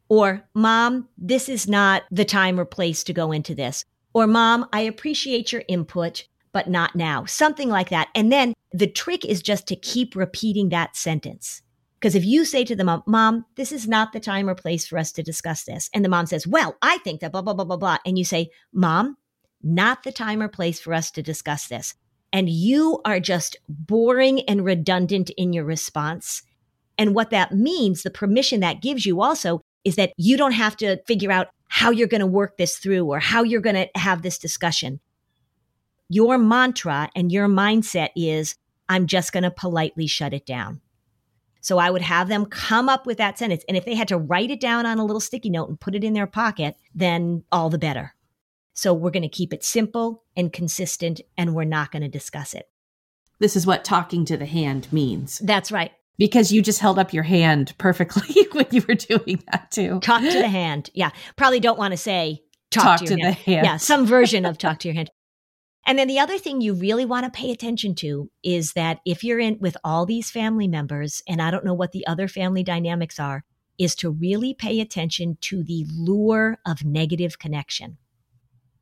Or, 0.07 0.47
Mom, 0.53 1.09
this 1.17 1.49
is 1.49 1.67
not 1.67 2.03
the 2.11 2.23
time 2.23 2.57
or 2.57 2.63
place 2.63 3.03
to 3.03 3.13
go 3.13 3.33
into 3.33 3.53
this. 3.53 3.83
Or, 4.13 4.27
mom, 4.27 4.67
I 4.73 4.81
appreciate 4.81 5.51
your 5.51 5.63
input, 5.67 6.27
but 6.51 6.69
not 6.69 6.95
now. 6.95 7.25
Something 7.25 7.69
like 7.69 7.89
that. 7.89 8.09
And 8.15 8.31
then 8.31 8.53
the 8.71 8.87
trick 8.87 9.25
is 9.25 9.41
just 9.41 9.67
to 9.67 9.75
keep 9.75 10.15
repeating 10.15 10.69
that 10.69 10.95
sentence. 10.95 11.61
Because 11.99 12.15
if 12.15 12.25
you 12.25 12.45
say 12.45 12.63
to 12.63 12.75
the 12.75 12.83
mom, 12.83 13.03
Mom, 13.07 13.45
this 13.55 13.71
is 13.71 13.87
not 13.87 14.13
the 14.13 14.19
time 14.19 14.47
or 14.47 14.55
place 14.55 14.85
for 14.85 14.97
us 14.97 15.11
to 15.13 15.23
discuss 15.23 15.63
this. 15.63 15.89
And 15.93 16.05
the 16.05 16.09
mom 16.09 16.27
says, 16.27 16.45
Well, 16.45 16.77
I 16.81 16.99
think 16.99 17.21
that 17.21 17.31
blah, 17.31 17.41
blah, 17.41 17.53
blah, 17.53 17.65
blah, 17.65 17.77
blah. 17.77 17.97
And 18.05 18.17
you 18.17 18.25
say, 18.25 18.49
Mom, 18.71 19.17
not 19.63 20.03
the 20.03 20.11
time 20.11 20.41
or 20.41 20.47
place 20.47 20.79
for 20.79 20.93
us 20.93 21.09
to 21.11 21.23
discuss 21.23 21.67
this. 21.67 21.95
And 22.31 22.49
you 22.49 23.01
are 23.05 23.19
just 23.19 23.57
boring 23.67 24.41
and 24.41 24.63
redundant 24.63 25.31
in 25.31 25.53
your 25.53 25.63
response. 25.63 26.43
And 26.97 27.15
what 27.15 27.31
that 27.31 27.53
means, 27.53 28.03
the 28.03 28.11
permission 28.11 28.59
that 28.59 28.81
gives 28.81 29.05
you 29.05 29.21
also 29.21 29.61
is 29.83 29.95
that 29.95 30.13
you 30.17 30.37
don't 30.37 30.51
have 30.51 30.75
to 30.77 30.97
figure 31.07 31.31
out 31.31 31.47
how 31.67 31.91
you're 31.91 32.07
going 32.07 32.21
to 32.21 32.27
work 32.27 32.57
this 32.57 32.77
through 32.77 33.05
or 33.05 33.19
how 33.19 33.43
you're 33.43 33.61
going 33.61 33.75
to 33.75 33.89
have 33.95 34.21
this 34.21 34.37
discussion. 34.37 34.99
Your 36.09 36.37
mantra 36.37 37.09
and 37.15 37.31
your 37.31 37.47
mindset 37.47 38.09
is, 38.15 38.55
I'm 38.87 39.07
just 39.07 39.33
going 39.33 39.43
to 39.43 39.51
politely 39.51 40.07
shut 40.07 40.33
it 40.33 40.45
down. 40.45 40.81
So 41.61 41.79
I 41.79 41.89
would 41.89 42.01
have 42.01 42.29
them 42.29 42.45
come 42.45 42.87
up 42.87 43.05
with 43.05 43.17
that 43.17 43.37
sentence. 43.37 43.65
And 43.67 43.75
if 43.75 43.83
they 43.83 43.95
had 43.95 44.07
to 44.07 44.17
write 44.17 44.51
it 44.51 44.61
down 44.61 44.85
on 44.85 44.99
a 44.99 45.05
little 45.05 45.19
sticky 45.19 45.49
note 45.49 45.67
and 45.67 45.79
put 45.79 45.95
it 45.95 46.03
in 46.03 46.13
their 46.13 46.27
pocket, 46.27 46.77
then 46.95 47.43
all 47.51 47.69
the 47.69 47.77
better. 47.77 48.15
So 48.73 48.93
we're 48.93 49.11
going 49.11 49.23
to 49.23 49.29
keep 49.29 49.53
it 49.53 49.63
simple 49.63 50.23
and 50.35 50.53
consistent, 50.53 51.19
and 51.35 51.55
we're 51.55 51.63
not 51.63 51.91
going 51.91 52.03
to 52.03 52.07
discuss 52.07 52.53
it. 52.53 52.69
This 53.39 53.55
is 53.55 53.65
what 53.65 53.83
talking 53.83 54.23
to 54.25 54.37
the 54.37 54.45
hand 54.45 54.87
means. 54.93 55.39
That's 55.39 55.71
right 55.71 55.91
because 56.17 56.51
you 56.51 56.61
just 56.61 56.79
held 56.79 56.97
up 56.99 57.13
your 57.13 57.23
hand 57.23 57.73
perfectly 57.77 58.47
when 58.51 58.65
you 58.71 58.83
were 58.87 58.95
doing 58.95 59.43
that 59.51 59.71
too. 59.71 59.99
Talk 59.99 60.21
to 60.21 60.31
the 60.31 60.47
hand. 60.47 60.89
Yeah. 60.93 61.11
Probably 61.35 61.59
don't 61.59 61.77
want 61.77 61.91
to 61.91 61.97
say 61.97 62.43
talk, 62.71 62.83
talk 62.83 62.99
to, 63.01 63.05
to 63.07 63.21
hand. 63.21 63.23
the 63.23 63.31
hand. 63.31 63.65
Yeah. 63.65 63.77
Some 63.77 64.05
version 64.05 64.45
of 64.45 64.57
talk 64.59 64.79
to 64.79 64.87
your 64.87 64.95
hand. 64.95 65.11
And 65.85 65.97
then 65.97 66.09
the 66.09 66.19
other 66.19 66.37
thing 66.37 66.59
you 66.59 66.73
really 66.73 67.05
want 67.05 67.25
to 67.25 67.31
pay 67.31 67.49
attention 67.49 67.95
to 67.95 68.29
is 68.43 68.73
that 68.73 68.99
if 69.05 69.23
you're 69.23 69.39
in 69.39 69.57
with 69.61 69.77
all 69.85 70.05
these 70.05 70.29
family 70.29 70.67
members, 70.67 71.23
and 71.29 71.41
I 71.41 71.49
don't 71.49 71.63
know 71.63 71.73
what 71.73 71.93
the 71.93 72.05
other 72.05 72.27
family 72.27 72.61
dynamics 72.61 73.19
are, 73.19 73.45
is 73.77 73.95
to 73.95 74.09
really 74.09 74.53
pay 74.53 74.81
attention 74.81 75.37
to 75.41 75.63
the 75.63 75.85
lure 75.95 76.57
of 76.65 76.83
negative 76.83 77.39
connection. 77.39 77.97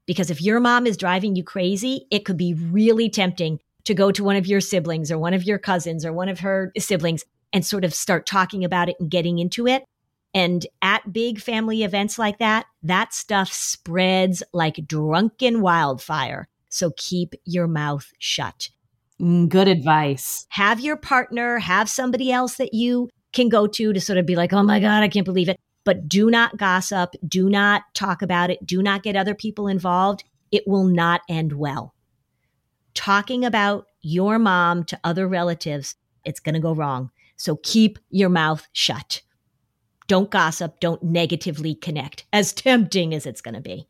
Because 0.08 0.32
if 0.32 0.42
your 0.42 0.60
mom 0.60 0.88
is 0.88 0.98
driving 0.98 1.36
you 1.36 1.44
crazy, 1.44 2.08
it 2.10 2.26
could 2.26 2.38
be 2.38 2.56
really 2.56 3.10
tempting 3.10 3.60
to 3.86 3.94
go 3.94 4.12
to 4.12 4.24
one 4.24 4.36
of 4.36 4.48
your 4.48 4.62
siblings 4.62 5.12
or 5.12 5.18
one 5.18 5.34
of 5.34 5.44
your 5.44 5.58
cousins 5.58 6.06
or 6.06 6.12
one 6.12 6.30
of 6.30 6.40
her 6.40 6.72
siblings 6.78 7.24
and 7.54 7.66
sort 7.66 7.86
of 7.86 7.94
start 7.94 8.26
talking 8.26 8.66
about 8.66 8.90
it 8.90 8.98
and 9.00 9.10
getting 9.10 9.40
into 9.40 9.68
it. 9.68 9.86
And 10.34 10.66
at 10.82 11.14
big 11.14 11.40
family 11.40 11.84
events 11.84 12.20
like 12.20 12.40
that, 12.40 12.66
that 12.84 13.14
stuff 13.14 13.54
spreads 13.54 14.44
like 14.52 14.86
drunken 14.86 15.62
wildfire. 15.62 16.50
So 16.70 16.92
keep 16.98 17.36
your 17.46 17.68
mouth 17.68 18.12
shut. 18.20 18.70
Mm, 19.22 19.48
good 19.48 19.70
advice. 19.70 20.46
Have 20.50 20.82
your 20.82 20.98
partner, 20.98 21.60
have 21.60 21.90
somebody 21.90 22.34
else 22.34 22.58
that 22.58 22.74
you 22.74 23.10
can 23.32 23.48
go 23.48 23.66
to 23.68 23.94
to 23.94 24.02
sort 24.02 24.18
of 24.18 24.26
be 24.26 24.36
like, 24.36 24.52
oh 24.52 24.64
my 24.64 24.82
God, 24.82 25.04
I 25.04 25.08
can't 25.08 25.26
believe 25.26 25.48
it. 25.48 25.58
But 25.86 26.10
do 26.10 26.30
not 26.30 26.58
gossip. 26.58 27.12
Do 27.26 27.50
not 27.50 27.84
talk 27.94 28.22
about 28.22 28.50
it. 28.50 28.66
Do 28.66 28.82
not 28.82 29.04
get 29.04 29.16
other 29.16 29.36
people 29.36 29.68
involved. 29.68 30.26
It 30.52 30.64
will 30.68 30.86
not 30.86 31.22
end 31.30 31.54
well 31.54 31.95
talking 32.96 33.46
about 33.46 33.86
your 34.02 34.40
mom 34.40 34.84
to 34.86 35.00
other 35.04 35.28
relatives, 35.28 35.96
it's 36.24 36.40
going 36.40 36.56
to 36.56 36.62
go 36.62 36.74
wrong. 36.74 37.12
So 37.38 37.58
keep 37.58 38.00
your 38.10 38.30
mouth 38.30 38.68
shut. 38.72 39.22
Don't 40.08 40.32
gossip. 40.32 40.80
Don't 40.80 41.04
negatively 41.04 41.76
connect, 41.76 42.26
as 42.34 42.54
tempting 42.54 43.14
as 43.14 43.26
it's 43.26 43.42
going 43.42 43.56
to 43.56 43.62
be. 43.62 43.88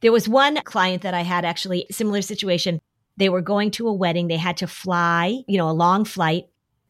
There 0.00 0.12
was 0.12 0.28
one 0.28 0.56
client 0.64 1.02
that 1.02 1.14
I 1.14 1.20
had 1.20 1.44
actually, 1.44 1.86
similar 1.90 2.22
situation. 2.22 2.80
They 3.16 3.28
were 3.28 3.40
going 3.40 3.70
to 3.72 3.88
a 3.88 3.92
wedding. 3.92 4.28
They 4.28 4.36
had 4.36 4.56
to 4.58 4.66
fly, 4.66 5.42
you 5.46 5.58
know, 5.58 5.68
a 5.68 5.72
long 5.72 6.04
flight. 6.04 6.46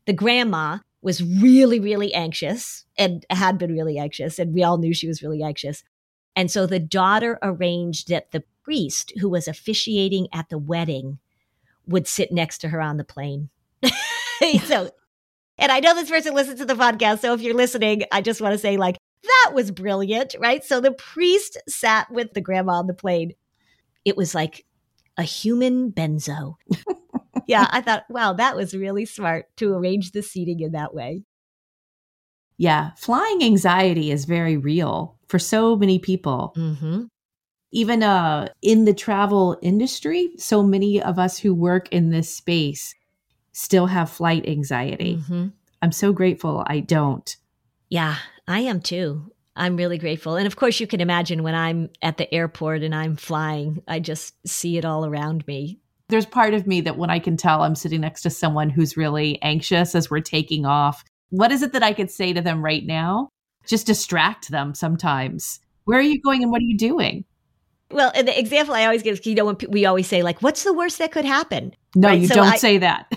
The 0.07 0.14
grandma 0.14 0.78
was 1.03 1.22
really, 1.22 1.78
really 1.78 2.14
anxious 2.14 2.86
and 2.96 3.26
had 3.28 3.59
been 3.59 3.72
really 3.72 3.98
anxious. 3.98 4.38
And 4.38 4.55
we 4.55 4.62
all 4.62 4.78
knew 4.78 4.94
she 4.94 5.09
was 5.09 5.22
really 5.22 5.42
anxious. 5.42 5.84
And 6.36 6.50
so 6.50 6.64
the 6.64 6.78
daughter 6.78 7.38
arranged 7.42 8.09
that 8.09 8.30
the 8.30 8.44
priest 8.64 9.12
who 9.20 9.28
was 9.28 9.48
officiating 9.48 10.28
at 10.32 10.48
the 10.48 10.58
wedding 10.58 11.18
would 11.86 12.06
sit 12.06 12.32
next 12.32 12.58
to 12.58 12.68
her 12.68 12.80
on 12.80 12.96
the 12.96 13.04
plane. 13.04 13.50
so, 14.64 14.90
and 15.58 15.72
I 15.72 15.80
know 15.80 15.94
this 15.94 16.10
person 16.10 16.34
listens 16.34 16.60
to 16.60 16.64
the 16.64 16.74
podcast. 16.74 17.20
So 17.20 17.34
if 17.34 17.40
you're 17.40 17.54
listening, 17.54 18.04
I 18.12 18.20
just 18.20 18.40
want 18.40 18.52
to 18.52 18.58
say, 18.58 18.76
like, 18.76 18.96
that 19.22 19.52
was 19.54 19.70
brilliant, 19.70 20.34
right? 20.38 20.64
So 20.64 20.80
the 20.80 20.92
priest 20.92 21.58
sat 21.68 22.10
with 22.10 22.32
the 22.32 22.40
grandma 22.40 22.74
on 22.74 22.86
the 22.86 22.94
plane. 22.94 23.32
It 24.04 24.16
was 24.16 24.34
like 24.34 24.64
a 25.16 25.22
human 25.22 25.92
benzo. 25.92 26.54
yeah, 27.46 27.68
I 27.70 27.80
thought, 27.80 28.04
wow, 28.08 28.32
that 28.32 28.56
was 28.56 28.74
really 28.74 29.04
smart 29.04 29.46
to 29.58 29.74
arrange 29.74 30.12
the 30.12 30.22
seating 30.22 30.60
in 30.60 30.72
that 30.72 30.94
way. 30.94 31.22
Yeah, 32.58 32.90
flying 32.96 33.42
anxiety 33.42 34.10
is 34.10 34.24
very 34.24 34.56
real 34.56 35.18
for 35.28 35.38
so 35.38 35.76
many 35.76 35.98
people. 35.98 36.52
Mm-hmm 36.56 37.04
even 37.72 38.02
uh, 38.02 38.48
in 38.60 38.84
the 38.84 38.94
travel 38.94 39.58
industry, 39.62 40.30
so 40.36 40.62
many 40.62 41.02
of 41.02 41.18
us 41.18 41.38
who 41.38 41.54
work 41.54 41.88
in 41.90 42.10
this 42.10 42.32
space 42.32 42.94
still 43.52 43.86
have 43.86 44.10
flight 44.10 44.46
anxiety. 44.46 45.16
Mm-hmm. 45.16 45.48
I'm 45.80 45.92
so 45.92 46.12
grateful 46.12 46.64
I 46.66 46.80
don't. 46.80 47.34
Yeah, 47.88 48.16
I 48.46 48.60
am 48.60 48.80
too. 48.80 49.32
I'm 49.56 49.76
really 49.76 49.98
grateful. 49.98 50.36
And 50.36 50.46
of 50.46 50.56
course, 50.56 50.80
you 50.80 50.86
can 50.86 51.00
imagine 51.00 51.42
when 51.42 51.54
I'm 51.54 51.90
at 52.00 52.16
the 52.16 52.32
airport 52.32 52.82
and 52.82 52.94
I'm 52.94 53.16
flying, 53.16 53.82
I 53.88 54.00
just 54.00 54.34
see 54.46 54.78
it 54.78 54.84
all 54.84 55.04
around 55.04 55.46
me. 55.46 55.78
There's 56.08 56.26
part 56.26 56.54
of 56.54 56.66
me 56.66 56.82
that 56.82 56.98
when 56.98 57.10
I 57.10 57.18
can 57.18 57.36
tell 57.36 57.62
I'm 57.62 57.74
sitting 57.74 58.02
next 58.02 58.22
to 58.22 58.30
someone 58.30 58.70
who's 58.70 58.96
really 58.96 59.40
anxious 59.42 59.94
as 59.94 60.10
we're 60.10 60.20
taking 60.20 60.66
off, 60.66 61.04
what 61.30 61.52
is 61.52 61.62
it 61.62 61.72
that 61.72 61.82
I 61.82 61.92
could 61.92 62.10
say 62.10 62.32
to 62.32 62.40
them 62.42 62.62
right 62.62 62.84
now? 62.84 63.28
Just 63.66 63.86
distract 63.86 64.50
them 64.50 64.74
sometimes. 64.74 65.60
Where 65.84 65.98
are 65.98 66.02
you 66.02 66.20
going 66.20 66.42
and 66.42 66.52
what 66.52 66.60
are 66.60 66.64
you 66.64 66.76
doing? 66.76 67.24
Well, 67.93 68.12
and 68.14 68.26
the 68.26 68.38
example 68.38 68.74
I 68.74 68.84
always 68.84 69.03
give, 69.03 69.18
is, 69.18 69.26
you 69.26 69.34
know, 69.34 69.45
when 69.45 69.57
we 69.68 69.86
always 69.86 70.07
say, 70.07 70.22
like, 70.22 70.40
what's 70.43 70.64
the 70.64 70.72
worst 70.72 70.99
that 70.99 71.12
could 71.12 71.24
happen? 71.24 71.74
No, 71.95 72.09
right? 72.09 72.20
you 72.20 72.28
so 72.28 72.36
don't 72.36 72.49
I, 72.49 72.57
say 72.57 72.78
that. 72.78 73.12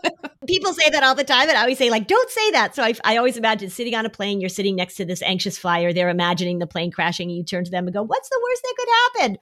people 0.46 0.72
say 0.72 0.90
that 0.90 1.02
all 1.02 1.14
the 1.14 1.24
time. 1.24 1.48
And 1.48 1.58
I 1.58 1.62
always 1.62 1.78
say, 1.78 1.90
like, 1.90 2.06
don't 2.06 2.30
say 2.30 2.50
that. 2.52 2.74
So 2.74 2.82
I, 2.82 2.94
I 3.04 3.16
always 3.16 3.36
imagine 3.36 3.70
sitting 3.70 3.94
on 3.94 4.06
a 4.06 4.10
plane, 4.10 4.40
you're 4.40 4.48
sitting 4.48 4.76
next 4.76 4.96
to 4.96 5.04
this 5.04 5.22
anxious 5.22 5.58
flyer. 5.58 5.92
They're 5.92 6.08
imagining 6.08 6.58
the 6.58 6.66
plane 6.66 6.90
crashing. 6.90 7.30
You 7.30 7.44
turn 7.44 7.64
to 7.64 7.70
them 7.70 7.86
and 7.86 7.94
go, 7.94 8.02
what's 8.02 8.28
the 8.28 8.40
worst 8.42 8.62
that 8.62 8.74
could 8.78 8.88
happen? 9.24 9.38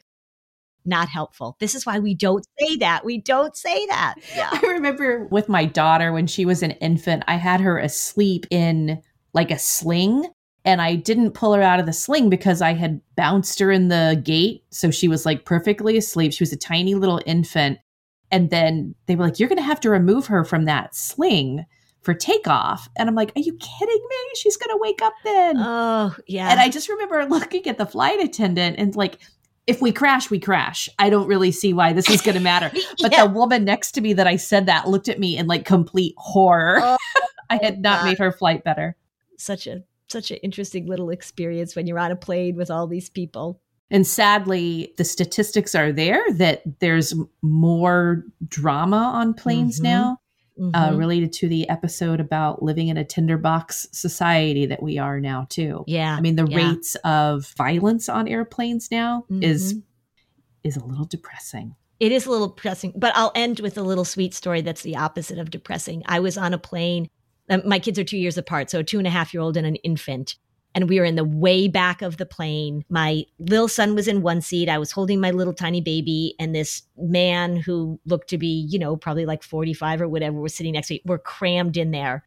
Not 0.85 1.09
helpful. 1.09 1.57
This 1.61 1.75
is 1.75 1.85
why 1.85 1.99
we 1.99 2.15
don't 2.15 2.47
say 2.59 2.77
that. 2.77 3.05
We 3.05 3.19
don't 3.19 3.55
say 3.57 3.87
that. 3.87 4.15
Yeah. 4.35 4.51
I 4.63 4.67
remember 4.67 5.27
with 5.31 5.49
my 5.49 5.67
daughter 5.67 6.13
when 6.13 6.27
she 6.27 6.45
was 6.45 6.63
an 6.63 6.73
infant, 6.73 7.25
I 7.29 7.35
had 7.35 7.61
her 7.61 7.79
asleep 7.79 8.47
in 8.51 9.03
like 9.35 9.51
a 9.51 9.59
sling 9.59 10.27
and 10.69 10.83
I 10.83 10.97
didn't 10.97 11.31
pull 11.31 11.55
her 11.55 11.63
out 11.63 11.81
of 11.81 11.87
the 11.87 11.95
sling 11.95 12.29
because 12.29 12.61
I 12.61 12.75
had 12.75 13.01
bounced 13.17 13.59
her 13.59 13.73
in 13.73 13.89
the 13.89 14.21
gate. 14.23 14.65
So 14.69 14.91
she 14.91 15.09
was 15.09 15.25
like 15.25 15.47
perfectly 15.47 15.97
asleep. 15.97 16.35
She 16.35 16.43
was 16.43 16.53
a 16.53 16.59
tiny 16.59 16.95
little 16.95 17.23
infant. 17.25 17.79
And 18.31 18.51
then 18.51 18.95
they 19.07 19.17
were 19.17 19.25
like, 19.25 19.41
You're 19.41 19.49
going 19.49 19.57
to 19.57 19.63
have 19.63 19.81
to 19.81 19.89
remove 19.89 20.27
her 20.27 20.45
from 20.45 20.67
that 20.67 20.95
sling 20.95 21.65
for 22.03 22.13
takeoff. 22.13 22.87
And 22.99 23.09
I'm 23.09 23.15
like, 23.15 23.33
Are 23.35 23.41
you 23.41 23.55
kidding 23.55 24.07
me? 24.11 24.17
She's 24.35 24.59
going 24.59 24.69
to 24.69 24.79
wake 24.79 25.01
up 25.01 25.15
then. 25.25 25.57
Oh, 25.57 26.15
yeah. 26.27 26.51
And 26.51 26.61
I 26.61 26.69
just 26.69 26.91
remember 26.91 27.25
looking 27.25 27.67
at 27.67 27.79
the 27.79 27.87
flight 27.87 28.21
attendant 28.21 28.77
and 28.79 28.95
like, 28.95 29.21
if 29.67 29.81
we 29.81 29.91
crash, 29.91 30.31
we 30.31 30.39
crash. 30.39 30.91
I 30.99 31.09
don't 31.09 31.29
really 31.29 31.51
see 31.51 31.73
why 31.73 31.95
this 31.95 32.11
is 32.11 32.21
going 32.21 32.37
to 32.37 32.43
matter. 32.43 32.71
But 33.01 33.13
yeah. 33.13 33.27
the 33.27 33.33
woman 33.33 33.65
next 33.65 33.93
to 33.93 34.03
me 34.03 34.13
that 34.13 34.27
I 34.27 34.37
said 34.37 34.67
that 34.67 34.87
looked 34.87 35.09
at 35.09 35.19
me 35.19 35.39
in 35.39 35.47
like 35.47 35.65
complete 35.65 36.15
horror. 36.19 36.79
Oh, 36.83 36.99
I 37.49 37.59
had 37.63 37.81
not 37.81 38.01
God. 38.01 38.05
made 38.05 38.19
her 38.19 38.33
flight 38.33 38.65
better. 38.65 38.97
Such 39.39 39.67
a 39.67 39.85
such 40.11 40.31
an 40.31 40.39
interesting 40.39 40.87
little 40.87 41.11
experience 41.11 41.77
when 41.77 41.87
you're 41.87 41.99
on 41.99 42.11
a 42.11 42.17
plane 42.17 42.57
with 42.57 42.71
all 42.71 42.87
these 42.87 43.09
people. 43.09 43.61
And 43.91 44.07
sadly, 44.07 44.93
the 44.99 45.05
statistics 45.05 45.75
are 45.75 45.93
there 45.93 46.23
that 46.35 46.63
there's 46.81 47.15
more 47.43 48.25
drama 48.47 49.13
on 49.15 49.35
planes 49.35 49.77
mm-hmm. 49.77 49.85
now. 49.85 50.19
Uh, 50.61 50.65
mm-hmm. 50.65 50.75
Uh, 50.75 50.97
related 50.97 51.33
to 51.33 51.47
the 51.47 51.69
episode 51.69 52.19
about 52.19 52.65
living 52.65 52.89
in 52.89 52.97
a 52.97 53.05
tinderbox 53.05 53.87
society 53.93 54.67
that 54.67 54.83
we 54.83 54.99
are 54.99 55.21
now 55.21 55.47
too. 55.49 55.85
Yeah, 55.87 56.17
I 56.17 56.21
mean 56.21 56.35
the 56.35 56.49
yeah. 56.49 56.57
rates 56.57 56.97
of 57.05 57.47
violence 57.57 58.09
on 58.09 58.27
airplanes 58.27 58.91
now 58.91 59.25
mm-hmm. 59.31 59.45
is 59.45 59.77
is 60.65 60.77
a 60.77 60.85
little 60.85 61.05
depressing. 61.05 61.77
It 62.01 62.11
is 62.11 62.27
a 62.27 62.31
little 62.33 62.49
depressing, 62.49 62.93
but 62.97 63.13
I'll 63.15 63.31
end 63.37 63.61
with 63.61 63.79
a 63.79 63.83
little 63.83 64.05
sweet 64.05 64.35
story 64.35 64.61
that's 64.61 64.83
the 64.83 64.97
opposite 64.97 65.39
of 65.39 65.51
depressing. 65.51 66.03
I 66.07 66.19
was 66.19 66.37
on 66.37 66.53
a 66.53 66.59
plane 66.59 67.09
um, 67.51 67.63
my 67.65 67.79
kids 67.79 67.99
are 67.99 68.05
two 68.05 68.19
years 68.19 68.39
apart, 68.39 68.71
so 68.71 68.81
a 68.81 68.85
two 68.85 68.99
and 68.99 69.07
a 69.07 69.11
half 69.11 69.33
year 69.33 69.41
old 69.43 69.57
and 69.57 69.67
an 69.67 69.77
infant. 69.77 70.37
And 70.75 70.89
we 70.89 71.01
were 71.01 71.07
in 71.07 71.17
the 71.17 71.25
way 71.25 71.67
back 71.67 72.03
of 72.03 72.19
the 72.19 72.27
plane. 72.27 72.85
My 72.89 73.25
little 73.39 73.69
son 73.69 73.95
was 73.95 74.07
in 74.07 74.23
one 74.23 74.43
seat. 74.43 74.69
I 74.69 74.79
was 74.79 74.93
holding 74.93 75.21
my 75.21 75.31
little 75.31 75.55
tiny 75.55 75.81
baby, 75.81 76.35
and 76.39 76.55
this 76.55 76.83
man 76.97 77.57
who 77.57 77.99
looked 78.05 78.29
to 78.31 78.39
be, 78.39 78.67
you 78.69 78.79
know, 78.79 78.97
probably 78.97 79.27
like 79.27 79.43
45 79.43 80.03
or 80.03 80.09
whatever 80.09 80.41
was 80.41 80.55
sitting 80.55 80.75
next 80.75 80.89
to 80.89 80.95
me. 80.95 81.03
We're 81.05 81.19
crammed 81.19 81.77
in 81.77 81.91
there. 81.91 82.25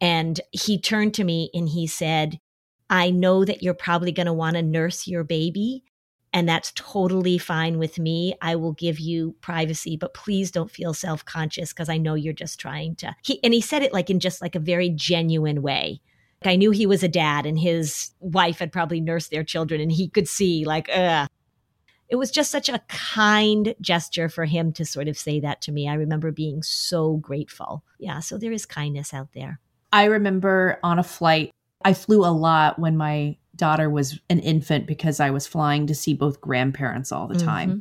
And 0.00 0.40
he 0.52 0.80
turned 0.80 1.14
to 1.14 1.24
me 1.24 1.50
and 1.52 1.68
he 1.68 1.86
said, 1.86 2.40
I 2.88 3.10
know 3.10 3.44
that 3.44 3.62
you're 3.62 3.74
probably 3.74 4.12
going 4.12 4.26
to 4.26 4.32
want 4.32 4.56
to 4.56 4.62
nurse 4.62 5.06
your 5.06 5.24
baby 5.24 5.84
and 6.32 6.48
that's 6.48 6.72
totally 6.74 7.38
fine 7.38 7.78
with 7.78 7.98
me. 7.98 8.34
I 8.40 8.56
will 8.56 8.72
give 8.72 9.00
you 9.00 9.34
privacy, 9.40 9.96
but 9.96 10.14
please 10.14 10.50
don't 10.50 10.70
feel 10.70 10.94
self 10.94 11.24
conscious 11.24 11.72
because 11.72 11.88
I 11.88 11.98
know 11.98 12.14
you're 12.14 12.32
just 12.32 12.60
trying 12.60 12.94
to. 12.96 13.14
He, 13.22 13.42
and 13.42 13.52
he 13.52 13.60
said 13.60 13.82
it 13.82 13.92
like 13.92 14.10
in 14.10 14.20
just 14.20 14.40
like 14.40 14.54
a 14.54 14.60
very 14.60 14.90
genuine 14.90 15.62
way. 15.62 16.00
Like 16.44 16.52
I 16.52 16.56
knew 16.56 16.70
he 16.70 16.86
was 16.86 17.02
a 17.02 17.08
dad 17.08 17.46
and 17.46 17.58
his 17.58 18.12
wife 18.20 18.60
had 18.60 18.72
probably 18.72 19.00
nursed 19.00 19.30
their 19.30 19.44
children 19.44 19.80
and 19.80 19.92
he 19.92 20.08
could 20.08 20.28
see 20.28 20.64
like, 20.64 20.88
ugh. 20.94 21.28
It 22.08 22.16
was 22.16 22.32
just 22.32 22.50
such 22.50 22.68
a 22.68 22.80
kind 22.88 23.72
gesture 23.80 24.28
for 24.28 24.44
him 24.44 24.72
to 24.72 24.84
sort 24.84 25.06
of 25.06 25.16
say 25.16 25.38
that 25.40 25.60
to 25.62 25.72
me. 25.72 25.88
I 25.88 25.94
remember 25.94 26.32
being 26.32 26.60
so 26.60 27.18
grateful. 27.18 27.84
Yeah, 28.00 28.18
so 28.18 28.36
there 28.36 28.50
is 28.50 28.66
kindness 28.66 29.14
out 29.14 29.28
there. 29.32 29.60
I 29.92 30.06
remember 30.06 30.80
on 30.82 30.98
a 30.98 31.04
flight, 31.04 31.52
I 31.84 31.94
flew 31.94 32.24
a 32.24 32.34
lot 32.34 32.80
when 32.80 32.96
my 32.96 33.36
daughter 33.60 33.88
was 33.88 34.18
an 34.28 34.40
infant 34.40 34.86
because 34.86 35.20
I 35.20 35.30
was 35.30 35.46
flying 35.46 35.86
to 35.86 35.94
see 35.94 36.14
both 36.14 36.40
grandparents 36.40 37.12
all 37.12 37.28
the 37.28 37.38
time. 37.38 37.70
Mm-hmm. 37.70 37.78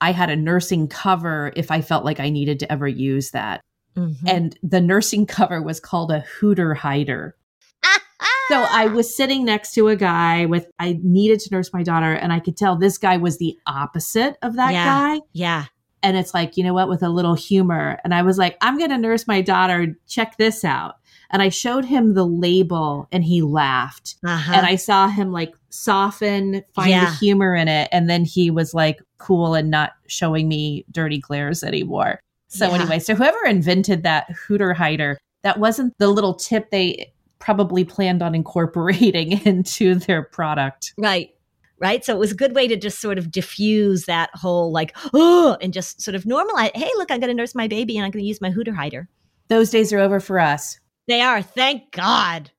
I 0.00 0.10
had 0.10 0.30
a 0.30 0.36
nursing 0.36 0.88
cover 0.88 1.52
if 1.54 1.70
I 1.70 1.80
felt 1.80 2.04
like 2.04 2.18
I 2.18 2.30
needed 2.30 2.58
to 2.60 2.72
ever 2.72 2.88
use 2.88 3.30
that. 3.30 3.60
Mm-hmm. 3.96 4.26
And 4.26 4.58
the 4.62 4.80
nursing 4.80 5.26
cover 5.26 5.62
was 5.62 5.78
called 5.78 6.10
a 6.10 6.20
hooter 6.20 6.74
hider. 6.74 7.36
so 8.48 8.66
I 8.68 8.86
was 8.86 9.14
sitting 9.14 9.44
next 9.44 9.74
to 9.74 9.86
a 9.88 9.96
guy 9.96 10.46
with, 10.46 10.66
I 10.80 10.98
needed 11.02 11.38
to 11.40 11.54
nurse 11.54 11.72
my 11.72 11.84
daughter, 11.84 12.12
and 12.12 12.32
I 12.32 12.40
could 12.40 12.56
tell 12.56 12.74
this 12.74 12.98
guy 12.98 13.18
was 13.18 13.38
the 13.38 13.56
opposite 13.66 14.38
of 14.42 14.56
that 14.56 14.72
yeah. 14.72 14.84
guy. 14.84 15.20
Yeah. 15.32 15.66
And 16.02 16.16
it's 16.16 16.34
like, 16.34 16.56
you 16.56 16.64
know 16.64 16.74
what, 16.74 16.88
with 16.88 17.04
a 17.04 17.08
little 17.08 17.34
humor. 17.34 18.00
And 18.02 18.12
I 18.12 18.22
was 18.22 18.38
like, 18.38 18.56
I'm 18.60 18.78
going 18.78 18.90
to 18.90 18.98
nurse 18.98 19.28
my 19.28 19.40
daughter. 19.40 19.94
Check 20.08 20.36
this 20.36 20.64
out 20.64 20.96
and 21.32 21.40
I 21.40 21.48
showed 21.48 21.86
him 21.86 22.12
the 22.12 22.26
label 22.26 23.08
and 23.10 23.24
he 23.24 23.40
laughed. 23.40 24.16
Uh-huh. 24.24 24.52
And 24.54 24.66
I 24.66 24.76
saw 24.76 25.08
him 25.08 25.32
like 25.32 25.54
soften, 25.70 26.62
find 26.74 26.90
yeah. 26.90 27.06
the 27.06 27.16
humor 27.16 27.54
in 27.54 27.68
it. 27.68 27.88
And 27.90 28.08
then 28.08 28.24
he 28.24 28.50
was 28.50 28.74
like 28.74 29.00
cool 29.16 29.54
and 29.54 29.70
not 29.70 29.92
showing 30.06 30.46
me 30.46 30.84
dirty 30.90 31.18
glares 31.18 31.64
anymore. 31.64 32.20
So, 32.48 32.68
yeah. 32.68 32.74
anyway, 32.74 32.98
so 32.98 33.14
whoever 33.14 33.42
invented 33.46 34.02
that 34.02 34.30
Hooter 34.30 34.74
Hider, 34.74 35.18
that 35.42 35.58
wasn't 35.58 35.94
the 35.98 36.08
little 36.08 36.34
tip 36.34 36.70
they 36.70 37.10
probably 37.38 37.84
planned 37.84 38.22
on 38.22 38.34
incorporating 38.34 39.32
into 39.46 39.94
their 39.94 40.22
product. 40.22 40.92
Right. 40.98 41.30
Right. 41.78 42.04
So 42.04 42.14
it 42.14 42.18
was 42.18 42.30
a 42.30 42.36
good 42.36 42.54
way 42.54 42.68
to 42.68 42.76
just 42.76 43.00
sort 43.00 43.18
of 43.18 43.30
diffuse 43.30 44.04
that 44.04 44.30
whole 44.34 44.70
like, 44.70 44.94
oh, 45.14 45.56
and 45.60 45.72
just 45.72 46.00
sort 46.00 46.14
of 46.14 46.24
normalize. 46.24 46.70
Hey, 46.76 46.90
look, 46.96 47.10
I'm 47.10 47.18
going 47.18 47.28
to 47.28 47.34
nurse 47.34 47.56
my 47.56 47.66
baby 47.66 47.96
and 47.96 48.04
I'm 48.04 48.12
going 48.12 48.22
to 48.22 48.28
use 48.28 48.40
my 48.40 48.50
Hooter 48.50 48.72
Hider. 48.72 49.08
Those 49.48 49.70
days 49.70 49.92
are 49.92 49.98
over 49.98 50.20
for 50.20 50.38
us. 50.38 50.78
They 51.08 51.20
are. 51.20 51.42
Thank 51.42 51.90
God. 51.90 52.50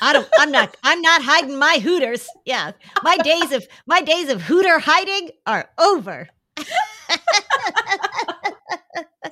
I 0.00 0.12
don't. 0.12 0.28
I'm 0.38 0.50
not. 0.50 0.76
I'm 0.82 1.00
not 1.00 1.22
hiding 1.22 1.58
my 1.58 1.78
hooters. 1.82 2.26
Yeah, 2.44 2.72
my 3.02 3.16
days 3.18 3.52
of 3.52 3.66
my 3.86 4.00
days 4.00 4.28
of 4.30 4.42
hooter 4.42 4.78
hiding 4.78 5.30
are 5.46 5.68
over. 5.78 6.28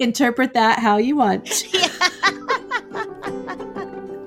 Interpret 0.00 0.52
that 0.54 0.78
how 0.78 0.98
you 0.98 1.16
want. 1.16 1.48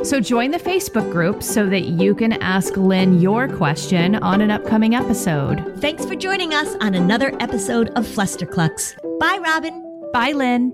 So 0.01 0.21
join 0.21 0.51
the 0.51 0.57
Facebook 0.57 1.11
group 1.11 1.43
so 1.43 1.67
that 1.67 1.81
you 1.81 2.15
can 2.15 2.33
ask 2.41 2.75
Lynn 2.77 3.19
your 3.19 3.49
question 3.49 4.15
on 4.15 4.39
an 4.39 4.49
upcoming 4.49 4.95
episode. 4.95 5.75
Thanks 5.81 6.05
for 6.05 6.15
joining 6.15 6.53
us 6.53 6.75
on 6.79 6.95
another 6.95 7.35
episode 7.41 7.89
of 7.89 8.05
Flusterclux. 8.05 8.95
Bye, 9.19 9.39
Robin. 9.43 10.09
Bye, 10.13 10.31
Lynn. 10.31 10.73